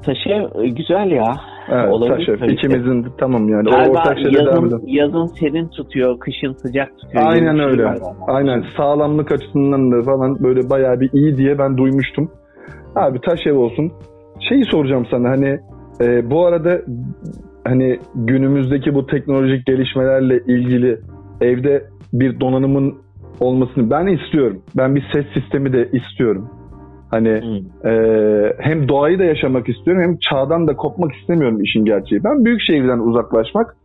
Taş 0.04 0.18
ev 0.26 0.62
e, 0.62 0.68
güzel 0.68 1.10
ya. 1.10 1.34
Evet 1.68 1.92
Olabilir 1.92 2.26
taş 2.26 2.42
ev. 2.42 2.48
İkimizin 2.48 3.06
tamam 3.18 3.48
yani. 3.48 3.70
Galiba 3.70 3.98
o 3.98 4.00
ortak 4.00 4.18
yazın, 4.18 4.82
yazın 4.86 5.26
serin 5.26 5.68
tutuyor, 5.68 6.18
kışın 6.18 6.52
sıcak 6.52 6.98
tutuyor. 6.98 7.24
Aynen 7.26 7.56
şey 7.56 7.64
öyle. 7.64 7.94
Aynen 8.26 8.64
sağlamlık 8.76 9.32
açısından 9.32 9.92
da 9.92 10.02
falan 10.02 10.42
böyle 10.42 10.70
bayağı 10.70 11.00
bir 11.00 11.10
iyi 11.12 11.36
diye 11.36 11.58
ben 11.58 11.76
duymuştum. 11.76 12.30
Abi 12.96 13.20
taş 13.20 13.46
ev 13.46 13.54
olsun. 13.54 13.92
Şeyi 14.48 14.64
soracağım 14.64 15.06
sana 15.10 15.30
hani 15.30 15.58
e, 16.00 16.30
bu 16.30 16.46
arada 16.46 16.80
hani 17.64 17.98
günümüzdeki 18.14 18.94
bu 18.94 19.06
teknolojik 19.06 19.66
gelişmelerle 19.66 20.38
ilgili 20.38 20.98
evde 21.40 21.84
bir 22.12 22.40
donanımın 22.40 22.94
olmasını 23.40 23.90
ben 23.90 24.06
istiyorum. 24.06 24.62
Ben 24.76 24.94
bir 24.94 25.04
ses 25.12 25.26
sistemi 25.34 25.72
de 25.72 25.88
istiyorum. 25.92 26.50
Hani 27.12 27.62
e, 27.84 27.92
hem 28.58 28.88
doğayı 28.88 29.18
da 29.18 29.24
yaşamak 29.24 29.68
istiyorum 29.68 30.02
hem 30.02 30.16
çağdan 30.16 30.66
da 30.66 30.76
kopmak 30.76 31.12
istemiyorum 31.12 31.62
işin 31.62 31.84
gerçeği. 31.84 32.24
Ben 32.24 32.44
büyük 32.44 32.60
şehirden 32.60 32.98
uzaklaşmak 32.98 33.76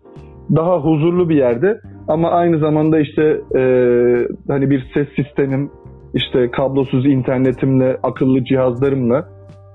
daha 0.56 0.80
huzurlu 0.80 1.30
bir 1.30 1.36
yerde 1.36 1.82
ama 2.08 2.32
aynı 2.32 2.60
zamanda 2.60 3.00
işte 3.00 3.42
e, 3.56 3.62
hani 4.48 4.70
bir 4.70 4.92
ses 4.94 5.08
sistemim 5.16 5.72
işte 6.14 6.52
kablosuz 6.52 7.06
internetimle 7.06 7.98
akıllı 8.04 8.44
cihazlarımla 8.44 9.28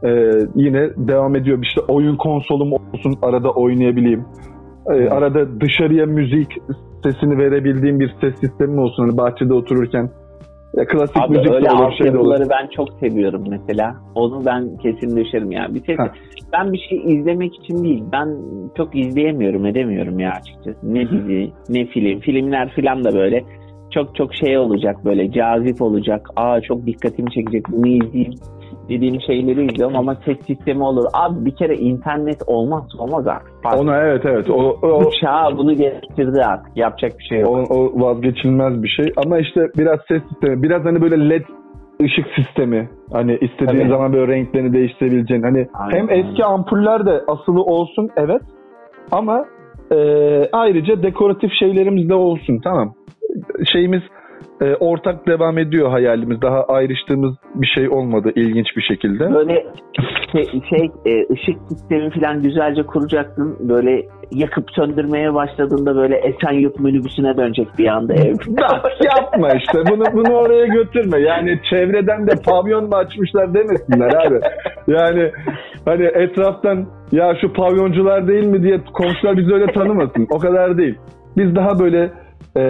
e, 0.04 0.10
yine 0.54 0.90
devam 0.96 1.36
ediyor. 1.36 1.58
İşte 1.62 1.80
oyun 1.88 2.16
konsolum 2.16 2.72
olsun 2.72 3.14
arada 3.22 3.50
oynayabileyim. 3.50 4.24
E, 4.90 5.08
arada 5.08 5.60
dışarıya 5.60 6.06
müzik 6.06 6.58
sesini 7.02 7.38
verebildiğim 7.38 8.00
bir 8.00 8.14
ses 8.20 8.34
sistemim 8.40 8.78
olsun. 8.78 9.02
Hani 9.02 9.16
bahçede 9.16 9.54
otururken 9.54 10.10
ya 10.76 10.84
klasik 10.86 11.16
Abi 11.16 11.38
müzik 11.38 11.52
öyle 11.52 11.66
de 11.66 11.72
olur, 11.72 11.92
şey 11.98 12.12
de 12.12 12.18
olur. 12.18 12.46
ben 12.50 12.66
çok 12.76 12.88
seviyorum 13.00 13.44
mesela. 13.48 13.96
Onu 14.14 14.46
ben 14.46 14.76
kesin 14.76 15.16
düşerim 15.16 15.52
ya. 15.52 15.66
Bir 15.74 15.80
tek 15.80 15.98
Ha. 15.98 16.12
ben 16.52 16.72
bir 16.72 16.78
şey 16.88 16.98
izlemek 17.14 17.54
için 17.54 17.84
değil. 17.84 18.04
Ben 18.12 18.36
çok 18.76 18.96
izleyemiyorum, 18.96 19.66
edemiyorum 19.66 20.18
ya 20.18 20.30
açıkçası. 20.30 20.94
Ne 20.94 21.10
dizi, 21.10 21.50
ne 21.68 21.86
film. 21.86 22.20
Filmler 22.20 22.68
filan 22.74 23.04
da 23.04 23.14
böyle 23.14 23.44
çok 23.90 24.16
çok 24.16 24.34
şey 24.34 24.58
olacak 24.58 24.96
böyle 25.04 25.32
cazip 25.32 25.82
olacak. 25.82 26.28
Aa 26.36 26.60
çok 26.60 26.86
dikkatimi 26.86 27.30
çekecek. 27.30 27.64
Bunu 27.68 27.86
izleyeyim 27.88 28.32
dediğim 28.88 29.20
şeyleri 29.20 29.64
izliyorum 29.64 29.96
ama 29.96 30.14
ses 30.24 30.46
sistemi 30.46 30.82
olur. 30.84 31.04
Abi 31.14 31.44
bir 31.44 31.56
kere 31.56 31.76
internet 31.76 32.42
olmaz 32.46 32.84
olmaz 32.98 33.26
artık. 33.26 33.80
Ona 33.80 33.96
evet 33.96 34.22
evet 34.24 34.50
o, 34.50 34.76
o, 34.82 35.04
Bu 35.04 35.10
çağ 35.20 35.48
bunu 35.56 35.74
getirdi 35.74 36.44
artık. 36.44 36.76
Yapacak 36.76 37.18
bir 37.18 37.24
şey 37.24 37.40
yok. 37.40 37.70
o, 37.70 37.74
o 37.74 38.00
vazgeçilmez 38.00 38.82
bir 38.82 38.88
şey 38.88 39.12
ama 39.16 39.38
işte 39.38 39.60
biraz 39.78 39.98
ses 40.08 40.22
sistemi 40.28 40.62
biraz 40.62 40.84
hani 40.84 41.02
böyle 41.02 41.30
led 41.30 41.44
ışık 42.02 42.26
sistemi 42.36 42.88
hani 43.12 43.32
istediğin 43.32 43.80
Tabii. 43.80 43.88
zaman 43.88 44.12
böyle 44.12 44.32
renklerini 44.32 44.72
değiştirebileceğin 44.72 45.42
hani 45.42 45.68
Aynen. 45.74 45.96
hem 45.98 46.10
eski 46.10 46.44
ampuller 46.44 47.06
de 47.06 47.22
asılı 47.28 47.62
olsun 47.62 48.10
evet 48.16 48.42
ama 49.10 49.44
e, 49.92 49.96
ayrıca 50.52 51.02
dekoratif 51.02 51.50
şeylerimiz 51.58 52.08
de 52.08 52.14
olsun 52.14 52.60
tamam 52.64 52.94
şeyimiz 53.72 54.02
e, 54.60 54.74
ortak 54.74 55.26
devam 55.26 55.58
ediyor 55.58 55.90
hayalimiz 55.90 56.42
daha 56.42 56.64
ayrıştığımız 56.64 57.34
bir 57.54 57.66
şey 57.66 57.88
olmadı 57.88 58.32
ilginç 58.34 58.66
bir 58.76 58.82
şekilde. 58.82 59.34
Böyle 59.34 59.66
şey, 60.32 60.44
şey 60.44 60.90
e, 61.06 61.32
ışık 61.32 61.56
sistemi 61.68 62.10
falan 62.10 62.42
güzelce 62.42 62.82
kuracaksın. 62.82 63.56
Böyle 63.60 64.02
yakıp 64.30 64.70
söndürmeye 64.70 65.34
başladığında 65.34 65.96
böyle 65.96 66.16
Esenyurt 66.16 66.80
minibüsüne 66.80 67.36
dönecek 67.36 67.68
bir 67.78 67.86
anda 67.86 68.14
ev. 68.14 68.34
Bak 68.48 68.92
yapma 69.04 69.48
işte 69.52 69.78
bunu 69.90 70.04
bunu 70.12 70.34
oraya 70.34 70.66
götürme. 70.66 71.20
Yani 71.20 71.60
çevreden 71.70 72.26
de 72.26 72.32
pavyon 72.44 72.84
mu 72.84 72.96
açmışlar 72.96 73.54
demesinler 73.54 74.26
abi. 74.26 74.40
Yani 74.86 75.30
hani 75.84 76.04
etraftan 76.04 76.86
ya 77.12 77.34
şu 77.40 77.52
pavyoncular 77.52 78.28
değil 78.28 78.46
mi 78.46 78.62
diye 78.62 78.80
komşular 78.92 79.36
bizi 79.36 79.54
öyle 79.54 79.72
tanımasın. 79.72 80.26
O 80.30 80.38
kadar 80.38 80.78
değil. 80.78 80.98
Biz 81.36 81.56
daha 81.56 81.78
böyle 81.78 82.10
e, 82.56 82.62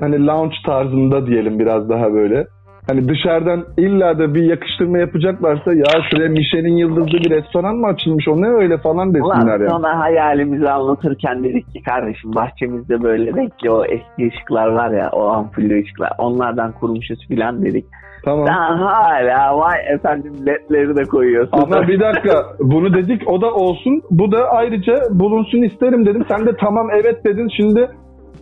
hani 0.00 0.26
lounge 0.26 0.56
tarzında 0.66 1.26
diyelim 1.26 1.58
biraz 1.58 1.88
daha 1.88 2.12
böyle. 2.12 2.46
Hani 2.88 3.08
dışarıdan 3.08 3.64
illa 3.78 4.18
da 4.18 4.34
bir 4.34 4.42
yakıştırma 4.42 4.98
yapacaklarsa 4.98 5.74
ya 5.74 5.84
şuraya 6.10 6.28
Michelin 6.28 6.76
yıldızlı 6.76 7.18
bir 7.18 7.30
restoran 7.30 7.76
mı 7.76 7.86
açılmış 7.86 8.28
o 8.28 8.42
ne 8.42 8.48
öyle 8.48 8.78
falan 8.78 9.08
Ulan 9.08 9.14
desinler 9.14 9.60
yani. 9.60 9.70
sonra 9.70 9.98
hayalimizi 9.98 10.70
anlatırken 10.70 11.44
dedik 11.44 11.72
ki 11.72 11.82
kardeşim 11.82 12.34
bahçemizde 12.34 13.02
böyle 13.02 13.26
renkli 13.26 13.70
o 13.70 13.84
eski 13.84 14.28
ışıklar 14.28 14.66
var 14.68 14.90
ya 14.90 15.10
o 15.12 15.28
ampullü 15.28 15.82
ışıklar 15.82 16.12
onlardan 16.18 16.72
kurmuşuz 16.72 17.28
filan 17.28 17.62
dedik. 17.64 17.84
Tamam. 18.24 18.46
Sen 18.46 18.76
hala 18.76 19.58
vay 19.58 19.78
efendim 19.94 20.32
ledleri 20.46 20.96
de 20.96 21.02
koyuyorsun. 21.02 21.58
Ama 21.58 21.88
bir 21.88 22.00
dakika 22.00 22.32
bunu 22.60 22.94
dedik 22.94 23.28
o 23.28 23.40
da 23.40 23.54
olsun. 23.54 24.02
Bu 24.10 24.32
da 24.32 24.48
ayrıca 24.50 24.94
bulunsun 25.10 25.62
isterim 25.62 26.06
dedim. 26.06 26.24
Sen 26.28 26.46
de 26.46 26.56
tamam 26.60 26.88
evet 26.94 27.24
dedin. 27.24 27.48
Şimdi 27.56 27.88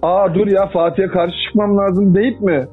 aa 0.02 0.34
dur 0.34 0.46
ya 0.46 0.66
Fatih'e 0.66 1.06
karşı 1.06 1.34
çıkmam 1.46 1.76
lazım 1.76 2.14
deyip 2.14 2.40
mi? 2.40 2.66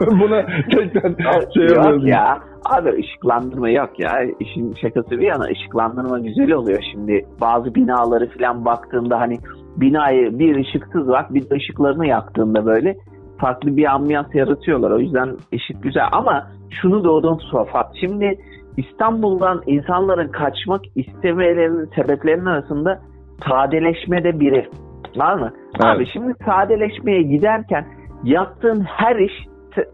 Buna 0.00 0.46
tekrar 0.70 1.52
şey 1.54 1.62
yok 1.62 1.76
yapıyorsun. 1.76 2.06
ya. 2.06 2.38
Abi 2.64 2.90
ışıklandırma 2.90 3.70
yok 3.70 3.90
ya. 3.98 4.10
İşin 4.40 4.74
şakası 4.80 5.10
bir 5.10 5.26
yana 5.26 5.44
ışıklandırma 5.44 6.18
güzel 6.18 6.52
oluyor 6.52 6.82
şimdi. 6.92 7.26
Bazı 7.40 7.74
binaları 7.74 8.30
falan 8.38 8.64
baktığında 8.64 9.20
hani 9.20 9.38
binayı 9.76 10.38
bir 10.38 10.56
ışıksız 10.56 11.08
bak 11.08 11.34
bir 11.34 11.50
de 11.50 11.54
ışıklarını 11.54 12.06
yaktığında 12.06 12.66
böyle 12.66 12.96
farklı 13.38 13.76
bir 13.76 13.84
ambiyans 13.84 14.34
yaratıyorlar. 14.34 14.90
O 14.90 14.98
yüzden 14.98 15.36
ışık 15.54 15.82
güzel 15.82 16.04
ama 16.12 16.46
şunu 16.82 17.04
da 17.04 17.12
unutma 17.12 17.64
Fat. 17.64 17.92
Şimdi 18.00 18.38
İstanbul'dan 18.76 19.62
insanların 19.66 20.28
kaçmak 20.28 20.80
istemelerinin 20.94 21.88
sebeplerinin 21.96 22.46
arasında 22.46 23.00
sadeleşme 23.48 24.24
de 24.24 24.40
biri. 24.40 24.68
Var 25.16 25.34
mı? 25.34 25.50
Evet. 25.74 25.84
Abi 25.96 26.06
şimdi 26.06 26.34
sadeleşmeye 26.46 27.22
giderken 27.22 27.86
yaptığın 28.24 28.80
her 28.80 29.16
iş 29.16 29.32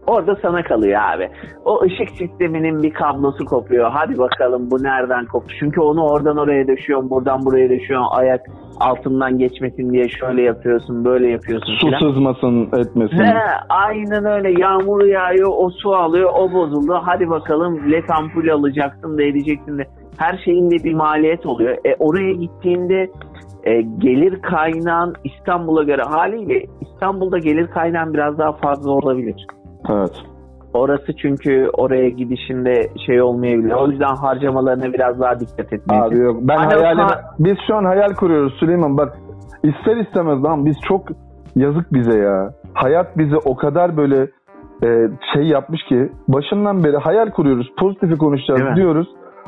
orada 0.07 0.35
sana 0.41 0.63
kalıyor 0.63 1.01
abi. 1.01 1.29
O 1.65 1.81
ışık 1.83 2.09
sisteminin 2.09 2.83
bir 2.83 2.93
kablosu 2.93 3.45
kopuyor. 3.45 3.91
Hadi 3.93 4.17
bakalım 4.17 4.71
bu 4.71 4.83
nereden 4.83 5.25
koptu? 5.25 5.55
Çünkü 5.59 5.81
onu 5.81 6.03
oradan 6.07 6.37
oraya 6.37 6.67
döşüyorsun, 6.67 7.09
buradan 7.09 7.45
buraya 7.45 7.69
döşüyorsun. 7.69 8.07
Ayak 8.11 8.41
altından 8.79 9.37
geçmesin 9.37 9.89
diye 9.93 10.09
şöyle 10.09 10.41
yapıyorsun, 10.41 11.05
böyle 11.05 11.27
yapıyorsun 11.27 11.73
Su 11.73 11.87
filan. 11.87 11.99
sızmasın 11.99 12.69
etmesin. 12.79 13.17
He, 13.17 13.35
aynen 13.69 14.25
öyle. 14.25 14.61
Yağmur 14.61 15.05
yağıyor, 15.05 15.49
o 15.57 15.69
su 15.69 15.95
alıyor, 15.95 16.29
o 16.33 16.53
bozuldu. 16.53 16.99
Hadi 17.03 17.29
bakalım 17.29 17.91
led 17.91 18.09
ampul 18.09 18.47
alacaksın 18.49 19.17
da 19.17 19.23
edeceksin 19.23 19.77
de. 19.77 19.87
Her 20.17 20.41
şeyin 20.45 20.71
de 20.71 20.83
bir 20.83 20.93
maliyet 20.93 21.45
oluyor. 21.45 21.77
E, 21.85 21.95
oraya 21.99 22.33
gittiğinde 22.33 23.09
e, 23.63 23.81
gelir 23.81 24.41
kaynağın 24.41 25.15
İstanbul'a 25.23 25.83
göre 25.83 26.01
haliyle 26.01 26.65
İstanbul'da 26.81 27.37
gelir 27.37 27.67
kaynağın 27.67 28.13
biraz 28.13 28.37
daha 28.37 28.51
fazla 28.51 28.91
olabilir. 28.91 29.47
Evet. 29.89 30.23
Orası 30.73 31.15
çünkü 31.21 31.69
oraya 31.73 32.09
gidişinde 32.09 32.89
şey 33.05 33.21
olmayabilir. 33.21 33.71
O 33.71 33.87
yüzden 33.87 34.15
harcamalarına 34.15 34.93
biraz 34.93 35.19
daha 35.19 35.39
dikkat 35.39 35.73
etmelisin. 35.73 36.07
Abi 36.07 36.19
yok. 36.19 36.37
Ben 36.41 36.57
Hani 36.57 36.73
hayal 36.73 36.97
sa- 36.97 37.21
Biz 37.39 37.57
şu 37.67 37.75
an 37.75 37.83
hayal 37.85 38.13
kuruyoruz 38.13 38.53
Süleyman. 38.59 38.97
Bak 38.97 39.17
ister 39.63 39.97
istemez 39.97 40.43
lan 40.43 40.65
biz 40.65 40.75
çok 40.87 41.01
yazık 41.55 41.93
bize 41.93 42.19
ya. 42.19 42.53
Hayat 42.73 43.17
bize 43.17 43.35
o 43.45 43.55
kadar 43.55 43.97
böyle 43.97 44.27
e, 44.83 44.87
şey 45.33 45.43
yapmış 45.43 45.83
ki 45.83 46.09
başından 46.27 46.83
beri 46.83 46.97
hayal 46.97 47.29
kuruyoruz. 47.31 47.67
Pozitifi 47.79 48.15
konuşacağız 48.15 48.75
diyoruz. 48.75 49.07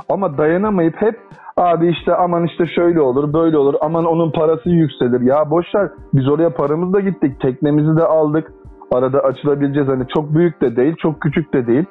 Ama 0.10 0.38
dayanamayıp 0.38 0.96
hep 1.02 1.20
abi 1.58 1.88
işte 1.90 2.16
aman 2.16 2.46
işte 2.46 2.66
şöyle 2.68 3.02
olur 3.02 3.34
böyle 3.34 3.58
olur 3.58 3.74
aman 3.82 4.06
onun 4.06 4.32
parası 4.32 4.70
yükselir. 4.70 5.22
Ya 5.22 5.50
boşver 5.52 5.90
biz 6.14 6.30
oraya 6.30 6.50
paramızla 6.50 7.00
gittik 7.00 7.42
teknemizi 7.42 7.98
de 7.98 8.04
aldık. 8.04 8.52
Arada 8.92 9.20
açılabileceğiz 9.20 9.88
hani 9.90 10.04
çok 10.16 10.34
büyük 10.36 10.62
de 10.62 10.76
değil 10.76 10.96
çok 11.00 11.22
küçük 11.22 11.54
de 11.54 11.68
değil. 11.68 11.86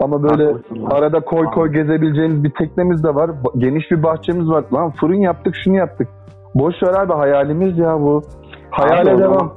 Ama 0.00 0.22
böyle 0.22 0.54
arada 0.90 1.20
koy 1.20 1.44
koy 1.46 1.72
gezebileceğiniz 1.72 2.44
bir 2.44 2.50
teknemiz 2.50 3.04
de 3.04 3.14
var. 3.14 3.30
Geniş 3.58 3.90
bir 3.90 4.02
bahçemiz 4.02 4.48
var. 4.50 4.64
Lan 4.72 4.90
fırın 4.90 5.20
yaptık 5.20 5.54
şunu 5.64 5.76
yaptık. 5.76 6.08
Boş 6.54 6.74
ver 6.82 6.94
abi 7.02 7.12
hayalimiz 7.12 7.78
ya 7.78 8.00
bu. 8.00 8.22
Hayale 8.70 9.10
Abi 9.10 9.18
devam. 9.18 9.52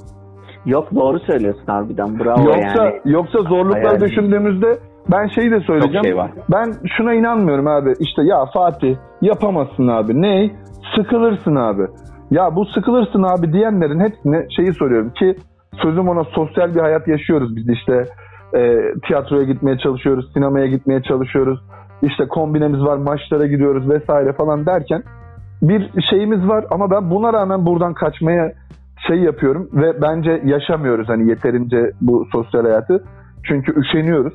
Yok 0.66 0.88
doğru 0.96 1.20
söylüyorsun 1.20 1.64
harbiden. 1.68 2.20
Bravo 2.20 2.42
Yoksa 2.44 2.86
yani. 2.86 3.02
yoksa 3.06 3.40
zorlukları 3.42 3.88
Hayal- 3.88 4.02
düşündüğümüzde 4.02 4.78
ben 5.12 5.28
şeyi 5.28 5.52
de 5.52 5.60
söyleyeceğim. 5.60 5.94
Çok 5.94 6.06
şey 6.06 6.18
var. 6.18 6.32
Ben 6.52 6.74
şuna 6.98 7.14
inanmıyorum 7.14 7.68
abi. 7.68 7.94
İşte 8.00 8.24
ya 8.24 8.46
Fatih 8.54 8.96
yapamazsın 9.22 9.88
abi. 9.88 10.22
Ney? 10.22 10.54
Sıkılırsın 10.96 11.56
abi. 11.56 11.88
Ya 12.32 12.56
bu 12.56 12.66
sıkılırsın 12.66 13.24
abi 13.24 13.54
diyenlerin 13.54 14.00
hepsine 14.00 14.48
şeyi 14.56 14.74
soruyorum 14.74 15.10
ki 15.10 15.36
sözüm 15.82 16.08
ona 16.08 16.24
sosyal 16.24 16.76
bir 16.76 16.80
hayat 16.80 17.08
yaşıyoruz 17.08 17.56
biz 17.56 17.70
işte 17.70 18.06
e, 18.56 18.82
tiyatroya 19.08 19.44
gitmeye 19.44 19.78
çalışıyoruz, 19.78 20.34
sinemaya 20.34 20.68
gitmeye 20.68 21.02
çalışıyoruz. 21.02 21.60
İşte 22.02 22.28
kombinemiz 22.28 22.82
var, 22.82 22.98
maçlara 22.98 23.48
gidiyoruz 23.48 23.90
vesaire 23.90 24.34
falan 24.34 24.66
derken 24.66 25.04
bir 25.62 25.92
şeyimiz 26.10 26.48
var 26.48 26.66
ama 26.72 26.92
ben 26.92 27.10
buna 27.10 27.34
rağmen 27.34 27.66
buradan 27.66 27.94
kaçmaya 27.94 28.52
şey 29.08 29.18
yapıyorum 29.18 29.70
ve 29.74 30.02
bence 30.02 30.42
yaşamıyoruz 30.46 31.10
hani 31.10 31.30
yeterince 31.30 31.92
bu 32.02 32.26
sosyal 32.32 32.64
hayatı. 32.64 33.04
Çünkü 33.44 33.80
üşeniyoruz. 33.80 34.34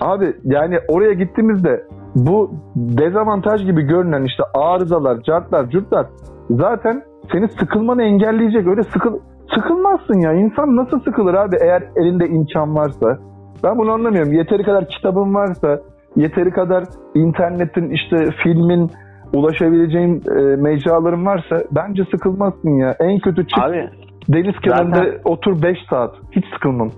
Abi 0.00 0.32
yani 0.44 0.78
oraya 0.88 1.12
gittiğimizde 1.12 1.84
bu 2.14 2.50
dezavantaj 2.76 3.64
gibi 3.64 3.82
görünen 3.82 4.24
işte 4.24 4.42
arızalar, 4.54 5.22
cartlar, 5.22 5.70
curtlar 5.70 6.06
zaten 6.50 7.02
seni 7.32 7.48
sıkılmanı 7.48 8.02
engelleyecek. 8.02 8.66
Öyle 8.66 8.82
sıkıl 8.82 9.18
sıkılmazsın 9.54 10.20
ya. 10.20 10.32
İnsan 10.32 10.76
nasıl 10.76 11.00
sıkılır 11.00 11.34
abi 11.34 11.56
eğer 11.60 11.82
elinde 11.96 12.26
imkan 12.28 12.74
varsa? 12.76 13.18
Ben 13.64 13.78
bunu 13.78 13.90
anlamıyorum. 13.92 14.32
Yeteri 14.32 14.62
kadar 14.62 14.88
kitabın 14.88 15.34
varsa, 15.34 15.80
yeteri 16.16 16.50
kadar 16.50 16.84
internetin 17.14 17.90
işte 17.90 18.16
filmin 18.42 18.90
ulaşabileceğin 19.34 20.22
e, 20.38 20.56
mecraların 20.56 21.26
varsa 21.26 21.56
bence 21.72 22.02
sıkılmazsın 22.10 22.70
ya. 22.78 22.94
En 23.00 23.18
kötü 23.18 23.46
çık 23.46 23.62
Abi 23.64 23.88
deniz 24.28 24.54
kenarında 24.64 24.96
zaten- 24.96 25.18
otur 25.24 25.62
5 25.62 25.78
saat. 25.90 26.14
Hiç 26.32 26.44
sıkılmam. 26.54 26.90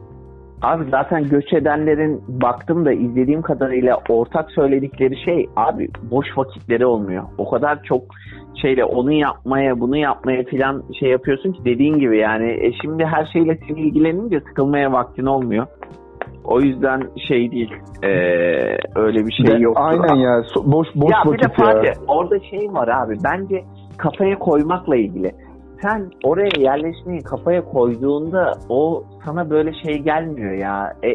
Abi 0.63 0.85
zaten 0.91 1.29
göç 1.29 1.53
edenlerin 1.53 2.23
baktım 2.29 2.85
da 2.85 2.93
izlediğim 2.93 3.43
kadarıyla 3.43 4.01
ortak 4.09 4.51
söyledikleri 4.51 5.25
şey 5.25 5.49
abi 5.57 5.89
boş 6.11 6.27
vakitleri 6.37 6.87
olmuyor. 6.87 7.25
O 7.39 7.51
kadar 7.51 7.83
çok 7.83 8.03
şeyle 8.63 8.85
onu 8.85 9.13
yapmaya 9.13 9.81
bunu 9.81 9.97
yapmaya 9.97 10.45
filan 10.45 10.83
şey 11.01 11.11
yapıyorsun 11.11 11.53
ki 11.53 11.65
dediğin 11.65 11.95
gibi 11.95 12.19
yani 12.19 12.51
e 12.51 12.73
şimdi 12.83 13.05
her 13.05 13.27
şeyle 13.33 13.59
sen 13.69 13.75
ilgilenince 13.75 14.41
sıkılmaya 14.41 14.93
vaktin 14.93 15.27
olmuyor. 15.27 15.67
O 16.45 16.61
yüzden 16.61 17.03
şey 17.29 17.51
değil 17.51 17.73
e, 18.03 18.09
öyle 18.95 19.27
bir 19.27 19.33
şey 19.33 19.47
De- 19.47 19.63
yok. 19.63 19.77
Aynen 19.81 20.15
ya. 20.15 20.43
Boş 20.65 20.89
boş 20.95 21.11
ya 21.11 21.19
bir 21.25 21.31
vakit 21.31 21.59
de 21.59 21.65
ya. 21.65 21.73
Fatih 21.73 21.93
orada 22.09 22.41
şey 22.41 22.73
var 22.73 22.89
abi 22.89 23.17
bence 23.25 23.65
kafaya 23.97 24.39
koymakla 24.39 24.97
ilgili. 24.97 25.33
Sen 25.83 26.11
oraya 26.25 26.51
yerleşmeyi 26.59 27.23
kafaya 27.23 27.65
koyduğunda 27.65 28.53
o 28.69 29.05
sana 29.25 29.51
böyle 29.51 29.73
şey 29.73 29.99
gelmiyor 29.99 30.53
ya. 30.53 30.93
E, 31.05 31.09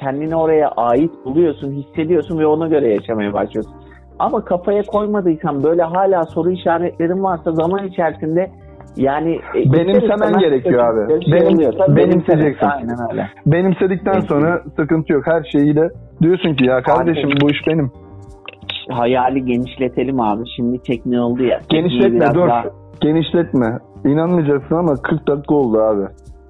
kendini 0.00 0.36
oraya 0.36 0.68
ait 0.68 1.10
buluyorsun, 1.24 1.72
hissediyorsun 1.72 2.38
ve 2.38 2.46
ona 2.46 2.68
göre 2.68 2.88
yaşamaya 2.88 3.32
başlıyorsun. 3.32 3.74
Ama 4.18 4.44
kafaya 4.44 4.82
koymadıysan 4.82 5.62
böyle 5.64 5.82
hala 5.82 6.24
soru 6.24 6.50
işaretlerin 6.50 7.22
varsa 7.22 7.52
zaman 7.52 7.86
içerisinde 7.86 8.50
yani 8.96 9.34
e, 9.34 9.72
Benimsemen 9.72 10.38
gerekiyor 10.38 10.84
abi. 10.94 11.24
şey 11.24 11.32
Benim-. 11.32 11.70
Tabii 11.78 11.96
benimseyeceksin. 11.96 12.66
Aynen 12.66 12.96
öyle. 13.10 13.26
Benimsedikten 13.46 14.20
sonra 14.20 14.62
sıkıntı 14.76 15.12
yok. 15.12 15.22
Her 15.26 15.42
şeyiyle 15.52 15.88
diyorsun 16.22 16.54
ki 16.54 16.64
ya 16.64 16.82
kardeşim 16.82 17.30
bu 17.42 17.50
iş 17.50 17.66
benim. 17.66 17.90
Hayali 18.90 19.44
genişletelim 19.44 20.20
abi. 20.20 20.42
Şimdi 20.56 20.78
tekne 20.82 21.20
oldu 21.20 21.42
ya. 21.44 21.60
Genişletme 21.68 22.34
dur. 22.34 22.48
daha- 22.48 22.64
Genişletme. 23.00 23.78
İnanmayacaksın 24.04 24.74
ama 24.74 24.94
40 25.02 25.28
dakika 25.28 25.54
oldu 25.54 25.80
abi. 25.80 26.02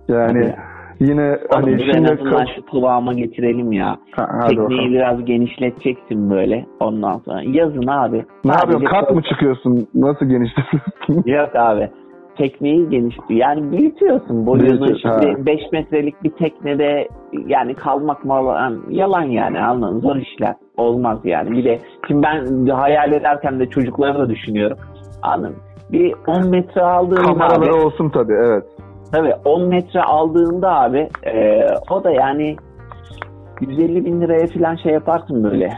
Yani 0.08 0.38
Hadi. 0.38 0.56
yine 1.00 1.22
Oğlum, 1.22 1.38
hani 1.50 1.72
en 1.72 1.92
şimdi 1.92 2.12
azından 2.12 2.46
şu 2.56 2.66
kıvama 2.66 3.12
getirelim 3.12 3.72
ya. 3.72 3.96
Ha, 4.10 4.28
hadi 4.40 4.48
Tekneyi 4.48 4.68
bakalım. 4.70 4.92
biraz 4.92 5.24
genişleteceksin 5.24 6.30
böyle 6.30 6.66
ondan 6.80 7.18
sonra. 7.18 7.42
Yazın 7.44 7.86
abi. 7.86 8.24
Ne 8.44 8.52
yapıyorsun? 8.52 8.84
Kat 8.86 9.14
mı 9.14 9.22
çıkıyorsun? 9.22 9.88
Nasıl 9.94 10.26
genişletiyorsun? 10.26 11.22
Yok 11.30 11.56
abi. 11.56 11.90
Tekneyi 12.36 12.88
geniş 12.88 13.16
yani 13.28 13.72
büyütüyorsun 13.72 14.46
boyunu. 14.46 14.68
Büyütüyor, 14.68 14.98
Şimdi 15.02 15.32
ha. 15.38 15.46
5 15.46 15.60
metrelik 15.72 16.24
bir 16.24 16.30
teknede 16.30 17.08
yani 17.46 17.74
kalmak 17.74 18.22
falan 18.22 18.82
yalan 18.90 19.22
yani 19.22 19.60
anladın 19.60 20.00
zor 20.00 20.16
işler. 20.16 20.54
Olmaz 20.76 21.18
yani. 21.24 21.50
Bir 21.50 21.64
de 21.64 21.78
şimdi 22.08 22.22
ben 22.22 22.66
hayal 22.66 23.12
ederken 23.12 23.60
de 23.60 23.66
çocukları 23.70 24.18
da 24.18 24.28
düşünüyorum. 24.30 24.78
Anladın? 25.22 25.56
Bir 25.92 26.14
10 26.26 26.50
metre 26.50 26.82
aldığında 26.82 27.20
abi, 27.20 27.38
Kameraları 27.38 27.74
olsun 27.86 28.08
tabii 28.10 28.32
evet. 28.32 28.64
Tabii 29.12 29.34
10 29.44 29.68
metre 29.68 30.02
aldığında 30.02 30.80
abi 30.80 31.08
e, 31.26 31.66
o 31.90 32.04
da 32.04 32.10
yani 32.10 32.56
150 33.60 34.04
bin 34.04 34.20
liraya 34.20 34.46
falan 34.46 34.76
şey 34.76 34.92
yaparsın 34.92 35.44
böyle. 35.44 35.70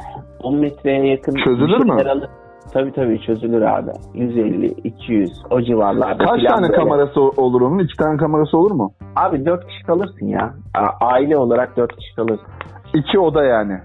10 0.43 0.57
metreye 0.57 1.07
yakın. 1.07 1.35
Çözülür 1.45 1.81
bir 1.81 1.85
mü? 1.91 1.99
şeyler 1.99 2.11
alıp- 2.17 2.31
Tabii 2.73 2.93
tabii 2.93 3.21
çözülür 3.21 3.63
abi. 3.63 3.91
150, 4.15 4.67
200 4.67 5.31
o 5.51 5.61
civarlarda. 5.63 6.25
Kaç 6.25 6.43
tane 6.43 6.63
böyle. 6.63 6.73
kamerası 6.73 7.21
olur 7.21 7.61
onun? 7.61 7.79
İki 7.79 7.97
tane 7.97 8.17
kamerası 8.17 8.59
olur 8.59 8.71
mu? 8.71 8.93
Abi 9.17 9.47
4 9.47 9.67
kişi 9.67 9.83
kalırsın 9.87 10.27
ya. 10.27 10.55
Aile 11.01 11.37
olarak 11.37 11.77
4 11.77 11.97
kişi 11.97 12.15
kalırsın. 12.17 12.47
İki 12.95 13.19
oda 13.19 13.45
yani. 13.45 13.79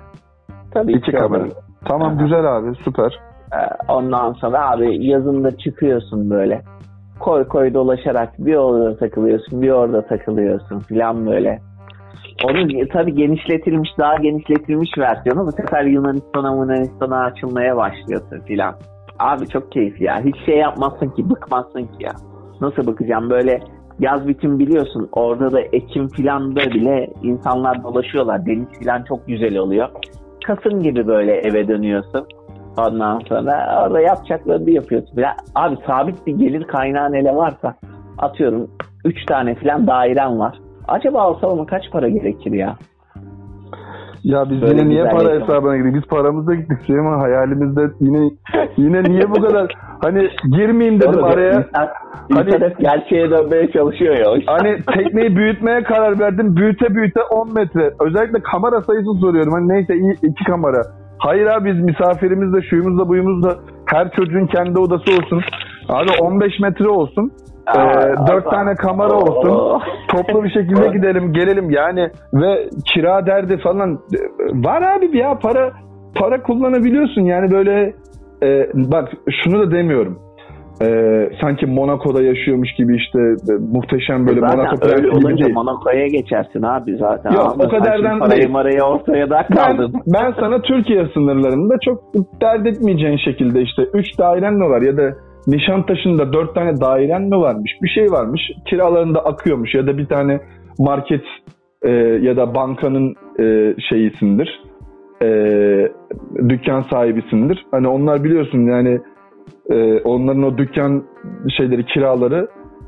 Tabii 0.74 0.92
İki 0.94 1.02
ki 1.02 1.12
kamera. 1.12 1.44
Tamam 1.86 2.08
Aha. 2.08 2.24
güzel 2.24 2.58
abi 2.58 2.76
süper. 2.76 3.20
E, 3.54 3.58
Ondan 3.88 4.34
sonra 4.34 4.72
abi 4.72 5.06
yazında 5.06 5.58
çıkıyorsun 5.58 6.30
böyle. 6.30 6.62
Koy 7.20 7.48
koy 7.48 7.74
dolaşarak 7.74 8.34
bir 8.40 8.56
orada 8.56 8.98
takılıyorsun, 8.98 9.62
bir 9.62 9.70
orada 9.70 10.08
takılıyorsun 10.08 10.80
filan 10.80 11.26
böyle. 11.26 11.62
Onun 12.44 12.88
tabii 12.94 13.16
genişletilmiş, 13.16 13.90
daha 13.98 14.16
genişletilmiş 14.16 14.90
versiyonu 14.98 15.48
bu 15.48 15.52
sefer 15.52 15.84
Yunanistan'a 15.84 16.56
Yunanistan'a 16.56 17.24
açılmaya 17.24 17.78
başlıyorsun 17.78 18.40
filan. 18.40 18.76
Abi 19.20 19.48
çok 19.48 19.72
keyif 19.72 20.02
ya. 20.02 20.22
Hiç 20.26 20.36
şey 20.46 20.58
yapmazsın 20.58 21.10
ki, 21.10 21.30
bıkmazsın 21.30 21.84
ki 21.84 22.04
ya. 22.04 22.12
Nasıl 22.62 22.88
bakacağım 22.88 23.30
böyle 23.30 23.60
yaz 24.00 24.28
bitim 24.28 24.60
biliyorsun 24.60 25.10
orada 25.12 25.52
da 25.52 25.62
Ekim 25.62 26.08
filan 26.08 26.56
da 26.56 26.62
bile 26.62 27.10
insanlar 27.24 27.84
dolaşıyorlar. 27.84 28.46
Deniz 28.46 28.80
filan 28.80 29.04
çok 29.04 29.28
güzel 29.28 29.58
oluyor. 29.58 29.90
Kasım 30.48 30.84
gibi 30.84 31.08
böyle 31.08 31.34
eve 31.34 31.68
dönüyorsun. 31.68 32.28
Ondan 32.78 33.20
sonra 33.20 33.82
orada 33.84 34.02
yapacaklarını 34.02 34.70
yapıyorsun. 34.72 35.18
Ya, 35.22 35.36
abi 35.56 35.76
sabit 35.88 36.28
bir 36.28 36.34
gelir 36.38 36.64
kaynağı 36.64 37.12
ne 37.12 37.36
varsa 37.36 37.76
atıyorum 38.18 38.68
3 39.06 39.26
tane 39.26 39.56
falan 39.56 39.88
dairen 39.88 40.40
var. 40.40 40.60
Acaba 40.88 41.30
ortalama 41.30 41.66
kaç 41.66 41.92
para 41.92 42.10
gerekir 42.10 42.52
ya? 42.52 42.76
Ya 44.24 44.50
biz 44.50 44.62
Böyle 44.62 44.82
yine 44.82 44.90
niye 44.90 45.04
para 45.04 45.30
yaşam. 45.34 45.42
hesabına 45.42 45.78
girdik? 45.78 45.94
Biz 45.96 46.04
paramızla 46.04 46.56
gittik 46.56 46.78
Süleyman 46.88 47.20
hayalimizde 47.20 47.82
yine 48.00 48.30
yine 48.78 49.04
niye 49.04 49.30
bu 49.30 49.42
kadar 49.42 49.74
hani 50.04 50.30
girmeyeyim 50.58 51.00
dedim 51.02 51.14
Oğlum, 51.20 51.24
araya. 51.24 51.52
İnsan, 51.52 51.88
Hani- 52.34 52.50
insan 52.50 52.62
hep 52.70 52.80
gerçeğe 52.80 53.30
dönmeye 53.30 53.72
çalışıyor 53.72 54.16
ya. 54.18 54.26
Hani 54.48 54.78
tekneyi 54.98 55.36
büyütmeye 55.36 55.84
karar 55.84 56.20
verdim. 56.20 56.56
Büyüte 56.56 56.96
büyüte 56.96 57.20
10 57.24 57.54
metre. 57.54 57.94
Özellikle 58.00 58.40
kamera 58.40 58.82
sayısı 58.82 59.14
soruyorum. 59.22 59.54
Hani 59.54 59.68
neyse 59.70 59.94
iki 60.24 60.44
kamera. 60.44 60.82
Hayır 61.18 61.46
abi 61.46 61.74
biz 61.74 61.84
misafirimizle 61.84 62.62
şuyumuzla 62.70 63.08
buyumuzla 63.08 63.56
her 63.86 64.12
çocuğun 64.12 64.46
kendi 64.46 64.80
odası 64.80 65.12
olsun. 65.12 65.42
Abi 65.90 66.10
15 66.22 66.60
metre 66.60 66.88
olsun. 66.90 67.32
Ee, 67.76 67.80
Aa, 67.80 68.28
4 68.28 68.30
Allah. 68.30 68.50
tane 68.50 68.76
kamera 68.76 69.14
olsun. 69.14 69.82
Toplu 70.08 70.44
bir 70.44 70.50
şekilde 70.50 70.88
gidelim 70.88 71.34
gelelim 71.34 71.70
yani 71.70 72.10
ve 72.34 72.70
kira 72.94 73.26
derdi 73.26 73.58
falan 73.58 74.00
var 74.54 74.82
abi 74.82 75.18
ya 75.18 75.40
para 75.40 75.72
para 76.16 76.44
kullanabiliyorsun 76.44 77.22
yani 77.22 77.52
böyle 77.52 77.94
e, 78.44 78.70
bak 78.74 79.12
şunu 79.44 79.60
da 79.60 79.72
demiyorum. 79.72 80.20
E, 80.82 80.88
sanki 81.42 81.66
Monaco'da 81.66 82.24
yaşıyormuş 82.24 82.74
gibi 82.74 82.96
işte 82.96 83.20
e, 83.20 83.54
muhteşem 83.74 84.28
böyle 84.28 84.40
zaten 84.40 84.58
Monaco 84.58 84.88
öyle 84.88 85.10
olunca 85.10 85.46
değil. 85.46 85.56
Monaco'ya 85.56 86.08
geçersin 86.08 86.62
abi 86.62 86.98
zaten. 86.98 87.32
Yok, 87.32 87.46
Anladın 87.46 87.66
o 87.66 87.70
kadardan 87.70 88.20
parayı 88.20 88.50
marayı 88.50 88.82
ortaya 88.82 89.30
da 89.30 89.46
Ben, 89.50 89.56
kaldın. 89.56 89.94
ben 90.08 90.34
sana 90.40 90.62
Türkiye 90.62 91.08
sınırlarında 91.14 91.76
çok 91.86 92.04
dert 92.42 92.68
etmeyeceğin 92.68 93.18
şekilde 93.18 93.62
işte 93.62 93.82
3 93.94 94.20
dairen 94.20 94.54
mi 94.54 94.70
var 94.70 94.82
ya 94.82 94.98
da 94.98 95.14
Nişantaşı'nda 95.48 96.34
4 96.34 96.56
tane 96.56 96.82
dairen 96.82 97.22
mi 97.22 97.38
varmış 97.38 97.72
bir 97.82 97.90
şey 97.90 98.12
varmış 98.12 98.42
kiralarında 98.66 99.20
akıyormuş 99.20 99.76
ya 99.76 99.88
da 99.88 99.98
bir 99.98 100.06
tane 100.06 100.40
market 100.80 101.24
e, 101.82 101.90
ya 102.22 102.38
da 102.38 102.56
bankanın 102.56 103.16
e, 103.40 103.76
şeyisindir 103.90 104.66
e, 105.22 105.28
dükkan 106.50 106.82
sahibisindir. 106.82 107.66
Hani 107.72 107.88
onlar 107.88 108.24
biliyorsun 108.24 108.60
yani 108.60 109.00
e, 109.70 110.00
onların 110.00 110.44
o 110.44 110.58
dükkan 110.58 111.04
şeyleri 111.58 111.86
kiraları 111.86 112.48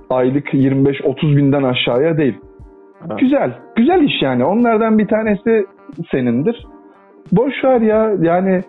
aylık 0.10 0.54
25-30 0.54 1.38
binden 1.38 1.64
aşağıya 1.64 2.18
değil. 2.18 2.38
Evet. 3.08 3.20
Güzel. 3.20 3.54
Güzel 3.76 4.02
iş 4.02 4.22
yani. 4.22 4.46
Onlardan 4.46 4.98
bir 4.98 5.08
tanesi 5.08 5.66
senindir. 6.12 6.68
Boş 7.32 7.54
ver 7.64 7.82
ya. 7.82 8.12
Yani 8.22 8.62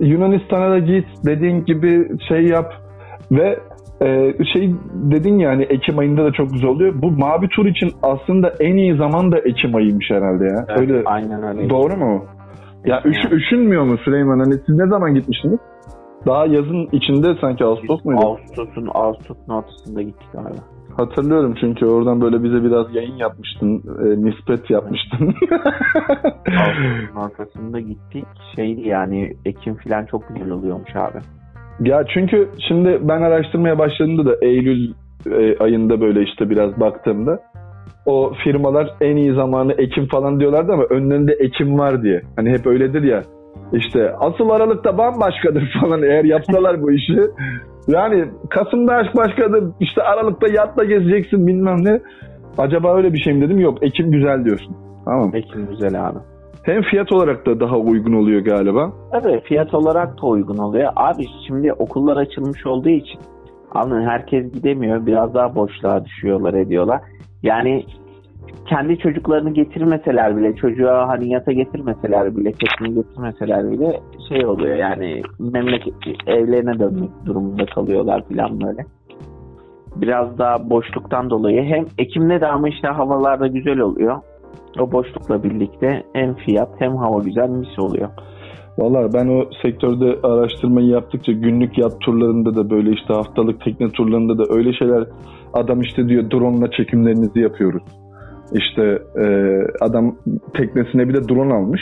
Yunanistan'a 0.00 0.70
da 0.70 0.78
git. 0.78 1.06
Dediğin 1.26 1.64
gibi 1.64 2.08
şey 2.28 2.44
yap. 2.44 2.72
Ve 3.32 3.58
e, 4.02 4.32
şey 4.52 4.74
dedin 4.92 5.38
yani 5.38 5.62
Ekim 5.62 5.98
ayında 5.98 6.24
da 6.24 6.32
çok 6.32 6.50
güzel 6.52 6.70
oluyor. 6.70 6.94
Bu 7.02 7.10
mavi 7.10 7.48
tur 7.48 7.66
için 7.66 7.90
aslında 8.02 8.52
en 8.60 8.76
iyi 8.76 8.96
zaman 8.96 9.32
da 9.32 9.38
Ekim 9.38 9.74
ayıymış 9.74 10.10
herhalde 10.10 10.44
ya. 10.44 10.64
Evet, 10.68 10.80
Öyle 10.80 11.02
Aynen 11.04 11.42
öyle. 11.42 11.70
doğru 11.70 11.96
mu? 11.96 12.24
Ya 12.84 13.02
üş, 13.04 13.16
üşünmüyor 13.32 13.84
mu 13.84 13.98
Süleyman? 13.98 14.38
Hani 14.38 14.54
siz 14.66 14.78
ne 14.78 14.86
zaman 14.86 15.14
gitmiştiniz? 15.14 15.58
Daha 16.28 16.46
yazın 16.46 16.88
içinde 16.92 17.34
sanki 17.40 17.64
Ağustos 17.64 18.04
muydu? 18.04 18.20
Ağustos'un 18.20 18.88
Ağustos'un 18.94 19.52
ortasında 19.52 20.02
gittik 20.02 20.28
abi. 20.34 20.58
Hatırlıyorum 20.96 21.54
çünkü 21.60 21.86
oradan 21.86 22.20
böyle 22.20 22.42
bize 22.44 22.64
biraz 22.64 22.94
yayın 22.94 23.16
yapmıştın, 23.16 23.82
e, 24.04 24.24
nispet 24.24 24.70
yapmıştın. 24.70 25.34
Ağustos'un 26.46 27.16
ortasında 27.24 27.80
gittik. 27.80 28.24
Şeydi 28.56 28.88
yani 28.88 29.32
Ekim 29.44 29.74
falan 29.74 30.06
çok 30.06 30.28
güzel 30.28 30.50
oluyormuş 30.50 30.96
abi. 30.96 31.18
ya 31.88 32.04
çünkü 32.14 32.48
şimdi 32.68 32.98
ben 33.02 33.22
araştırmaya 33.22 33.78
başladığımda 33.78 34.26
da 34.26 34.36
Eylül 34.42 34.92
e, 35.26 35.58
ayında 35.58 36.00
böyle 36.00 36.22
işte 36.22 36.50
biraz 36.50 36.80
baktığımda 36.80 37.38
o 38.06 38.32
firmalar 38.44 38.90
en 39.00 39.16
iyi 39.16 39.34
zamanı 39.34 39.72
Ekim 39.72 40.06
falan 40.06 40.40
diyorlardı 40.40 40.72
ama 40.72 40.84
önlerinde 40.84 41.32
Ekim 41.32 41.78
var 41.78 42.02
diye. 42.02 42.22
Hani 42.36 42.50
hep 42.50 42.66
öyledir 42.66 43.02
ya. 43.02 43.22
İşte 43.72 44.12
asıl 44.18 44.48
Aralık'ta 44.48 44.98
bambaşkadır 44.98 45.72
falan 45.80 46.02
eğer 46.02 46.24
yapsalar 46.24 46.82
bu 46.82 46.92
işi. 46.92 47.20
Yani 47.88 48.24
Kasım'da 48.50 48.92
aşk 48.94 49.16
başkadır. 49.16 49.64
İşte 49.80 50.02
Aralık'ta 50.02 50.46
yatla 50.48 50.84
gezeceksin 50.84 51.46
bilmem 51.46 51.84
ne. 51.84 52.00
Acaba 52.58 52.96
öyle 52.96 53.12
bir 53.12 53.18
şey 53.18 53.34
mi 53.34 53.40
dedim? 53.40 53.58
Yok 53.58 53.78
Ekim 53.82 54.10
güzel 54.10 54.44
diyorsun. 54.44 54.76
Tamam. 55.04 55.30
Ekim 55.34 55.66
güzel 55.66 56.08
abi. 56.08 56.18
Hem 56.62 56.82
fiyat 56.82 57.12
olarak 57.12 57.46
da 57.46 57.60
daha 57.60 57.76
uygun 57.76 58.12
oluyor 58.12 58.40
galiba. 58.40 58.92
Tabii 59.12 59.40
fiyat 59.40 59.74
olarak 59.74 60.22
da 60.22 60.26
uygun 60.26 60.56
oluyor. 60.58 60.92
Abi 60.96 61.24
şimdi 61.46 61.72
okullar 61.72 62.16
açılmış 62.16 62.66
olduğu 62.66 62.88
için 62.88 63.20
anladın 63.70 64.02
herkes 64.02 64.52
gidemiyor. 64.52 65.06
Biraz 65.06 65.34
daha 65.34 65.54
boşluğa 65.54 66.04
düşüyorlar 66.04 66.54
ediyorlar. 66.54 67.00
Yani 67.42 67.84
kendi 68.68 68.98
çocuklarını 68.98 69.50
getirmeseler 69.50 70.36
bile 70.36 70.56
çocuğa 70.56 71.08
hani 71.08 71.28
yata 71.28 71.52
getirmeseler 71.52 72.36
bile 72.36 72.52
tekneyi 72.52 72.94
getirmeseler 72.94 73.70
bile 73.70 74.00
şey 74.28 74.46
oluyor 74.46 74.76
yani 74.76 75.22
memleket 75.38 75.94
evlerine 76.26 76.78
dönmek 76.78 77.10
durumunda 77.26 77.66
kalıyorlar 77.66 78.24
falan 78.28 78.60
böyle. 78.60 78.84
Biraz 79.96 80.38
daha 80.38 80.70
boşluktan 80.70 81.30
dolayı 81.30 81.62
hem 81.62 81.84
Ekim'de 81.98 82.40
de 82.40 82.46
ama 82.46 82.68
işte 82.68 82.88
havalarda 82.88 83.46
güzel 83.46 83.78
oluyor. 83.78 84.16
O 84.78 84.92
boşlukla 84.92 85.42
birlikte 85.42 86.02
hem 86.12 86.34
fiyat 86.34 86.68
hem 86.78 86.96
hava 86.96 87.22
güzel 87.22 87.48
mis 87.48 87.78
oluyor. 87.78 88.08
Valla 88.78 89.12
ben 89.12 89.28
o 89.28 89.44
sektörde 89.62 90.18
araştırmayı 90.22 90.86
yaptıkça 90.86 91.32
günlük 91.32 91.78
yat 91.78 92.00
turlarında 92.00 92.56
da 92.56 92.70
böyle 92.70 92.90
işte 92.90 93.14
haftalık 93.14 93.60
tekne 93.60 93.88
turlarında 93.88 94.38
da 94.38 94.44
öyle 94.54 94.72
şeyler 94.72 95.04
adam 95.52 95.80
işte 95.80 96.08
diyor 96.08 96.30
drone 96.30 96.58
ile 96.58 96.70
çekimlerinizi 96.76 97.40
yapıyoruz. 97.40 97.82
İşte 98.54 98.98
e, 99.16 99.26
adam 99.80 100.16
teknesine 100.54 101.08
bir 101.08 101.14
de 101.14 101.28
drone 101.28 101.54
almış. 101.54 101.80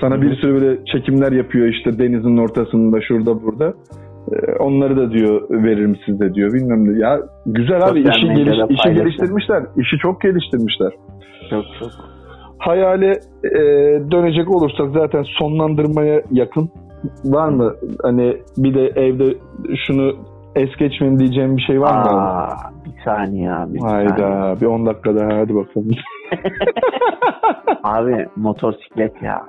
Sana 0.00 0.22
bir 0.22 0.36
sürü 0.36 0.54
böyle 0.54 0.84
çekimler 0.84 1.32
yapıyor 1.32 1.66
işte 1.66 1.98
denizin 1.98 2.36
ortasında 2.36 3.00
şurada 3.00 3.42
burada. 3.42 3.74
E, 4.32 4.52
onları 4.58 4.96
da 4.96 5.10
diyor 5.10 5.50
veririm 5.50 5.96
size 6.06 6.34
diyor 6.34 6.52
bilmem 6.52 6.84
ne. 6.84 6.98
Ya 6.98 7.20
güzel 7.46 7.88
abi 7.88 8.02
Sosyal 8.02 8.16
işi, 8.16 8.44
geliş, 8.44 8.58
işi 8.68 8.94
geliştirmişler. 8.94 9.62
İşi 9.76 9.98
çok 9.98 10.20
geliştirmişler. 10.20 10.92
Çok 11.50 11.64
çok. 11.80 11.90
Hayale 12.58 13.10
e, 13.44 13.60
dönecek 14.10 14.56
olursak 14.56 14.90
zaten 14.94 15.22
sonlandırmaya 15.22 16.22
yakın. 16.30 16.70
Var 17.24 17.48
mı 17.48 17.74
hani 18.02 18.36
bir 18.56 18.74
de 18.74 18.86
evde 18.86 19.34
şunu 19.86 20.12
es 20.56 20.76
geçmeyin 20.78 21.18
diyeceğim 21.18 21.56
bir 21.56 21.62
şey 21.62 21.80
var 21.80 21.94
mı? 21.94 22.20
Aa, 22.20 22.48
bir 22.84 23.04
saniye 23.04 23.52
abi. 23.52 23.74
bir 23.74 23.80
saniye. 23.80 24.08
Hayda 24.08 24.60
bir 24.60 24.66
10 24.66 24.86
dakika 24.86 25.16
daha 25.16 25.38
hadi 25.38 25.54
bakalım. 25.54 25.90
Abi 27.84 28.26
motosiklet 28.36 29.22
ya. 29.22 29.42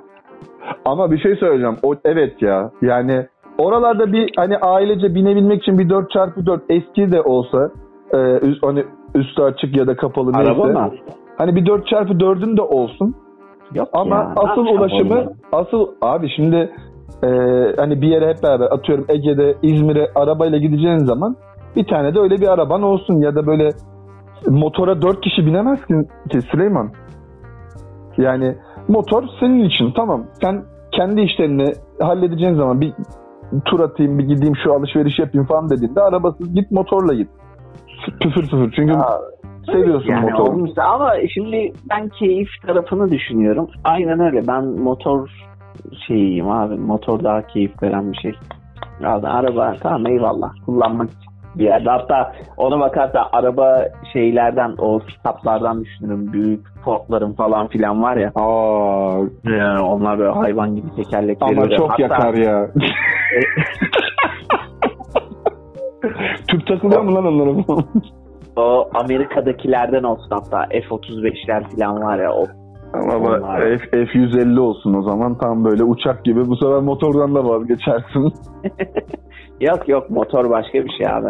Ama 0.84 1.10
bir 1.10 1.18
şey 1.18 1.36
söyleyeceğim. 1.36 1.76
O 1.82 1.94
evet 2.04 2.42
ya. 2.42 2.70
Yani 2.82 3.26
oralarda 3.58 4.12
bir 4.12 4.30
hani 4.36 4.58
ailece 4.58 5.14
binebilmek 5.14 5.62
için 5.62 5.78
bir 5.78 5.88
4x4 5.88 6.60
eski 6.68 7.12
de 7.12 7.20
olsa 7.20 7.70
e, 8.12 8.18
üst, 8.38 8.62
hani 8.62 8.84
üstü 9.14 9.42
açık 9.42 9.76
ya 9.76 9.86
da 9.86 9.96
kapalı 9.96 10.32
neyse. 10.32 10.50
Araba 10.50 10.64
mı? 10.66 10.90
Hani 11.38 11.56
bir 11.56 11.66
4x4'ün 11.66 12.56
de 12.56 12.62
olsun. 12.62 13.14
Yok 13.74 13.88
Ama 13.92 14.16
ya. 14.16 14.32
asıl 14.36 14.66
ulaşımı 14.66 15.32
asıl 15.52 15.88
abi 16.02 16.28
şimdi 16.36 16.70
e, 17.22 17.28
hani 17.76 18.02
bir 18.02 18.08
yere 18.08 18.28
hep 18.28 18.42
beraber 18.42 18.66
atıyorum 18.66 19.04
Ege'de 19.08 19.54
İzmir'e 19.62 20.10
arabayla 20.14 20.58
gideceğin 20.58 20.98
zaman 20.98 21.36
bir 21.76 21.86
tane 21.86 22.14
de 22.14 22.20
öyle 22.20 22.36
bir 22.36 22.48
araban 22.48 22.82
olsun 22.82 23.14
ya 23.14 23.34
da 23.34 23.46
böyle 23.46 23.70
motora 24.48 25.02
dört 25.02 25.20
kişi 25.20 25.46
binemez 25.46 25.86
ki, 25.86 25.94
ki 26.30 26.40
Süleyman. 26.42 26.90
Yani 28.16 28.54
motor 28.88 29.24
senin 29.40 29.64
için 29.64 29.92
tamam 29.96 30.26
sen 30.42 30.64
kendi 30.92 31.20
işlerini 31.20 31.72
halledeceğin 32.00 32.54
zaman 32.54 32.80
bir 32.80 32.92
tur 33.64 33.80
atayım 33.80 34.18
bir 34.18 34.24
gideyim 34.24 34.54
şu 34.64 34.74
alışveriş 34.74 35.18
yapayım 35.18 35.46
falan 35.46 35.70
dediğinde 35.70 36.00
arabasız 36.00 36.54
git 36.54 36.70
motorla 36.70 37.14
git. 37.14 37.28
Püfür 38.20 38.42
püfür 38.42 38.72
çünkü 38.76 38.92
Aa, 38.94 39.20
seviyorsun 39.72 40.10
yani 40.10 40.30
motoru. 40.30 40.50
olmuşsa 40.52 40.82
ama 40.82 41.12
şimdi 41.34 41.72
ben 41.90 42.08
keyif 42.08 42.48
tarafını 42.66 43.10
düşünüyorum. 43.10 43.68
Aynen 43.84 44.20
öyle. 44.20 44.46
Ben 44.48 44.64
motor 44.64 45.28
şeyiyim 46.06 46.50
abi. 46.50 46.74
Motor 46.76 47.24
daha 47.24 47.42
keyif 47.46 47.82
veren 47.82 48.12
bir 48.12 48.16
şey. 48.18 48.32
Yani 49.00 49.28
araba 49.28 49.74
tamam 49.82 50.06
eyvallah. 50.06 50.50
Kullanmak 50.66 51.08
için 51.10 51.20
bir 51.58 51.64
yerde. 51.64 51.90
Hatta 51.90 52.32
ona 52.56 52.80
bakarsa 52.80 53.28
araba 53.32 53.78
şeylerden 54.12 54.74
o 54.78 54.98
kitaplardan 54.98 55.84
düşünürüm. 55.84 56.32
Büyük 56.32 56.66
Ford'ların 56.84 57.32
falan 57.32 57.68
filan 57.68 58.02
var 58.02 58.16
ya. 58.16 58.32
Aa, 58.34 59.18
Yani 59.44 59.80
onlar 59.80 60.18
böyle 60.18 60.30
hayvan 60.32 60.76
gibi 60.76 60.86
tekerlekleri. 60.96 61.50
ama 61.60 61.68
çok 61.76 61.90
hatta- 61.90 62.02
yakar 62.02 62.34
ya. 62.34 62.68
Tüp 66.48 66.66
takılıyor 66.66 67.00
mu 67.02 67.14
lan 67.14 67.26
onlara? 67.26 67.50
O 68.56 68.88
Amerika'dakilerden 68.94 70.02
olsun 70.02 70.30
hatta 70.30 70.66
F-35'ler 70.70 71.62
falan 71.76 72.02
var 72.02 72.18
ya 72.18 72.32
o 72.32 72.44
Ama. 73.14 73.38
F, 73.58 73.98
F150 74.04 74.58
olsun 74.60 74.94
o 74.94 75.02
zaman 75.02 75.38
tam 75.38 75.64
böyle 75.64 75.84
uçak 75.84 76.24
gibi. 76.24 76.46
Bu 76.46 76.56
sefer 76.56 76.80
motordan 76.80 77.34
da 77.34 77.44
vazgeçersin. 77.48 78.32
Yok 79.60 79.88
yok 79.88 80.10
motor 80.10 80.50
başka 80.50 80.84
bir 80.84 80.90
şey 80.98 81.06
abi. 81.06 81.28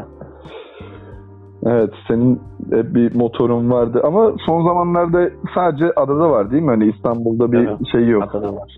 evet 1.66 1.90
senin 2.08 2.40
bir 2.70 3.14
motorun 3.16 3.70
vardı 3.70 4.00
ama 4.04 4.32
son 4.46 4.66
zamanlarda 4.66 5.30
sadece 5.54 5.92
adada 5.96 6.30
var 6.30 6.50
değil 6.50 6.62
mi? 6.62 6.70
Hani 6.70 6.86
İstanbul'da 6.96 7.52
bir 7.52 7.58
Evet. 7.58 7.78
şey 7.92 8.08
yok. 8.08 8.34
Adada 8.34 8.54
var. 8.56 8.76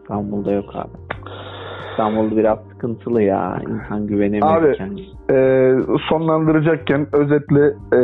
İstanbul'da 0.00 0.52
yok 0.52 0.64
abi. 0.74 0.90
İstanbul 1.90 2.36
biraz 2.36 2.58
sıkıntılı 2.84 3.22
ya. 3.22 3.58
İnsan 3.68 4.06
güvenemiyor 4.06 4.62
Abi. 4.62 4.76
Ee, 5.30 5.76
sonlandıracakken 6.08 7.06
özetle 7.12 7.64
e, 7.92 8.00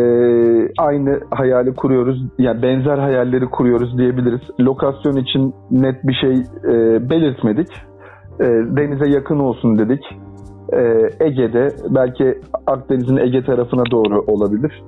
aynı 0.78 1.20
hayali 1.30 1.74
kuruyoruz. 1.74 2.22
Yani 2.38 2.62
benzer 2.62 2.98
hayalleri 2.98 3.46
kuruyoruz 3.46 3.98
diyebiliriz. 3.98 4.40
Lokasyon 4.60 5.16
için 5.16 5.54
net 5.70 6.04
bir 6.04 6.14
şey 6.14 6.32
e, 6.64 7.10
belirtmedik. 7.10 7.68
E, 8.40 8.44
denize 8.76 9.08
yakın 9.08 9.38
olsun 9.38 9.78
dedik. 9.78 10.02
E, 10.72 10.80
Ege'de 11.20 11.68
belki 11.90 12.38
Akdeniz'in 12.66 13.16
Ege 13.16 13.44
tarafına 13.44 13.82
doğru 13.90 14.24
olabilir. 14.26 14.82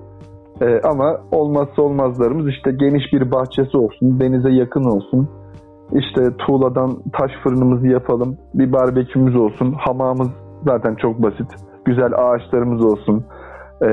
E, 0.61 0.81
ama 0.85 1.21
olmazsa 1.33 1.83
olmazlarımız 1.83 2.49
işte 2.49 2.71
geniş 2.73 3.13
bir 3.13 3.33
bahçesi 3.33 3.77
olsun, 3.77 4.21
denize 4.21 4.51
yakın 4.51 4.85
olsun. 4.85 5.29
İşte 5.93 6.37
tuğladan 6.39 6.91
taş 7.13 7.31
fırınımızı 7.43 7.87
yapalım, 7.87 8.37
bir 8.55 8.73
barbekümüz 8.73 9.37
olsun, 9.37 9.73
hamamımız 9.79 10.31
zaten 10.67 10.95
çok 10.95 11.23
basit 11.23 11.47
güzel 11.85 12.13
ağaçlarımız 12.17 12.85
olsun. 12.85 13.25
Ee, 13.83 13.87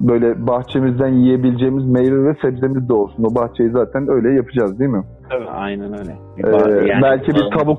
böyle 0.00 0.46
bahçemizden 0.46 1.08
yiyebileceğimiz 1.08 1.86
meyve 1.86 2.24
ve 2.24 2.34
sebzemiz 2.42 2.88
de 2.88 2.92
olsun. 2.92 3.24
O 3.24 3.34
bahçeyi 3.34 3.70
zaten 3.70 4.08
öyle 4.10 4.32
yapacağız 4.32 4.78
değil 4.78 4.90
mi? 4.90 5.02
Tabii, 5.30 5.48
aynen 5.50 5.92
öyle. 5.98 6.14
Bir 6.38 6.44
Ee, 6.44 6.86
yani- 6.86 7.02
belki 7.02 7.30
bir 7.30 7.58
tavuk, 7.58 7.78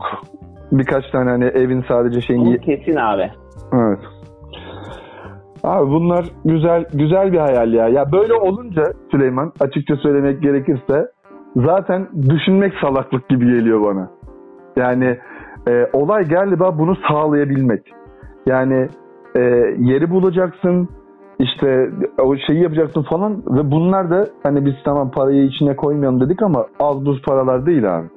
birkaç 0.71 1.11
tane 1.11 1.29
hani 1.29 1.45
evin 1.45 1.83
sadece 1.87 2.21
şeyini... 2.21 2.59
Kesin 2.61 2.95
abi. 2.95 3.31
Evet. 3.73 3.99
Abi 5.63 5.91
bunlar 5.91 6.25
güzel 6.45 6.85
güzel 6.93 7.31
bir 7.31 7.37
hayal 7.37 7.73
ya. 7.73 7.87
Ya 7.87 8.11
böyle 8.11 8.33
olunca 8.33 8.83
Süleyman 9.11 9.51
açıkça 9.59 9.95
söylemek 9.95 10.41
gerekirse 10.41 11.07
zaten 11.65 12.07
düşünmek 12.29 12.73
salaklık 12.81 13.29
gibi 13.29 13.45
geliyor 13.45 13.81
bana. 13.81 14.09
Yani 14.75 15.17
e, 15.67 15.87
olay 15.93 16.23
galiba 16.23 16.79
bunu 16.79 16.95
sağlayabilmek. 17.09 17.81
Yani 18.45 18.87
e, 19.35 19.41
yeri 19.77 20.09
bulacaksın, 20.09 20.89
işte 21.39 21.89
o 22.21 22.35
şeyi 22.47 22.63
yapacaksın 22.63 23.01
falan 23.01 23.43
ve 23.47 23.71
bunlar 23.71 24.09
da 24.09 24.27
hani 24.43 24.65
biz 24.65 24.73
tamam 24.85 25.11
parayı 25.11 25.43
içine 25.43 25.75
koymayalım 25.75 26.21
dedik 26.21 26.41
ama 26.41 26.65
az 26.79 27.05
buz 27.05 27.21
paralar 27.21 27.65
değil 27.65 27.97
abi. 27.97 28.07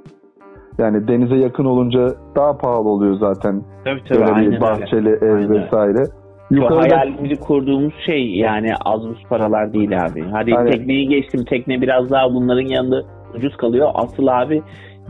Yani 0.79 1.09
denize 1.09 1.37
yakın 1.37 1.65
olunca 1.65 2.09
daha 2.37 2.57
pahalı 2.57 2.89
oluyor 2.89 3.15
zaten. 3.15 3.63
Tabii 3.85 4.05
tabii. 4.09 4.21
Böyle 4.21 4.33
aynen 4.33 4.51
bir 4.53 4.61
bahçeli 4.61 5.09
ev 5.09 5.35
Aynen 5.35 5.51
öyle. 5.51 5.65
vesaire. 5.65 6.05
Şu 6.49 6.55
Yukarıda 6.55 6.83
hayalimizi 6.83 7.41
kurduğumuz 7.41 7.95
şey 8.07 8.37
yani 8.37 8.69
az 8.85 9.09
buz 9.09 9.23
paralar 9.29 9.73
değil 9.73 10.05
abi. 10.05 10.25
Hadi 10.33 10.57
Aynen. 10.57 10.71
tekneyi 10.71 11.09
geçtim. 11.09 11.45
Tekne 11.45 11.81
biraz 11.81 12.11
daha 12.11 12.35
bunların 12.35 12.67
yanında 12.67 13.03
ucuz 13.35 13.57
kalıyor. 13.57 13.91
Asıl 13.95 14.27
abi 14.27 14.63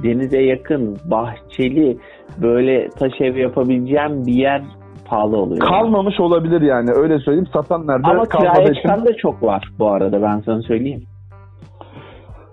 denize 0.02 0.42
yakın, 0.42 0.96
bahçeli, 1.04 1.98
böyle 2.42 2.88
taş 2.88 3.20
ev 3.20 3.36
yapabileceğim 3.36 4.26
bir 4.26 4.32
yer 4.34 4.62
pahalı 5.04 5.36
oluyor. 5.36 5.60
kalmamış 5.60 6.20
olabilir 6.20 6.60
yani 6.60 6.90
öyle 6.90 7.18
söyleyeyim. 7.18 7.48
Satan 7.52 7.86
nerede? 7.86 8.08
Ama 8.08 8.24
kiraya 8.24 8.62
için- 8.62 8.74
çıkan 8.74 9.06
da 9.06 9.16
çok 9.16 9.42
var 9.42 9.70
bu 9.78 9.90
arada 9.90 10.22
ben 10.22 10.40
sana 10.40 10.62
söyleyeyim. 10.62 11.02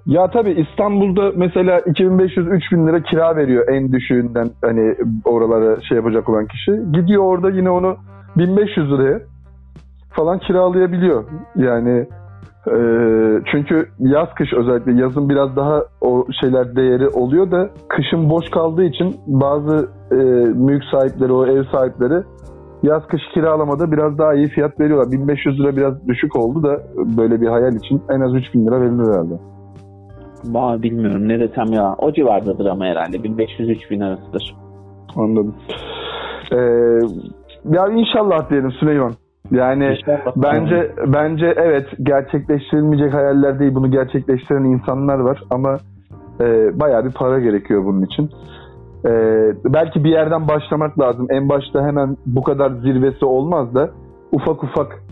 Ya 0.05 0.27
tabii 0.27 0.51
İstanbul'da 0.51 1.31
mesela 1.35 1.79
2500-3000 1.79 2.87
lira 2.87 3.03
kira 3.03 3.35
veriyor 3.35 3.67
en 3.67 3.91
düşüğünden 3.91 4.49
hani 4.61 4.95
oralara 5.25 5.81
şey 5.81 5.97
yapacak 5.97 6.29
olan 6.29 6.47
kişi. 6.47 6.71
Gidiyor 6.93 7.23
orada 7.23 7.49
yine 7.49 7.69
onu 7.69 7.97
1500 8.37 8.91
liraya 8.91 9.19
falan 10.09 10.39
kiralayabiliyor. 10.39 11.23
Yani 11.55 12.05
e, 12.75 12.79
çünkü 13.51 13.89
yaz 13.99 14.27
kış 14.35 14.53
özellikle 14.53 15.01
yazın 15.01 15.29
biraz 15.29 15.55
daha 15.55 15.83
o 16.01 16.25
şeyler 16.41 16.75
değeri 16.75 17.07
oluyor 17.09 17.51
da 17.51 17.69
kışın 17.89 18.29
boş 18.29 18.49
kaldığı 18.49 18.83
için 18.83 19.15
bazı 19.27 19.89
e, 20.11 20.15
mülk 20.65 20.83
sahipleri 20.91 21.33
o 21.33 21.45
ev 21.45 21.63
sahipleri 21.63 22.23
yaz 22.83 23.07
kış 23.07 23.21
kiralamada 23.33 23.91
biraz 23.91 24.17
daha 24.17 24.33
iyi 24.33 24.47
fiyat 24.47 24.79
veriyorlar. 24.79 25.11
1500 25.11 25.59
lira 25.59 25.77
biraz 25.77 26.07
düşük 26.07 26.35
oldu 26.35 26.63
da 26.63 26.81
böyle 27.17 27.41
bir 27.41 27.47
hayal 27.47 27.75
için 27.75 28.01
en 28.09 28.21
az 28.21 28.35
3000 28.35 28.65
lira 28.65 28.81
verilir 28.81 29.07
herhalde. 29.11 29.33
Ba 30.43 30.83
bilmiyorum 30.83 31.27
ne 31.27 31.39
desem 31.39 31.73
ya. 31.73 31.95
O 31.97 32.11
civardadır 32.11 32.65
ama 32.65 32.85
herhalde 32.85 33.17
1500-3000 33.17 34.05
arasıdır. 34.05 34.55
Anladım. 35.15 35.55
Ee, 36.51 36.57
ya 37.75 37.87
inşallah 37.87 38.49
diyelim 38.49 38.71
Süleyman. 38.71 39.13
Yani 39.51 39.97
bence 40.35 40.91
bence 41.07 41.53
evet 41.57 41.85
gerçekleştirilmeyecek 42.03 43.13
hayaller 43.13 43.59
değil. 43.59 43.75
Bunu 43.75 43.91
gerçekleştiren 43.91 44.63
insanlar 44.63 45.19
var 45.19 45.43
ama 45.49 45.77
e, 46.41 46.79
bayağı 46.79 47.05
bir 47.05 47.11
para 47.11 47.39
gerekiyor 47.39 47.85
bunun 47.85 48.01
için. 48.01 48.29
E, 49.05 49.11
belki 49.65 50.03
bir 50.03 50.09
yerden 50.09 50.47
başlamak 50.47 50.99
lazım. 50.99 51.27
En 51.29 51.49
başta 51.49 51.85
hemen 51.87 52.17
bu 52.25 52.43
kadar 52.43 52.71
zirvesi 52.71 53.25
olmaz 53.25 53.75
da 53.75 53.89
ufak 54.31 54.63
ufak 54.63 55.03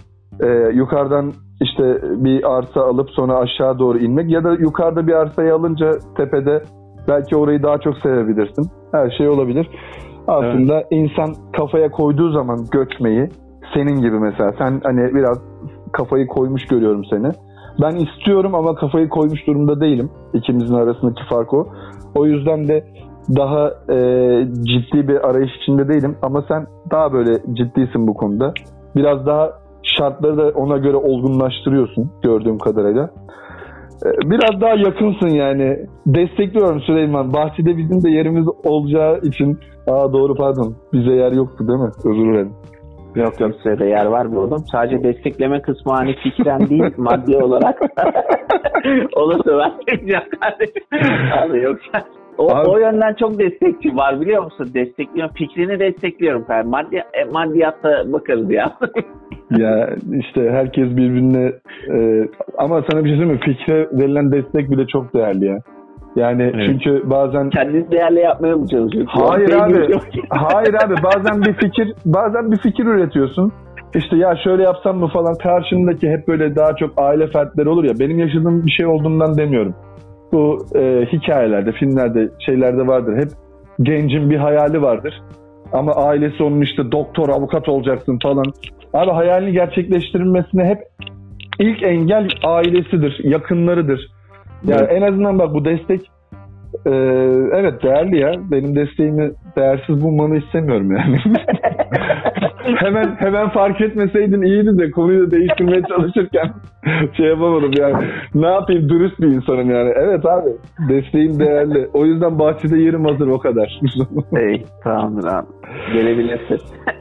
e, 0.43 0.47
yukarıdan 0.73 1.33
işte 1.61 2.01
bir 2.03 2.57
arsa 2.57 2.81
alıp 2.81 3.09
sonra 3.09 3.37
aşağı 3.37 3.79
doğru 3.79 3.97
inmek 3.97 4.31
ya 4.31 4.43
da 4.43 4.51
yukarıda 4.53 5.07
bir 5.07 5.13
arsayı 5.13 5.53
alınca 5.53 5.91
tepede 6.17 6.63
belki 7.07 7.35
orayı 7.35 7.63
daha 7.63 7.77
çok 7.77 7.97
sevebilirsin. 7.97 8.65
Her 8.91 9.09
şey 9.17 9.27
olabilir. 9.29 9.69
Aslında 10.27 10.83
insan 10.91 11.33
kafaya 11.57 11.91
koyduğu 11.91 12.31
zaman 12.31 12.59
göçmeyi 12.71 13.29
senin 13.73 14.01
gibi 14.01 14.19
mesela 14.19 14.53
sen 14.57 14.81
hani 14.83 15.15
biraz 15.15 15.37
kafayı 15.93 16.27
koymuş 16.27 16.65
görüyorum 16.65 17.01
seni. 17.09 17.31
Ben 17.81 17.95
istiyorum 17.95 18.55
ama 18.55 18.75
kafayı 18.75 19.09
koymuş 19.09 19.47
durumda 19.47 19.81
değilim. 19.81 20.09
İkimizin 20.33 20.73
arasındaki 20.75 21.21
fark 21.29 21.53
o. 21.53 21.67
O 22.15 22.25
yüzden 22.25 22.67
de 22.67 22.83
daha 23.35 23.67
e, 23.89 23.97
ciddi 24.61 25.07
bir 25.07 25.29
arayış 25.29 25.51
içinde 25.61 25.87
değilim 25.87 26.15
ama 26.21 26.43
sen 26.47 26.67
daha 26.91 27.13
böyle 27.13 27.33
ciddisin 27.53 28.07
bu 28.07 28.13
konuda. 28.13 28.53
Biraz 28.95 29.25
daha 29.25 29.51
şartları 29.83 30.37
da 30.37 30.49
ona 30.59 30.77
göre 30.77 30.97
olgunlaştırıyorsun 30.97 32.11
gördüğüm 32.23 32.57
kadarıyla. 32.57 33.09
E, 34.05 34.29
Biraz 34.29 34.61
daha 34.61 34.73
yakınsın 34.73 35.29
yani. 35.35 35.77
Destekliyorum 36.07 36.81
Süleyman. 36.81 37.33
Bahçede 37.33 37.77
bizim 37.77 38.03
de 38.03 38.09
yerimiz 38.09 38.47
olacağı 38.63 39.19
için. 39.19 39.59
Aa 39.87 40.13
doğru 40.13 40.35
pardon. 40.35 40.75
Bize 40.93 41.11
yer 41.11 41.31
yoktu 41.31 41.67
değil 41.67 41.79
mi? 41.79 41.89
Özür 42.05 42.25
dilerim. 42.25 42.51
Yok 43.15 43.39
yok 43.39 43.51
size 43.63 43.79
de 43.79 43.85
yer 43.85 44.05
var 44.05 44.31
bir 44.31 44.37
oğlum. 44.37 44.63
Sadece 44.71 45.03
destekleme 45.03 45.61
kısmı 45.61 45.93
hani 45.93 46.15
fikren 46.15 46.69
değil 46.69 46.93
maddi 46.97 47.37
olarak. 47.37 47.81
Olursa 49.15 49.57
ben 49.57 49.71
söyleyeceğim 49.87 50.23
kardeşim. 50.41 50.83
Abi 51.41 51.61
yoksa 51.61 52.03
o, 52.37 52.55
Abi- 52.55 52.69
o 52.69 52.77
yönden 52.77 53.13
çok 53.19 53.39
destekçi 53.39 53.95
var 53.95 54.21
biliyor 54.21 54.43
musun? 54.43 54.69
Destekliyorum. 54.73 55.33
Fikrini 55.35 55.79
destekliyorum. 55.79 56.45
Ben 56.49 56.67
maddi, 56.67 56.95
e, 56.95 57.23
maddiyatta 57.23 58.13
bakarız 58.13 58.51
ya. 58.51 58.71
ya 59.57 59.89
işte 60.19 60.49
herkes 60.51 60.89
birbirine 60.89 61.51
e, 61.93 62.27
ama 62.57 62.83
sana 62.89 63.03
bir 63.03 63.09
şey 63.09 63.17
söyleyeyim 63.17 63.31
mi? 63.31 63.39
Fikre 63.55 63.87
verilen 63.91 64.31
destek 64.31 64.71
bile 64.71 64.87
çok 64.87 65.13
değerli 65.13 65.45
ya. 65.45 65.57
Yani 66.15 66.51
Evet. 66.55 66.67
çünkü 66.67 67.09
bazen 67.09 67.49
Kendini 67.49 67.91
değerli 67.91 68.19
yapmaya 68.19 68.55
mı 68.55 68.67
çalışıyorsun? 68.67 69.11
Hayır 69.21 69.49
abi. 69.49 69.93
Hayır 70.29 70.73
abi 70.73 70.95
bazen 71.03 71.41
bir 71.41 71.53
fikir 71.53 71.93
bazen 72.05 72.51
bir 72.51 72.57
fikir 72.57 72.85
üretiyorsun. 72.85 73.51
İşte 73.95 74.17
ya 74.17 74.35
şöyle 74.43 74.63
yapsam 74.63 74.97
mı 74.97 75.07
falan 75.07 75.35
karşındaki 75.35 76.09
hep 76.09 76.27
böyle 76.27 76.55
daha 76.55 76.75
çok 76.75 76.93
aile 76.97 77.27
fertleri 77.27 77.69
olur 77.69 77.83
ya 77.83 77.93
benim 77.99 78.19
yaşadığım 78.19 78.65
bir 78.65 78.71
şey 78.71 78.85
olduğundan 78.85 79.37
demiyorum. 79.37 79.75
Bu 80.33 80.65
e, 80.75 81.05
hikayelerde, 81.13 81.71
filmlerde, 81.71 82.29
şeylerde 82.45 82.87
vardır. 82.87 83.17
Hep 83.17 83.29
gencin 83.81 84.29
bir 84.29 84.37
hayali 84.37 84.81
vardır. 84.81 85.21
Ama 85.73 85.91
ailesi 85.91 86.43
onun 86.43 86.61
işte 86.61 86.91
doktor, 86.91 87.29
avukat 87.29 87.69
olacaksın 87.69 88.19
falan. 88.23 88.45
Abi 88.93 89.11
hayalini 89.11 89.51
gerçekleştirilmesine 89.51 90.65
hep 90.65 90.79
ilk 91.59 91.83
engel 91.83 92.27
ailesidir, 92.43 93.19
yakınlarıdır. 93.23 94.14
Yani 94.67 94.81
Evet. 94.81 94.91
en 94.91 95.01
azından 95.01 95.39
bak 95.39 95.53
bu 95.53 95.65
destek 95.65 96.01
e, 96.85 96.91
evet 97.53 97.83
değerli 97.83 98.19
ya. 98.19 98.33
Benim 98.51 98.75
desteğimi 98.75 99.31
değersiz 99.57 100.01
bulmanı 100.01 100.37
istemiyorum 100.37 100.91
yani. 100.91 101.17
hemen 102.75 103.15
hemen 103.19 103.49
fark 103.49 103.81
etmeseydin 103.81 104.41
iyiydi 104.41 104.77
de 104.77 104.91
konuyu 104.91 105.27
da 105.27 105.31
değiştirmeye 105.31 105.81
çalışırken 105.81 106.51
şey 107.17 107.25
yapamadım 107.25 107.71
yani. 107.79 108.05
Ne 108.35 108.47
yapayım 108.47 108.89
dürüst 108.89 109.19
bir 109.19 109.27
insanım 109.27 109.69
yani. 109.71 109.93
Evet 109.95 110.25
abi 110.25 110.49
desteğin 110.89 111.39
değerli. 111.39 111.87
O 111.93 112.05
yüzden 112.05 112.39
bahçede 112.39 112.77
yerim 112.77 113.05
hazır 113.05 113.27
o 113.27 113.39
kadar. 113.39 113.79
Ey, 114.37 114.63
tamamdır 114.83 115.27
abi. 115.27 115.47
Gelebilirsin. 115.93 116.57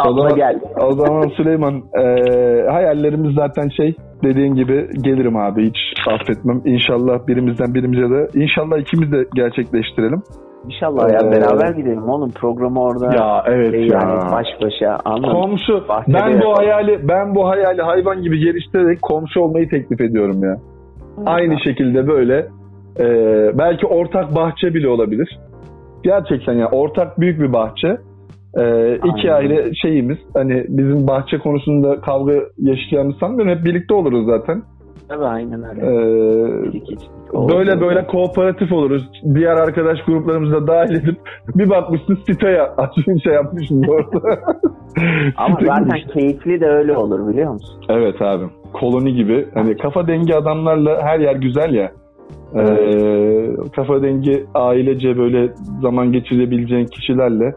O 0.08 0.12
zaman- 0.12 0.34
gel. 0.36 0.60
o 0.80 0.92
zaman 0.92 1.28
Süleyman 1.36 1.74
e, 1.74 2.02
hayallerimiz 2.70 3.34
zaten 3.34 3.68
şey 3.68 3.94
dediğin 4.24 4.54
gibi 4.54 4.88
gelirim 5.04 5.36
abi 5.36 5.66
hiç 5.66 5.78
affetmem. 6.08 6.60
İnşallah 6.64 7.26
birimizden 7.28 7.74
birimize 7.74 8.10
de 8.14 8.28
inşallah 8.34 8.78
ikimiz 8.78 9.12
de 9.12 9.24
gerçekleştirelim. 9.34 10.22
İnşallah 10.66 11.12
ya 11.12 11.20
Ee, 11.28 11.32
beraber 11.32 11.70
gidelim 11.70 12.08
oğlum 12.08 12.30
programı 12.30 12.82
orada. 12.82 13.14
Ya 13.14 13.44
evet 13.46 13.70
şey 13.70 13.86
ya. 13.86 13.98
Yani 14.00 14.32
baş 14.32 14.46
başa 14.62 14.98
anladın 15.04 15.28
mı? 15.36 15.42
Komşu 15.42 15.88
Bahçede 15.88 16.14
ben 16.16 16.28
bu 16.30 16.34
yapalım. 16.34 16.54
hayali 16.56 17.08
ben 17.08 17.34
bu 17.34 17.48
hayali 17.48 17.82
hayvan 17.82 18.22
gibi 18.22 18.38
geliştirerek 18.38 19.02
komşu 19.02 19.40
olmayı 19.40 19.68
teklif 19.68 20.00
ediyorum 20.00 20.44
ya. 20.44 20.56
Aynı 21.26 21.60
şekilde 21.64 22.06
böyle 22.08 22.46
e, 23.00 23.06
belki 23.58 23.86
ortak 23.86 24.34
bahçe 24.34 24.74
bile 24.74 24.88
olabilir. 24.88 25.38
Gerçekten 26.02 26.52
ya 26.52 26.68
ortak 26.68 27.20
büyük 27.20 27.40
bir 27.40 27.52
bahçe. 27.52 27.96
E, 28.58 28.94
iki 28.96 29.32
ayrı 29.32 29.70
şeyimiz 29.82 30.18
hani 30.34 30.64
bizim 30.68 31.06
bahçe 31.06 31.38
konusunda 31.38 32.00
kavga 32.00 32.32
yaşayacağımızı 32.58 33.18
sanmıyorum. 33.18 33.58
Hep 33.58 33.64
birlikte 33.64 33.94
oluruz 33.94 34.26
zaten. 34.26 34.62
Tabii 35.08 35.24
aynen 35.24 35.62
öyle. 35.64 35.80
E, 35.80 36.80
kişilik 36.80 37.34
oldu. 37.34 37.52
böyle 37.52 37.80
böyle 37.80 38.06
kooperatif 38.06 38.72
oluruz. 38.72 39.10
Diğer 39.34 39.56
arkadaş 39.56 39.98
gruplarımızı 40.06 40.54
da 40.54 40.66
dahil 40.66 40.94
edip 40.94 41.16
bir 41.54 41.70
bakmışsın 41.70 42.18
siteye 42.26 42.62
açmış 42.62 43.22
şey 43.24 43.32
yapmışsın 43.32 43.84
orada. 43.88 44.18
Ama 45.36 45.58
zaten 45.66 46.00
keyifli 46.12 46.60
de 46.60 46.66
öyle 46.66 46.96
olur 46.96 47.28
biliyor 47.28 47.52
musun? 47.52 47.82
Evet 47.88 48.22
abi. 48.22 48.44
Koloni 48.72 49.14
gibi. 49.14 49.48
Hani 49.54 49.76
kafa 49.76 50.06
dengi 50.08 50.36
adamlarla 50.36 51.02
her 51.02 51.20
yer 51.20 51.34
güzel 51.36 51.74
ya. 51.74 51.92
Ee, 52.56 53.56
kafa 53.76 54.02
dengi 54.02 54.44
ailece 54.54 55.18
böyle 55.18 55.52
zaman 55.82 56.12
geçirebileceğin 56.12 56.86
kişilerle 56.86 57.54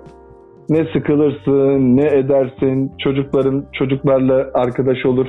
ne 0.70 0.86
sıkılırsın, 0.94 1.98
ne 1.98 2.06
edersin, 2.06 2.92
çocukların 3.00 3.66
çocuklarla 3.74 4.50
arkadaş 4.54 5.06
olur, 5.06 5.28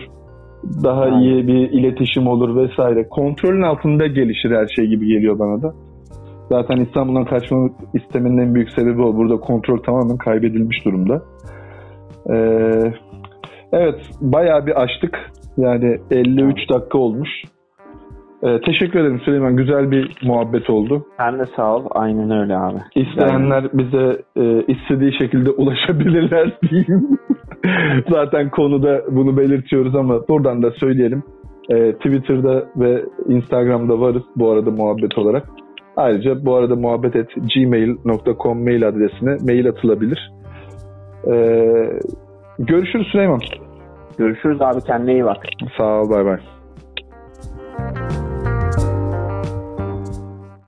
daha 0.84 1.00
Aynen. 1.00 1.18
iyi 1.18 1.46
bir 1.46 1.70
iletişim 1.70 2.26
olur 2.26 2.56
vesaire. 2.56 3.08
Kontrolün 3.08 3.62
altında 3.62 4.06
gelişir 4.06 4.50
her 4.50 4.66
şey 4.66 4.86
gibi 4.86 5.06
geliyor 5.06 5.38
bana 5.38 5.62
da. 5.62 5.74
Zaten 6.48 6.76
İstanbul'dan 6.76 7.24
kaçmamı 7.24 7.70
istemenin 7.94 8.38
en 8.38 8.54
büyük 8.54 8.70
sebebi 8.70 9.02
o. 9.02 9.16
Burada 9.16 9.36
kontrol 9.36 9.78
tamamen 9.78 10.16
kaybedilmiş 10.16 10.84
durumda. 10.84 11.22
Ee, 12.30 12.92
evet, 13.72 14.00
bayağı 14.20 14.66
bir 14.66 14.82
açtık. 14.82 15.18
Yani 15.56 15.98
53 16.10 16.70
dakika 16.70 16.98
olmuş. 16.98 17.28
Ee, 18.42 18.60
teşekkür 18.60 19.00
ederim 19.00 19.20
Süleyman. 19.24 19.56
Güzel 19.56 19.90
bir 19.90 20.16
muhabbet 20.22 20.70
oldu. 20.70 21.06
Sen 21.16 21.38
de 21.38 21.44
sağ 21.56 21.76
ol. 21.76 21.84
Aynen 21.90 22.30
öyle 22.30 22.56
abi. 22.56 22.78
İsteyenler 22.94 23.64
bize 23.72 24.22
e, 24.36 24.64
istediği 24.66 25.18
şekilde 25.18 25.50
ulaşabilirler 25.50 26.58
diyeyim. 26.70 27.18
Zaten 28.10 28.50
konuda 28.50 29.02
bunu 29.10 29.36
belirtiyoruz 29.36 29.94
ama 29.94 30.28
buradan 30.28 30.62
da 30.62 30.70
söyleyelim. 30.70 31.22
E, 31.70 31.92
Twitter'da 31.92 32.64
ve 32.76 33.04
Instagram'da 33.28 34.00
varız 34.00 34.22
bu 34.36 34.50
arada 34.50 34.70
muhabbet 34.70 35.18
olarak. 35.18 35.46
Ayrıca 35.96 36.44
bu 36.44 36.54
arada 36.54 36.76
muhabbet 36.76 37.16
et 37.16 37.28
gmail.com 37.54 38.64
mail 38.64 38.88
adresine 38.88 39.36
mail 39.52 39.68
atılabilir. 39.68 40.32
E, 41.26 41.34
görüşürüz 42.58 43.06
Süleyman. 43.12 43.40
Görüşürüz 44.18 44.62
abi 44.62 44.80
kendine 44.80 45.12
iyi 45.12 45.24
bak. 45.24 45.46
Sağ 45.78 46.00
ol 46.00 46.10
bay 46.10 46.24
bay. 46.24 46.38